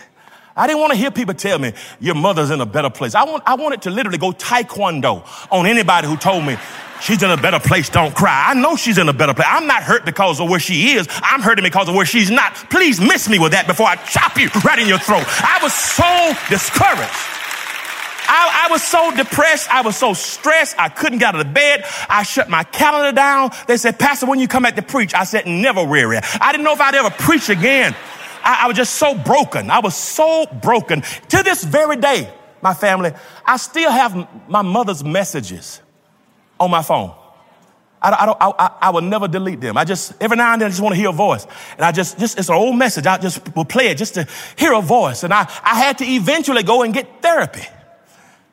I 0.60 0.68
didn't 0.68 0.82
want 0.82 0.92
to 0.92 0.98
hear 0.98 1.10
people 1.10 1.34
tell 1.34 1.58
me 1.58 1.72
your 2.02 2.16
mother's 2.16 2.52
in 2.52 2.60
a 2.60 2.66
better 2.66 2.90
place. 2.90 3.16
I 3.16 3.24
want, 3.24 3.44
I 3.46 3.56
wanted 3.56 3.84
to 3.84 3.92
literally 3.92 4.18
go 4.18 4.32
taekwondo 4.32 5.26
on 5.50 5.66
anybody 5.66 6.06
who 6.06 6.18
told 6.18 6.44
me 6.44 6.58
she's 7.02 7.24
in 7.24 7.32
a 7.32 7.38
better 7.38 7.62
place. 7.62 7.88
Don't 7.88 8.14
cry. 8.14 8.48
I 8.50 8.56
know 8.56 8.76
she's 8.76 8.98
in 8.98 9.08
a 9.08 9.14
better 9.14 9.34
place. 9.34 9.48
I'm 9.50 9.68
not 9.68 9.84
hurt 9.84 10.04
because 10.04 10.42
of 10.42 10.50
where 10.50 10.60
she 10.60 10.98
is. 10.98 11.08
I'm 11.24 11.42
hurting 11.42 11.64
because 11.64 11.88
of 11.88 11.96
where 11.96 12.06
she's 12.06 12.30
not. 12.30 12.54
Please 12.70 13.00
miss 13.00 13.30
me 13.30 13.40
with 13.40 13.54
that 13.54 13.68
before 13.68 13.88
I 13.88 13.96
chop 13.96 14.38
you 14.38 14.50
right 14.66 14.78
in 14.78 14.90
your 14.90 15.00
throat. 15.00 15.24
I 15.26 15.60
was 15.64 15.74
so 15.74 16.34
discouraged. 16.50 17.10
I, 18.32 18.68
I, 18.68 18.72
was 18.72 18.84
so 18.84 19.16
depressed. 19.16 19.74
I 19.74 19.82
was 19.82 19.96
so 19.96 20.14
stressed. 20.14 20.78
I 20.78 20.90
couldn't 20.90 21.20
get 21.20 21.36
out 21.36 21.40
of 21.40 21.54
bed. 21.54 21.86
I 22.10 22.24
shut 22.24 22.50
my 22.50 22.64
calendar 22.66 23.16
down. 23.16 23.52
They 23.68 23.78
said, 23.78 23.98
Pastor, 23.98 24.26
when 24.26 24.40
you 24.40 24.50
come 24.50 24.64
back 24.64 24.76
to 24.76 24.82
preach, 24.82 25.14
I 25.14 25.24
said, 25.24 25.48
never 25.48 25.86
weary. 25.86 26.18
I 26.18 26.52
didn't 26.52 26.66
know 26.66 26.74
if 26.74 26.82
I'd 26.82 26.96
ever 26.96 27.12
preach 27.12 27.48
again. 27.48 27.96
I, 28.50 28.64
I 28.64 28.68
was 28.68 28.76
just 28.76 28.96
so 28.96 29.14
broken. 29.14 29.70
I 29.70 29.80
was 29.80 29.96
so 29.96 30.48
broken. 30.48 31.02
To 31.02 31.44
this 31.44 31.64
very 31.64 31.98
day, 31.98 32.34
my 32.62 32.74
family, 32.74 33.12
I 33.46 33.58
still 33.58 33.92
have 33.92 34.28
my 34.50 34.64
mother's 34.64 35.04
messages 35.04 35.82
on 36.60 36.72
my 36.72 36.82
phone. 36.82 37.14
I, 38.02 38.10
I, 38.10 38.48
I, 38.50 38.72
I, 38.82 38.90
will 38.90 39.02
never 39.02 39.28
delete 39.28 39.62
them. 39.62 39.78
I 39.78 39.84
just, 39.84 40.14
every 40.20 40.38
now 40.38 40.54
and 40.54 40.62
then, 40.62 40.68
I 40.68 40.70
just 40.70 40.82
want 40.82 40.96
to 40.96 41.00
hear 41.00 41.10
a 41.10 41.14
voice. 41.14 41.46
And 41.74 41.86
I 41.86 41.92
just, 41.92 42.18
just, 42.18 42.40
it's 42.40 42.50
an 42.50 42.56
old 42.56 42.76
message. 42.76 43.06
I 43.06 43.18
just 43.18 43.56
will 43.56 43.66
play 43.66 43.90
it 43.90 43.98
just 43.98 44.16
to 44.16 44.28
hear 44.58 44.74
a 44.74 44.82
voice. 44.82 45.24
And 45.24 45.34
I, 45.34 45.42
I 45.64 45.76
had 45.76 46.00
to 46.00 46.06
eventually 46.06 46.64
go 46.64 46.82
and 46.82 46.94
get 46.94 47.22
therapy. 47.22 47.68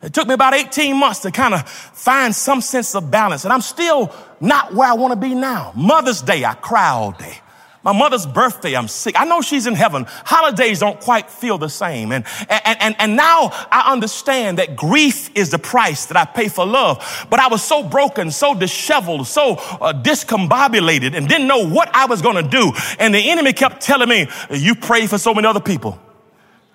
It 0.02 0.12
took 0.12 0.28
me 0.28 0.34
about 0.34 0.52
18 0.52 0.96
months 0.98 1.20
to 1.20 1.30
kind 1.30 1.54
of 1.54 1.66
find 1.66 2.34
some 2.34 2.60
sense 2.60 2.94
of 2.94 3.10
balance. 3.10 3.44
And 3.44 3.52
I'm 3.52 3.62
still 3.62 4.14
not 4.40 4.74
where 4.74 4.88
I 4.88 4.94
want 4.94 5.12
to 5.12 5.16
be 5.18 5.34
now. 5.34 5.72
Mother's 5.74 6.20
Day, 6.20 6.44
I 6.44 6.54
cry 6.54 6.88
all 6.88 7.12
day. 7.12 7.38
My 7.86 7.92
mother's 7.92 8.26
birthday, 8.26 8.74
I'm 8.74 8.88
sick. 8.88 9.14
I 9.16 9.24
know 9.24 9.40
she's 9.40 9.68
in 9.68 9.74
heaven. 9.74 10.06
Holidays 10.08 10.80
don't 10.80 10.98
quite 10.98 11.30
feel 11.30 11.56
the 11.56 11.68
same. 11.68 12.10
And, 12.10 12.24
and, 12.48 12.76
and, 12.80 12.96
and 12.98 13.14
now 13.14 13.50
I 13.70 13.92
understand 13.92 14.58
that 14.58 14.74
grief 14.74 15.30
is 15.36 15.50
the 15.50 15.60
price 15.60 16.06
that 16.06 16.16
I 16.16 16.24
pay 16.24 16.48
for 16.48 16.66
love. 16.66 17.26
But 17.30 17.38
I 17.38 17.46
was 17.46 17.62
so 17.62 17.84
broken, 17.84 18.32
so 18.32 18.56
disheveled, 18.56 19.28
so 19.28 19.52
uh, 19.52 19.92
discombobulated 19.92 21.14
and 21.14 21.28
didn't 21.28 21.46
know 21.46 21.68
what 21.68 21.88
I 21.94 22.06
was 22.06 22.22
going 22.22 22.42
to 22.42 22.50
do. 22.50 22.72
And 22.98 23.14
the 23.14 23.30
enemy 23.30 23.52
kept 23.52 23.82
telling 23.82 24.08
me, 24.08 24.26
you 24.50 24.74
pray 24.74 25.06
for 25.06 25.16
so 25.16 25.32
many 25.32 25.46
other 25.46 25.60
people. 25.60 25.96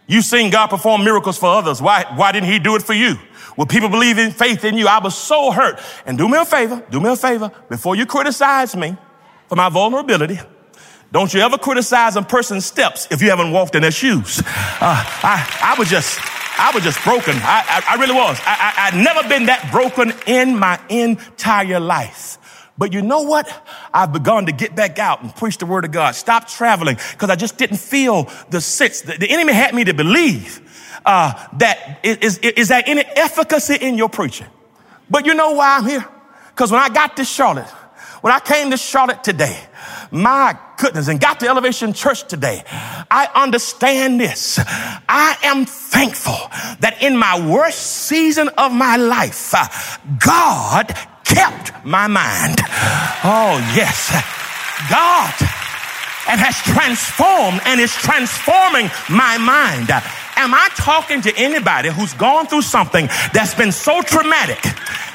You've 0.07 0.23
seen 0.23 0.49
God 0.49 0.67
perform 0.67 1.03
miracles 1.03 1.37
for 1.37 1.47
others. 1.47 1.81
Why, 1.81 2.05
why 2.15 2.31
didn't 2.31 2.47
he 2.47 2.57
do 2.57 2.77
it 2.77 2.83
for 2.83 2.93
you? 2.93 3.15
Will 3.57 3.65
people 3.65 3.89
believe 3.89 4.17
in 4.17 4.31
faith 4.31 4.63
in 4.63 4.77
you? 4.77 4.87
I 4.87 4.99
was 4.99 5.17
so 5.17 5.51
hurt. 5.51 5.77
And 6.05 6.17
do 6.17 6.29
me 6.29 6.37
a 6.37 6.45
favor, 6.45 6.81
do 6.89 7.01
me 7.01 7.09
a 7.09 7.17
favor, 7.17 7.51
before 7.67 7.97
you 7.97 8.05
criticize 8.05 8.77
me 8.77 8.95
for 9.49 9.57
my 9.57 9.67
vulnerability, 9.67 10.39
don't 11.11 11.33
you 11.33 11.41
ever 11.41 11.57
criticize 11.57 12.15
a 12.15 12.21
person's 12.21 12.65
steps 12.65 13.07
if 13.11 13.21
you 13.21 13.29
haven't 13.29 13.51
walked 13.51 13.75
in 13.75 13.81
their 13.81 13.91
shoes. 13.91 14.39
Uh, 14.39 14.45
I, 14.79 15.73
I 15.75 15.75
was 15.77 15.89
just, 15.89 16.19
I 16.57 16.71
was 16.73 16.83
just 16.83 17.03
broken. 17.03 17.35
I, 17.35 17.63
I, 17.67 17.95
I 17.95 17.99
really 17.99 18.15
was. 18.15 18.39
I, 18.45 18.73
I, 18.77 18.87
I'd 18.87 19.03
never 19.03 19.27
been 19.27 19.47
that 19.47 19.69
broken 19.71 20.13
in 20.25 20.57
my 20.57 20.79
entire 20.89 21.79
life. 21.79 22.37
But 22.77 22.93
you 22.93 23.01
know 23.01 23.23
what? 23.23 23.51
I've 23.93 24.13
begun 24.13 24.45
to 24.45 24.51
get 24.51 24.75
back 24.75 24.97
out 24.97 25.21
and 25.21 25.35
preach 25.35 25.57
the 25.57 25.65
word 25.65 25.85
of 25.85 25.91
God. 25.91 26.15
Stop 26.15 26.47
traveling 26.47 26.97
because 27.11 27.29
I 27.29 27.35
just 27.35 27.57
didn't 27.57 27.77
feel 27.77 28.29
the 28.49 28.61
sense. 28.61 29.01
The, 29.01 29.17
the 29.17 29.29
enemy 29.29 29.53
had 29.53 29.75
me 29.75 29.83
to 29.83 29.93
believe 29.93 30.61
uh, 31.05 31.33
that 31.57 31.99
is, 32.03 32.17
is, 32.19 32.37
is 32.37 32.67
there 32.69 32.81
any 32.85 33.01
efficacy 33.01 33.75
in 33.75 33.97
your 33.97 34.09
preaching? 34.09 34.47
But 35.09 35.25
you 35.25 35.33
know 35.33 35.51
why 35.51 35.77
I'm 35.77 35.85
here? 35.85 36.05
Because 36.49 36.71
when 36.71 36.81
I 36.81 36.89
got 36.89 37.17
to 37.17 37.25
Charlotte, 37.25 37.71
when 38.21 38.33
I 38.33 38.39
came 38.39 38.71
to 38.71 38.77
Charlotte 38.77 39.23
today, 39.23 39.59
my 40.11 40.57
goodness, 40.77 41.07
and 41.07 41.19
got 41.19 41.39
to 41.41 41.47
Elevation 41.47 41.93
Church 41.93 42.27
today, 42.27 42.63
I 42.67 43.29
understand 43.35 44.19
this. 44.19 44.59
I 44.59 45.37
am 45.43 45.65
thankful 45.65 46.37
that 46.79 46.97
in 47.01 47.17
my 47.17 47.47
worst 47.47 47.79
season 47.79 48.49
of 48.57 48.71
my 48.71 48.97
life, 48.97 49.53
uh, 49.53 49.67
God 50.23 50.93
kept 51.23 51.85
my 51.85 52.07
mind. 52.07 52.59
Oh, 53.23 53.57
yes. 53.75 54.09
God 54.89 55.33
and 56.29 56.39
has 56.39 56.55
transformed 56.61 57.61
and 57.65 57.81
is 57.81 57.93
transforming 57.93 58.89
my 59.09 59.37
mind. 59.37 59.89
Am 60.41 60.55
I 60.55 60.69
talking 60.73 61.21
to 61.21 61.37
anybody 61.37 61.89
who's 61.89 62.15
gone 62.15 62.47
through 62.47 62.63
something 62.63 63.05
that's 63.31 63.53
been 63.53 63.71
so 63.71 64.01
traumatic 64.01 64.57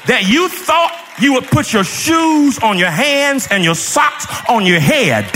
that 0.07 0.23
you 0.23 0.47
thought 0.47 0.95
you 1.19 1.33
would 1.33 1.43
put 1.51 1.73
your 1.73 1.83
shoes 1.83 2.59
on 2.59 2.79
your 2.79 2.89
hands 2.89 3.45
and 3.51 3.59
your 3.59 3.75
socks 3.75 4.23
on 4.47 4.65
your 4.65 4.79
head. 4.79 5.27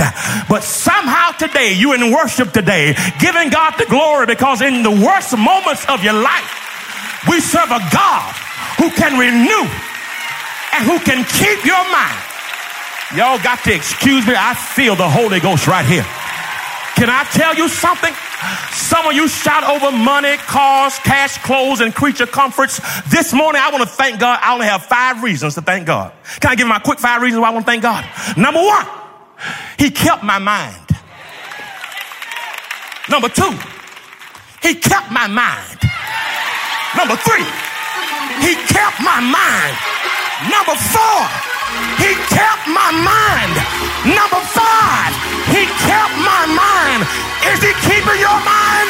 But 0.48 0.64
somehow 0.64 1.36
today, 1.36 1.74
you 1.74 1.92
in 1.92 2.08
worship 2.08 2.56
today, 2.56 2.96
giving 3.20 3.50
God 3.52 3.76
the 3.76 3.84
glory 3.92 4.32
because 4.32 4.62
in 4.64 4.80
the 4.80 4.96
worst 4.96 5.36
moments 5.36 5.84
of 5.92 6.00
your 6.08 6.16
life, 6.16 7.28
we 7.28 7.44
serve 7.44 7.68
a 7.68 7.84
God 7.92 8.32
who 8.80 8.88
can 8.96 9.20
renew 9.20 9.68
and 10.72 10.88
who 10.88 11.04
can 11.04 11.20
keep 11.36 11.68
your 11.68 11.84
mind. 11.92 12.20
Y'all 13.20 13.44
got 13.44 13.60
to 13.68 13.76
excuse 13.76 14.26
me. 14.26 14.40
I 14.40 14.56
feel 14.56 14.96
the 14.96 15.10
Holy 15.10 15.42
Ghost 15.44 15.68
right 15.68 15.84
here. 15.84 16.08
Can 17.02 17.10
I 17.10 17.24
tell 17.34 17.56
you 17.56 17.68
something? 17.68 18.14
Some 18.74 19.08
of 19.08 19.14
you 19.14 19.28
shout 19.28 19.64
over 19.64 19.90
money, 19.90 20.38
cars, 20.38 21.00
cash, 21.00 21.36
clothes, 21.40 21.82
and 21.82 21.96
creature 21.96 22.28
comforts. 22.28 22.80
This 23.10 23.34
morning, 23.34 23.60
I 23.60 23.72
want 23.72 23.82
to 23.82 23.90
thank 23.90 24.20
God. 24.20 24.38
I 24.40 24.54
only 24.54 24.68
have 24.68 24.86
five 24.86 25.24
reasons 25.24 25.56
to 25.56 25.62
thank 25.62 25.88
God. 25.88 26.14
Can 26.40 26.52
I 26.52 26.56
give 26.56 26.68
my 26.68 26.78
quick 26.78 27.00
five 27.00 27.24
reasons 27.24 27.42
why 27.42 27.48
I 27.48 27.54
want 27.54 27.66
to 27.66 27.72
thank 27.72 27.82
God? 27.82 28.06
Number 28.38 28.60
one, 28.60 28.86
He 29.80 29.90
kept 29.90 30.24
my 30.24 30.38
mind. 30.38 30.78
Number 33.10 33.30
two, 33.30 33.50
He 34.62 34.76
kept 34.76 35.10
my 35.10 35.26
mind. 35.26 35.82
Number 36.94 37.18
three, 37.18 37.50
He 38.46 38.54
kept 38.70 39.02
my 39.02 39.18
mind. 39.18 39.74
Number 40.54 40.78
four, 40.78 41.22
He 41.98 42.14
kept 42.30 42.70
my 42.70 42.94
mind. 42.94 43.58
Number 44.06 44.42
five, 44.54 45.41
He 45.52 45.64
kept 45.86 46.16
my 46.24 46.44
mind. 46.48 47.04
Is 47.52 47.60
he 47.62 47.74
keeping 47.84 48.20
your 48.20 48.40
mind? 48.42 48.90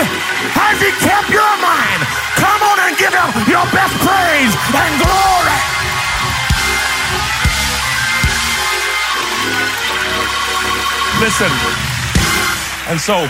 Has 0.54 0.78
he 0.82 0.92
kept 1.02 1.30
your 1.30 1.54
mind? 1.60 2.00
Come 2.38 2.62
on 2.62 2.78
and 2.86 2.94
give 2.98 3.14
him 3.14 3.30
your 3.50 3.66
best 3.74 3.96
praise 4.02 4.54
and 4.74 4.92
glory. 5.02 5.60
Listen. 11.22 11.52
And 12.90 13.00
so, 13.00 13.30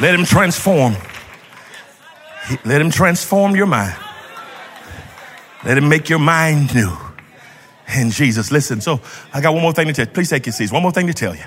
let 0.00 0.14
him 0.14 0.24
transform. 0.24 0.94
Let 2.64 2.80
him 2.80 2.90
transform 2.90 3.56
your 3.56 3.66
mind. 3.66 3.96
Let 5.64 5.78
him 5.78 5.88
make 5.88 6.08
your 6.08 6.18
mind 6.18 6.74
new. 6.74 6.92
And 7.92 8.10
Jesus, 8.10 8.50
listen. 8.50 8.80
So 8.80 9.00
I 9.32 9.40
got 9.40 9.52
one 9.52 9.62
more 9.62 9.72
thing 9.72 9.86
to 9.88 9.92
tell 9.92 10.06
you. 10.06 10.12
Please 10.12 10.30
take 10.30 10.46
your 10.46 10.52
seats. 10.52 10.72
One 10.72 10.82
more 10.82 10.92
thing 10.92 11.06
to 11.08 11.14
tell 11.14 11.34
you. 11.34 11.44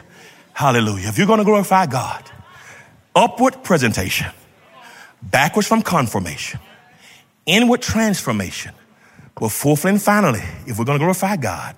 Hallelujah. 0.53 1.07
If 1.07 1.17
you're 1.17 1.27
going 1.27 1.39
to 1.39 1.45
glorify 1.45 1.85
God, 1.87 2.23
upward 3.15 3.63
presentation, 3.63 4.27
backwards 5.21 5.67
from 5.67 5.81
conformation, 5.81 6.59
inward 7.45 7.81
transformation. 7.81 8.73
Well, 9.39 9.49
fourthly 9.49 9.91
and 9.91 10.01
finally, 10.01 10.43
if 10.65 10.77
we're 10.79 10.85
going 10.85 10.97
to 10.97 11.03
glorify 11.03 11.35
God, 11.35 11.75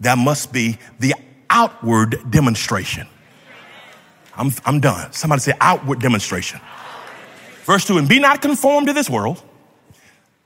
that 0.00 0.18
must 0.18 0.52
be 0.52 0.78
the 0.98 1.14
outward 1.48 2.18
demonstration. 2.30 3.06
I'm, 4.36 4.52
I'm 4.64 4.80
done. 4.80 5.12
Somebody 5.12 5.40
say 5.40 5.52
outward 5.60 6.00
demonstration. 6.00 6.60
Verse 7.64 7.84
2 7.86 7.98
And 7.98 8.08
be 8.08 8.18
not 8.18 8.42
conformed 8.42 8.86
to 8.88 8.92
this 8.92 9.08
world, 9.08 9.42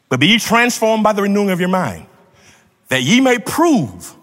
but 0.08 0.20
be 0.20 0.28
ye 0.28 0.38
transformed 0.38 1.02
by 1.04 1.12
the 1.12 1.22
renewing 1.22 1.50
of 1.50 1.60
your 1.60 1.68
mind, 1.68 2.06
that 2.92 3.02
ye 3.02 3.22
may 3.22 3.38
prove 3.38 4.14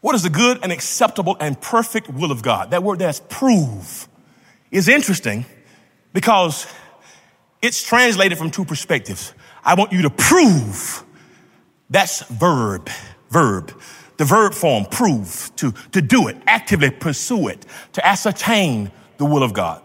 what 0.00 0.14
is 0.14 0.22
the 0.22 0.30
good 0.30 0.58
and 0.62 0.72
acceptable 0.72 1.36
and 1.38 1.60
perfect 1.60 2.08
will 2.08 2.32
of 2.32 2.42
God? 2.42 2.70
That 2.70 2.82
word 2.82 3.00
that's 3.00 3.20
prove 3.28 4.08
is 4.70 4.88
interesting 4.88 5.44
because 6.14 6.66
it's 7.60 7.82
translated 7.82 8.38
from 8.38 8.50
two 8.50 8.64
perspectives. 8.64 9.34
I 9.62 9.74
want 9.74 9.92
you 9.92 10.00
to 10.02 10.10
prove. 10.10 11.04
That's 11.90 12.22
verb, 12.22 12.88
verb. 13.28 13.78
The 14.16 14.24
verb 14.24 14.54
form, 14.54 14.86
prove, 14.86 15.50
to, 15.56 15.72
to 15.92 16.00
do 16.00 16.28
it, 16.28 16.38
actively 16.46 16.90
pursue 16.90 17.48
it, 17.48 17.66
to 17.92 18.06
ascertain 18.06 18.90
the 19.18 19.26
will 19.26 19.42
of 19.42 19.52
God. 19.52 19.82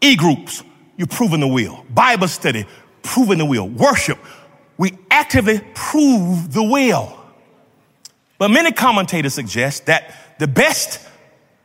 E 0.00 0.16
groups, 0.16 0.62
you're 0.96 1.06
proving 1.06 1.40
the 1.40 1.48
will. 1.48 1.84
Bible 1.90 2.28
study, 2.28 2.64
proving 3.02 3.36
the 3.36 3.44
will. 3.44 3.68
Worship, 3.68 4.18
we 4.80 4.96
actively 5.10 5.60
prove 5.74 6.54
the 6.54 6.62
will. 6.62 7.14
But 8.38 8.50
many 8.50 8.72
commentators 8.72 9.34
suggest 9.34 9.84
that 9.86 10.14
the 10.38 10.48
best 10.48 11.06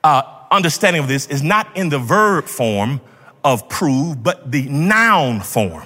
uh, 0.03 0.24
understanding 0.51 1.01
of 1.01 1.07
this 1.07 1.26
is 1.28 1.41
not 1.41 1.78
in 1.78 1.88
the 1.88 1.97
verb 1.97 2.43
form 2.43 2.99
of 3.41 3.70
prove, 3.70 4.22
but 4.22 4.51
the 4.51 4.68
noun 4.68 5.39
form. 5.39 5.86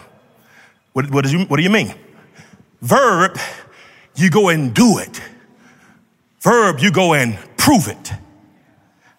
What, 0.94 1.12
what, 1.12 1.32
you, 1.32 1.42
what 1.46 1.58
do 1.58 1.62
you 1.62 1.70
mean? 1.70 1.94
Verb, 2.82 3.38
you 4.16 4.32
go 4.32 4.50
and 4.50 4.74
do 4.74 4.98
it. 4.98 5.22
Verb, 6.40 6.80
you 6.80 6.92
go 6.92 7.14
and 7.14 7.38
prove 7.58 7.90
it. 7.90 8.12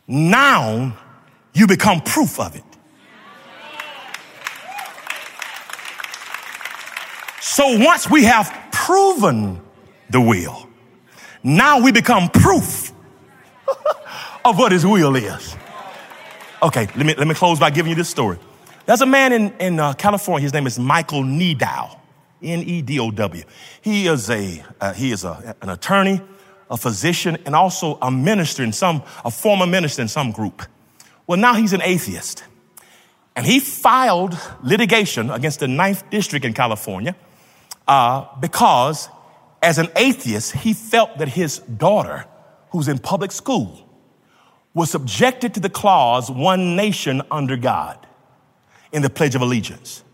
Noun, 0.08 0.94
you 1.54 1.68
become 1.68 2.00
proof 2.00 2.40
of 2.40 2.56
it. 2.56 2.64
So 7.51 7.76
once 7.78 8.09
we 8.09 8.22
have 8.26 8.57
proven 8.70 9.61
the 10.09 10.20
will, 10.20 10.68
now 11.42 11.82
we 11.82 11.90
become 11.90 12.28
proof 12.28 12.92
of 14.44 14.57
what 14.57 14.70
his 14.70 14.86
will 14.86 15.16
is. 15.16 15.57
Okay, 16.62 16.86
let 16.94 17.05
me, 17.05 17.12
let 17.16 17.26
me 17.26 17.34
close 17.34 17.59
by 17.59 17.70
giving 17.70 17.90
you 17.90 17.96
this 17.96 18.09
story. 18.09 18.38
There's 18.86 19.01
a 19.01 19.07
man 19.07 19.32
in, 19.32 19.53
in 19.59 19.80
uh, 19.80 19.94
California. 19.94 20.44
His 20.44 20.53
name 20.53 20.68
is 20.68 20.78
Michael 20.78 21.24
Nedow, 21.24 21.98
N-E-D-O-W. 22.40 23.42
He 23.82 24.07
is 24.07 24.30
a, 24.30 24.64
uh, 24.80 24.92
he 24.92 25.11
is 25.11 25.24
a, 25.24 25.57
an 25.61 25.70
attorney, 25.70 26.20
a 26.70 26.76
physician, 26.76 27.36
and 27.46 27.57
also 27.57 27.98
a 28.01 28.12
minister 28.12 28.62
in 28.62 28.72
some, 28.72 29.03
a 29.24 29.30
former 29.32 29.66
minister 29.66 30.03
in 30.03 30.09
some 30.09 30.30
group. 30.30 30.62
Well, 31.26 31.40
now 31.40 31.55
he's 31.55 31.72
an 31.72 31.82
atheist. 31.82 32.44
And 33.34 33.44
he 33.44 33.59
filed 33.59 34.38
litigation 34.62 35.30
against 35.30 35.59
the 35.59 35.66
Ninth 35.66 36.09
District 36.11 36.44
in 36.44 36.55
California 36.55 37.16
uh, 37.91 38.24
because, 38.38 39.09
as 39.61 39.78
an 39.78 39.88
atheist, 39.97 40.53
he 40.53 40.72
felt 40.72 41.18
that 41.18 41.26
his 41.26 41.59
daughter, 41.59 42.24
who's 42.70 42.86
in 42.86 43.01
public 43.01 43.32
school, 43.32 43.84
was 44.72 44.93
subjected 44.93 45.55
to 45.55 45.61
the 45.61 45.68
clause, 45.68 46.30
one 46.30 46.76
nation 46.76 47.20
under 47.32 47.57
God, 47.57 48.07
in 48.93 49.03
the 49.03 49.11
Pledge 49.11 49.34
of 49.34 49.43
Allegiance. 49.43 50.05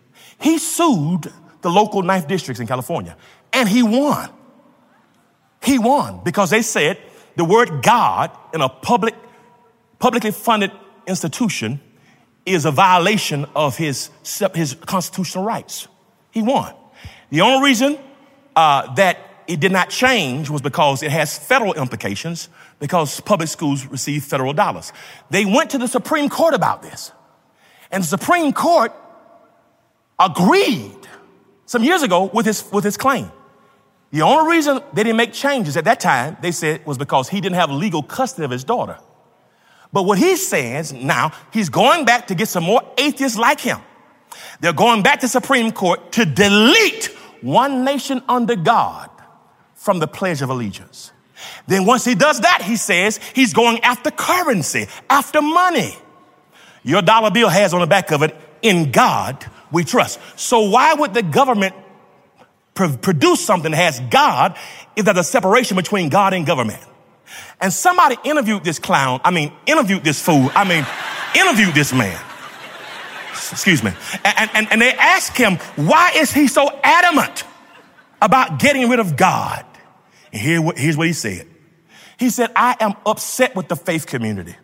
He 0.40 0.56
sued 0.56 1.30
the 1.60 1.68
local 1.68 2.00
ninth 2.00 2.26
districts 2.26 2.60
in 2.60 2.66
California 2.66 3.14
and 3.52 3.68
he 3.68 3.82
won. 3.82 4.30
He 5.62 5.78
won 5.78 6.22
because 6.24 6.48
they 6.48 6.62
said 6.62 6.98
the 7.36 7.44
word 7.44 7.82
God 7.82 8.30
in 8.54 8.62
a 8.62 8.70
public, 8.70 9.14
publicly 9.98 10.30
funded 10.30 10.72
institution 11.06 11.82
is 12.46 12.64
a 12.64 12.70
violation 12.70 13.44
of 13.54 13.76
his, 13.76 14.08
his 14.54 14.74
constitutional 14.86 15.44
rights. 15.44 15.88
He 16.30 16.40
won. 16.40 16.74
The 17.30 17.40
only 17.40 17.64
reason 17.64 17.98
uh, 18.54 18.94
that 18.94 19.18
it 19.46 19.60
did 19.60 19.72
not 19.72 19.90
change 19.90 20.50
was 20.50 20.60
because 20.60 21.02
it 21.02 21.10
has 21.10 21.38
federal 21.38 21.74
implications 21.74 22.48
because 22.78 23.20
public 23.20 23.48
schools 23.48 23.86
receive 23.86 24.24
federal 24.24 24.52
dollars. 24.52 24.92
They 25.30 25.44
went 25.44 25.70
to 25.70 25.78
the 25.78 25.88
Supreme 25.88 26.28
Court 26.28 26.54
about 26.54 26.82
this. 26.82 27.12
And 27.90 28.02
the 28.02 28.08
Supreme 28.08 28.52
Court 28.52 28.92
agreed 30.18 30.96
some 31.66 31.82
years 31.84 32.02
ago 32.02 32.30
with 32.32 32.46
his, 32.46 32.64
with 32.72 32.84
his 32.84 32.96
claim. 32.96 33.30
The 34.10 34.22
only 34.22 34.56
reason 34.56 34.80
they 34.92 35.02
didn't 35.02 35.16
make 35.16 35.32
changes 35.32 35.76
at 35.76 35.84
that 35.84 36.00
time, 36.00 36.36
they 36.40 36.52
said, 36.52 36.86
was 36.86 36.96
because 36.96 37.28
he 37.28 37.40
didn't 37.40 37.56
have 37.56 37.70
legal 37.70 38.02
custody 38.02 38.44
of 38.44 38.50
his 38.50 38.64
daughter. 38.64 38.98
But 39.92 40.04
what 40.04 40.18
he 40.18 40.36
says 40.36 40.92
now, 40.92 41.32
he's 41.52 41.68
going 41.68 42.04
back 42.04 42.28
to 42.28 42.34
get 42.34 42.48
some 42.48 42.64
more 42.64 42.82
atheists 42.98 43.38
like 43.38 43.60
him. 43.60 43.78
They're 44.60 44.72
going 44.72 45.02
back 45.02 45.20
to 45.20 45.28
Supreme 45.28 45.72
Court 45.72 46.12
to 46.12 46.24
delete 46.24 47.15
one 47.42 47.84
nation 47.84 48.22
under 48.28 48.56
God 48.56 49.10
from 49.74 49.98
the 49.98 50.08
Pledge 50.08 50.42
of 50.42 50.50
Allegiance. 50.50 51.12
Then 51.66 51.84
once 51.84 52.04
he 52.04 52.14
does 52.14 52.40
that, 52.40 52.62
he 52.62 52.76
says 52.76 53.20
he's 53.34 53.52
going 53.52 53.80
after 53.80 54.10
currency, 54.10 54.86
after 55.10 55.42
money. 55.42 55.94
Your 56.82 57.02
dollar 57.02 57.30
bill 57.30 57.48
has 57.48 57.74
on 57.74 57.80
the 57.80 57.86
back 57.86 58.10
of 58.10 58.22
it, 58.22 58.34
in 58.62 58.90
God 58.90 59.44
we 59.70 59.84
trust. 59.84 60.20
So 60.36 60.70
why 60.70 60.94
would 60.94 61.14
the 61.14 61.22
government 61.22 61.74
pr- 62.74 62.96
produce 63.00 63.44
something 63.44 63.70
that 63.70 63.76
has 63.76 64.00
God 64.10 64.56
if 64.94 65.04
there's 65.04 65.18
a 65.18 65.24
separation 65.24 65.76
between 65.76 66.08
God 66.08 66.32
and 66.32 66.46
government? 66.46 66.82
And 67.60 67.72
somebody 67.72 68.16
interviewed 68.24 68.64
this 68.64 68.78
clown, 68.78 69.20
I 69.24 69.30
mean, 69.30 69.52
interviewed 69.66 70.04
this 70.04 70.20
fool, 70.22 70.50
I 70.54 70.64
mean, 70.64 70.86
interviewed 71.34 71.74
this 71.74 71.92
man. 71.92 72.18
Excuse 73.52 73.82
me. 73.82 73.92
And, 74.24 74.50
and, 74.54 74.72
and 74.72 74.82
they 74.82 74.92
asked 74.92 75.36
him, 75.36 75.56
why 75.76 76.12
is 76.16 76.32
he 76.32 76.48
so 76.48 76.68
adamant 76.82 77.44
about 78.20 78.58
getting 78.58 78.88
rid 78.88 78.98
of 78.98 79.16
God? 79.16 79.64
And 80.32 80.40
here, 80.40 80.62
here's 80.76 80.96
what 80.96 81.06
he 81.06 81.12
said. 81.12 81.46
He 82.18 82.30
said, 82.30 82.50
I 82.56 82.76
am 82.80 82.94
upset 83.04 83.54
with 83.54 83.68
the 83.68 83.76
faith 83.76 84.06
community 84.06 84.56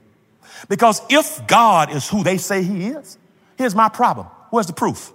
because 0.68 1.00
if 1.10 1.46
God 1.46 1.92
is 1.92 2.08
who 2.08 2.22
they 2.22 2.38
say 2.38 2.62
he 2.62 2.88
is, 2.88 3.18
here's 3.56 3.74
my 3.74 3.88
problem. 3.88 4.26
Where's 4.50 4.66
the 4.66 4.72
proof? 4.72 5.12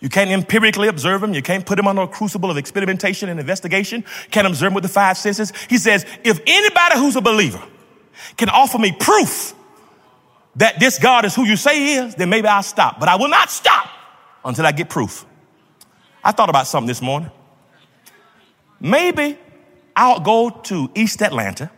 You 0.00 0.08
can't 0.08 0.30
empirically 0.30 0.88
observe 0.88 1.22
him. 1.22 1.32
You 1.32 1.42
can't 1.42 1.64
put 1.64 1.78
him 1.78 1.86
under 1.86 2.02
a 2.02 2.08
crucible 2.08 2.50
of 2.50 2.56
experimentation 2.56 3.28
and 3.28 3.40
investigation. 3.40 4.04
Can't 4.30 4.46
observe 4.46 4.68
him 4.68 4.74
with 4.74 4.84
the 4.84 4.90
five 4.90 5.16
senses. 5.16 5.52
He 5.68 5.78
says, 5.78 6.04
if 6.22 6.40
anybody 6.46 6.98
who's 6.98 7.16
a 7.16 7.20
believer 7.20 7.62
can 8.36 8.48
offer 8.48 8.78
me 8.78 8.92
proof 8.92 9.54
that 10.56 10.80
this 10.80 10.98
God 10.98 11.24
is 11.24 11.34
who 11.34 11.44
you 11.44 11.56
say 11.56 11.78
he 11.78 11.94
is, 11.94 12.14
then 12.14 12.30
maybe 12.30 12.48
I'll 12.48 12.62
stop. 12.62 12.98
But 12.98 13.08
I 13.08 13.16
will 13.16 13.28
not 13.28 13.50
stop 13.50 13.88
until 14.44 14.66
I 14.66 14.72
get 14.72 14.88
proof. 14.88 15.24
I 16.24 16.32
thought 16.32 16.50
about 16.50 16.66
something 16.66 16.88
this 16.88 17.02
morning. 17.02 17.30
Maybe 18.80 19.38
I'll 19.94 20.20
go 20.20 20.50
to 20.50 20.90
East 20.94 21.22
Atlanta 21.22 21.70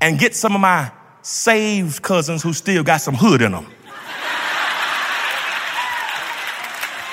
and 0.00 0.18
get 0.18 0.34
some 0.34 0.54
of 0.54 0.60
my 0.60 0.92
saved 1.22 2.02
cousins 2.02 2.42
who 2.42 2.52
still 2.52 2.82
got 2.82 3.00
some 3.00 3.14
hood 3.14 3.42
in 3.42 3.52
them. 3.52 3.66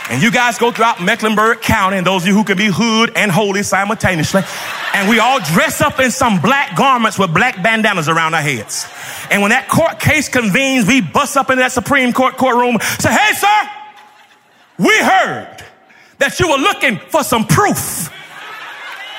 And 0.10 0.24
you 0.24 0.32
guys 0.32 0.58
go 0.58 0.72
throughout 0.72 1.02
Mecklenburg 1.02 1.62
County, 1.62 1.98
and 1.98 2.08
those 2.08 2.24
of 2.24 2.30
you 2.30 2.34
who 2.34 2.46
can 2.46 2.58
be 2.58 2.68
hood 2.68 3.12
and 3.16 3.30
holy 3.30 3.62
simultaneously, 3.62 4.42
and 4.94 5.10
we 5.10 5.20
all 5.20 5.40
dress 5.40 5.82
up 5.82 6.00
in 6.00 6.12
some 6.12 6.40
black 6.40 6.78
garments 6.78 7.20
with 7.20 7.34
black 7.34 7.62
bandanas 7.62 8.08
around 8.08 8.34
our 8.34 8.42
heads. 8.42 8.88
And 9.30 9.42
when 9.42 9.52
that 9.52 9.68
court 9.68 10.00
case 10.00 10.30
convenes, 10.30 10.88
we 10.88 11.02
bust 11.02 11.36
up 11.36 11.50
into 11.50 11.62
that 11.62 11.74
Supreme 11.74 12.14
Court 12.14 12.38
courtroom, 12.38 12.78
say, 13.00 13.12
hey, 13.12 13.34
sir, 13.34 13.70
we 14.80 14.98
heard 14.98 15.64
that 16.20 16.40
you 16.40 16.50
were 16.50 16.58
looking 16.58 17.00
for 17.10 17.24
some 17.24 17.46
proof 17.46 18.10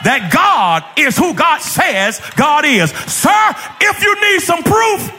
that 0.04 0.30
God 0.32 0.84
is 0.96 1.16
who 1.16 1.34
God 1.34 1.60
says 1.60 2.20
God 2.36 2.64
is. 2.64 2.90
Sir, 2.90 3.54
if 3.80 4.02
you 4.02 4.14
need 4.32 4.40
some 4.40 4.62
proof, 4.62 5.12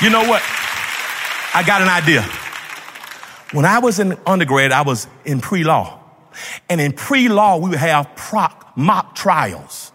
you 0.00 0.10
know 0.10 0.26
what? 0.28 0.42
I 1.54 1.62
got 1.66 1.82
an 1.82 1.88
idea. 1.88 2.22
When 3.52 3.64
I 3.64 3.78
was 3.78 4.00
in 4.00 4.18
undergrad, 4.26 4.72
I 4.72 4.82
was 4.82 5.06
in 5.24 5.40
pre-law. 5.40 6.00
And 6.68 6.80
in 6.80 6.92
pre-law, 6.92 7.58
we 7.58 7.70
would 7.70 7.78
have 7.78 8.14
proc, 8.16 8.76
mock 8.76 9.14
trials 9.14 9.92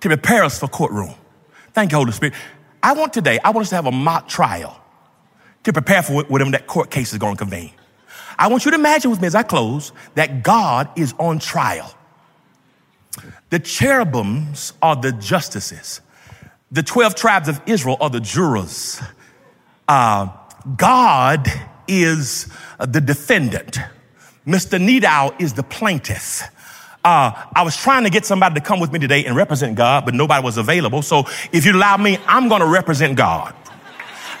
to 0.00 0.08
prepare 0.08 0.42
us 0.42 0.58
for 0.58 0.66
courtroom. 0.68 1.14
Thank 1.72 1.92
you, 1.92 1.98
Holy 1.98 2.12
Spirit. 2.12 2.34
I 2.82 2.92
want 2.94 3.12
today, 3.12 3.38
I 3.44 3.50
want 3.50 3.62
us 3.64 3.68
to 3.70 3.76
have 3.76 3.86
a 3.86 3.92
mock 3.92 4.28
trial 4.28 4.80
to 5.64 5.72
prepare 5.72 6.02
for 6.02 6.24
whatever 6.24 6.50
that 6.52 6.66
court 6.66 6.90
case 6.90 7.12
is 7.12 7.18
going 7.18 7.36
to 7.36 7.38
convene. 7.38 7.70
I 8.38 8.48
want 8.48 8.64
you 8.64 8.70
to 8.70 8.76
imagine 8.76 9.10
with 9.10 9.20
me 9.20 9.26
as 9.26 9.34
I 9.34 9.42
close 9.42 9.92
that 10.14 10.42
God 10.42 10.88
is 10.96 11.14
on 11.18 11.38
trial. 11.38 11.92
The 13.50 13.58
cherubims 13.58 14.72
are 14.82 14.96
the 14.96 15.12
justices. 15.12 16.00
The 16.70 16.82
12 16.82 17.14
tribes 17.14 17.48
of 17.48 17.60
Israel 17.66 17.96
are 18.00 18.10
the 18.10 18.20
jurors. 18.20 19.00
Uh, 19.88 20.28
God 20.76 21.48
is 21.88 22.52
the 22.78 23.00
defendant. 23.00 23.78
Mr. 24.46 24.78
Nidal 24.78 25.40
is 25.40 25.54
the 25.54 25.62
plaintiff. 25.62 26.42
Uh, 27.04 27.32
I 27.54 27.62
was 27.62 27.76
trying 27.76 28.04
to 28.04 28.10
get 28.10 28.26
somebody 28.26 28.56
to 28.56 28.60
come 28.60 28.80
with 28.80 28.92
me 28.92 28.98
today 28.98 29.24
and 29.24 29.34
represent 29.34 29.76
God, 29.76 30.04
but 30.04 30.14
nobody 30.14 30.44
was 30.44 30.58
available. 30.58 31.00
So 31.00 31.24
if 31.52 31.64
you 31.64 31.72
allow 31.72 31.96
me, 31.96 32.18
I'm 32.26 32.48
going 32.48 32.60
to 32.60 32.66
represent 32.66 33.16
God. 33.16 33.54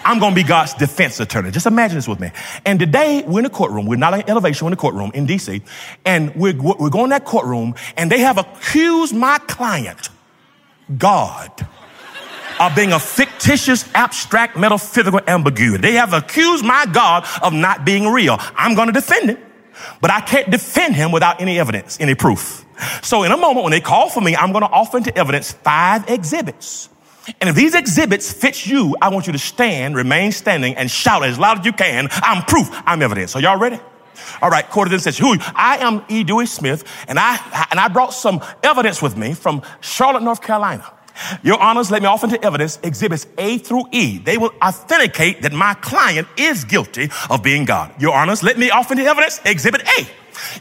I'm 0.04 0.18
going 0.18 0.32
to 0.32 0.36
be 0.36 0.46
God's 0.46 0.74
defense 0.74 1.20
attorney. 1.20 1.50
Just 1.50 1.66
imagine 1.66 1.96
this 1.96 2.08
with 2.08 2.20
me. 2.20 2.30
And 2.64 2.78
today 2.78 3.24
we're 3.26 3.40
in 3.40 3.46
a 3.46 3.50
courtroom. 3.50 3.86
We're 3.86 3.96
not 3.96 4.14
in 4.14 4.28
elevation. 4.28 4.64
We're 4.64 4.70
in 4.70 4.74
a 4.74 4.76
courtroom 4.76 5.10
in 5.14 5.26
DC. 5.26 5.62
And 6.04 6.34
we're, 6.34 6.54
we're 6.54 6.90
going 6.90 7.10
to 7.10 7.14
that 7.14 7.24
courtroom 7.24 7.74
and 7.96 8.10
they 8.10 8.20
have 8.20 8.38
accused 8.38 9.14
my 9.14 9.38
client, 9.38 10.08
God, 10.96 11.66
of 12.60 12.74
being 12.74 12.92
a 12.92 12.98
fictitious, 12.98 13.84
abstract, 13.94 14.56
metaphysical 14.56 15.20
ambiguity. 15.26 15.80
They 15.80 15.94
have 15.94 16.12
accused 16.12 16.64
my 16.64 16.86
God 16.86 17.26
of 17.42 17.52
not 17.52 17.84
being 17.84 18.06
real. 18.06 18.36
I'm 18.56 18.74
going 18.74 18.88
to 18.88 18.92
defend 18.92 19.30
him, 19.30 19.38
but 20.00 20.10
I 20.10 20.20
can't 20.20 20.50
defend 20.50 20.94
him 20.94 21.12
without 21.12 21.40
any 21.40 21.58
evidence, 21.58 21.98
any 22.00 22.14
proof. 22.14 22.64
So 23.02 23.24
in 23.24 23.32
a 23.32 23.36
moment 23.36 23.64
when 23.64 23.72
they 23.72 23.80
call 23.80 24.08
for 24.08 24.20
me, 24.20 24.36
I'm 24.36 24.52
going 24.52 24.62
to 24.62 24.70
offer 24.70 24.98
into 24.98 25.16
evidence 25.16 25.52
five 25.52 26.08
exhibits 26.08 26.88
and 27.40 27.50
if 27.50 27.56
these 27.56 27.74
exhibits 27.74 28.32
fit 28.32 28.66
you, 28.66 28.96
I 29.00 29.08
want 29.08 29.26
you 29.26 29.32
to 29.32 29.38
stand, 29.38 29.96
remain 29.96 30.32
standing, 30.32 30.76
and 30.76 30.90
shout 30.90 31.24
as 31.24 31.38
loud 31.38 31.60
as 31.60 31.66
you 31.66 31.72
can. 31.72 32.08
I'm 32.10 32.42
proof. 32.44 32.68
I'm 32.86 33.02
evidence. 33.02 33.36
Are 33.36 33.40
y'all 33.40 33.58
ready? 33.58 33.78
All 34.42 34.50
right, 34.50 34.68
Court 34.68 34.90
then 34.90 34.98
says, 34.98 35.16
who 35.16 35.36
I 35.54 35.78
am 35.78 36.04
E. 36.08 36.24
Dewey 36.24 36.46
Smith, 36.46 36.84
and 37.06 37.18
I 37.18 37.66
and 37.70 37.78
I 37.78 37.88
brought 37.88 38.12
some 38.12 38.42
evidence 38.62 39.00
with 39.00 39.16
me 39.16 39.34
from 39.34 39.62
Charlotte, 39.80 40.22
North 40.22 40.42
Carolina. 40.42 40.92
Your 41.42 41.60
honors, 41.60 41.90
let 41.90 42.02
me 42.02 42.08
offer 42.08 42.26
into 42.26 42.42
evidence 42.44 42.78
exhibits 42.82 43.26
A 43.38 43.58
through 43.58 43.84
E. 43.92 44.18
They 44.18 44.38
will 44.38 44.52
authenticate 44.62 45.42
that 45.42 45.52
my 45.52 45.74
client 45.74 46.28
is 46.36 46.64
guilty 46.64 47.10
of 47.30 47.42
being 47.42 47.64
God. 47.64 48.00
Your 48.00 48.14
honors, 48.14 48.42
let 48.42 48.58
me 48.58 48.70
offer 48.70 48.94
into 48.94 49.04
evidence 49.04 49.40
exhibit 49.44 49.82
A. 49.98 50.06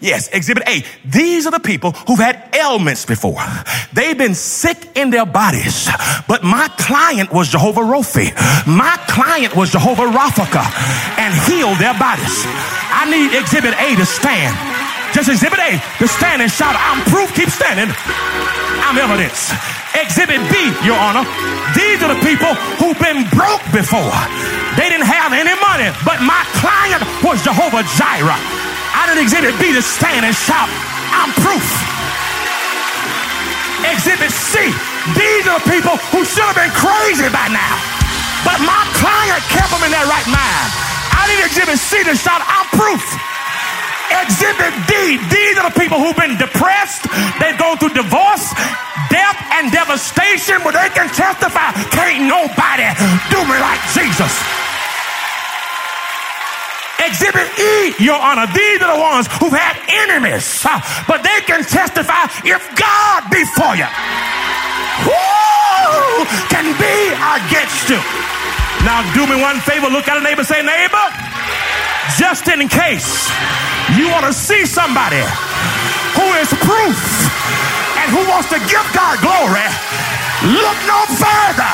Yes, 0.01 0.27
exhibit 0.29 0.67
A. 0.67 0.83
These 1.05 1.45
are 1.45 1.51
the 1.51 1.59
people 1.59 1.91
who've 1.91 2.19
had 2.19 2.55
ailments 2.55 3.05
before. 3.05 3.41
They've 3.93 4.17
been 4.17 4.35
sick 4.35 4.77
in 4.95 5.09
their 5.09 5.25
bodies. 5.25 5.87
But 6.27 6.43
my 6.43 6.67
client 6.77 7.31
was 7.31 7.49
Jehovah 7.49 7.81
Rophi. 7.81 8.33
My 8.67 8.97
client 9.07 9.55
was 9.55 9.71
Jehovah 9.71 10.03
Raphaka 10.03 10.65
and 11.19 11.33
healed 11.51 11.77
their 11.77 11.97
bodies. 11.97 12.43
I 12.89 13.07
need 13.09 13.37
exhibit 13.37 13.73
A 13.79 13.95
to 13.95 14.05
stand. 14.05 14.76
Just 15.18 15.34
exhibit 15.34 15.57
A 15.57 15.82
to 15.97 16.05
stand 16.05 16.45
and 16.45 16.51
shout, 16.51 16.78
I'm 16.78 17.01
proof, 17.09 17.34
keep 17.34 17.49
standing. 17.49 17.89
I'm 18.86 18.93
evidence. 19.01 19.49
Exhibit 19.97 20.38
B, 20.53 20.70
Your 20.86 20.93
Honor. 20.93 21.26
These 21.74 22.05
are 22.05 22.13
the 22.13 22.22
people 22.22 22.53
who've 22.78 23.01
been 23.01 23.26
broke 23.34 23.65
before. 23.74 24.13
They 24.78 24.93
didn't 24.93 25.09
have 25.09 25.34
any 25.34 25.57
money, 25.57 25.89
but 26.05 26.22
my 26.22 26.45
client 26.61 27.01
was 27.26 27.41
Jehovah 27.41 27.82
Jireh. 27.97 28.38
I 28.93 29.09
didn't 29.09 29.26
exhibit 29.26 29.57
B 29.57 29.74
to 29.74 29.82
stand 29.82 30.22
and 30.22 30.38
shout, 30.38 30.70
I'm 31.09 31.34
proof. 31.41 31.65
Exhibit 33.89 34.30
C. 34.30 34.70
These 35.18 35.49
are 35.49 35.57
the 35.57 35.65
people 35.65 35.97
who 36.13 36.30
should 36.30 36.45
have 36.45 36.61
been 36.61 36.70
crazy 36.78 37.26
by 37.34 37.49
now. 37.49 37.74
But 38.45 38.61
my 38.61 38.86
client 39.01 39.41
kept 39.49 39.74
them 39.74 39.82
in 39.82 39.89
their 39.89 40.05
right 40.05 40.30
mind. 40.30 40.70
I 41.09 41.26
need 41.26 41.41
Exhibit 41.41 41.82
C 41.82 42.05
to 42.05 42.13
shout, 42.13 42.45
I'm 42.45 42.70
proof. 42.70 43.01
Exhibit 44.11 44.73
D. 44.87 45.17
These 45.29 45.55
are 45.59 45.69
the 45.71 45.75
people 45.79 45.99
who've 45.99 46.15
been 46.15 46.37
depressed. 46.37 47.07
They've 47.39 47.57
gone 47.57 47.77
through 47.77 47.95
divorce, 47.95 48.53
death, 49.11 49.39
and 49.59 49.71
devastation, 49.71 50.63
but 50.63 50.73
they 50.75 50.89
can 50.95 51.07
testify. 51.11 51.71
Can't 51.91 52.27
nobody 52.27 52.87
do 53.31 53.39
me 53.43 53.57
like 53.59 53.81
Jesus. 53.91 54.31
Exhibit 57.03 57.47
E, 57.59 57.95
Your 58.03 58.19
Honor. 58.19 58.47
These 58.51 58.81
are 58.81 58.91
the 58.95 59.01
ones 59.01 59.27
who've 59.39 59.53
had 59.53 59.79
enemies, 59.87 60.43
uh, 60.65 60.81
but 61.07 61.23
they 61.23 61.39
can 61.47 61.63
testify 61.63 62.27
if 62.43 62.59
God 62.75 63.19
be 63.31 63.43
for 63.55 63.75
you. 63.79 63.87
Who 65.07 66.25
can 66.51 66.67
be 66.75 66.95
against 67.15 67.87
you? 67.87 68.01
Now, 68.83 69.05
do 69.13 69.25
me 69.27 69.39
one 69.39 69.59
favor. 69.61 69.87
Look 69.87 70.07
at 70.07 70.17
a 70.17 70.21
neighbor. 70.21 70.43
Say, 70.43 70.61
neighbor, 70.61 71.05
just 72.15 72.47
in 72.47 72.67
case 72.69 73.29
you 73.99 74.07
want 74.09 74.25
to 74.25 74.33
see 74.33 74.65
somebody 74.65 75.19
who 76.15 76.25
is 76.39 76.47
proof 76.63 76.97
and 77.99 78.07
who 78.15 78.23
wants 78.31 78.47
to 78.49 78.59
give 78.71 78.85
God 78.95 79.19
glory, 79.19 79.67
look 80.55 80.77
no 80.87 80.99
further. 81.19 81.73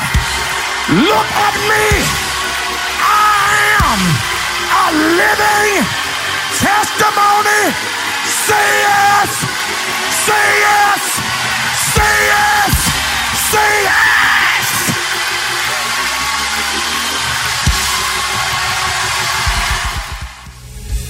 Look 0.90 1.28
at 1.46 1.54
me. 1.70 1.86
I 3.00 3.56
am 3.80 4.00
a 4.68 4.86
living 5.16 5.86
testimony. 6.60 7.72
Say 8.26 8.68
yes. 8.84 9.30
Say 10.26 10.46
yes. 10.60 11.02
Say 11.94 12.14
yes. 12.26 12.74
Say 13.50 13.82
yes. 13.84 14.13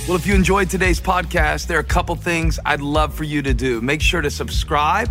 Well, 0.06 0.16
if 0.16 0.26
you 0.26 0.34
enjoyed 0.34 0.68
today's 0.68 1.00
podcast, 1.00 1.66
there 1.66 1.78
are 1.78 1.80
a 1.80 1.84
couple 1.84 2.14
things 2.14 2.60
I'd 2.66 2.82
love 2.82 3.14
for 3.14 3.24
you 3.24 3.40
to 3.40 3.54
do. 3.54 3.80
Make 3.80 4.02
sure 4.02 4.20
to 4.20 4.30
subscribe, 4.30 5.10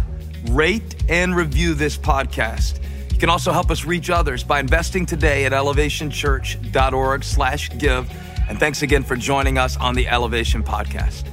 rate, 0.51 0.95
and 1.09 1.35
review 1.35 1.73
this 1.73 1.97
podcast. 1.97 2.79
You 3.11 3.17
can 3.17 3.27
also 3.27 3.51
help 3.51 3.71
us 3.71 3.85
reach 3.85 4.11
others 4.11 4.43
by 4.43 4.59
investing 4.59 5.07
today 5.07 5.45
at 5.45 5.51
elevationchurch.org 5.51 7.23
slash 7.23 7.75
give. 7.79 8.07
And 8.47 8.59
thanks 8.59 8.83
again 8.83 9.01
for 9.01 9.15
joining 9.15 9.57
us 9.57 9.77
on 9.77 9.95
the 9.95 10.07
Elevation 10.07 10.61
Podcast. 10.61 11.32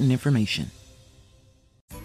important 0.01 0.11
information. 0.11 0.80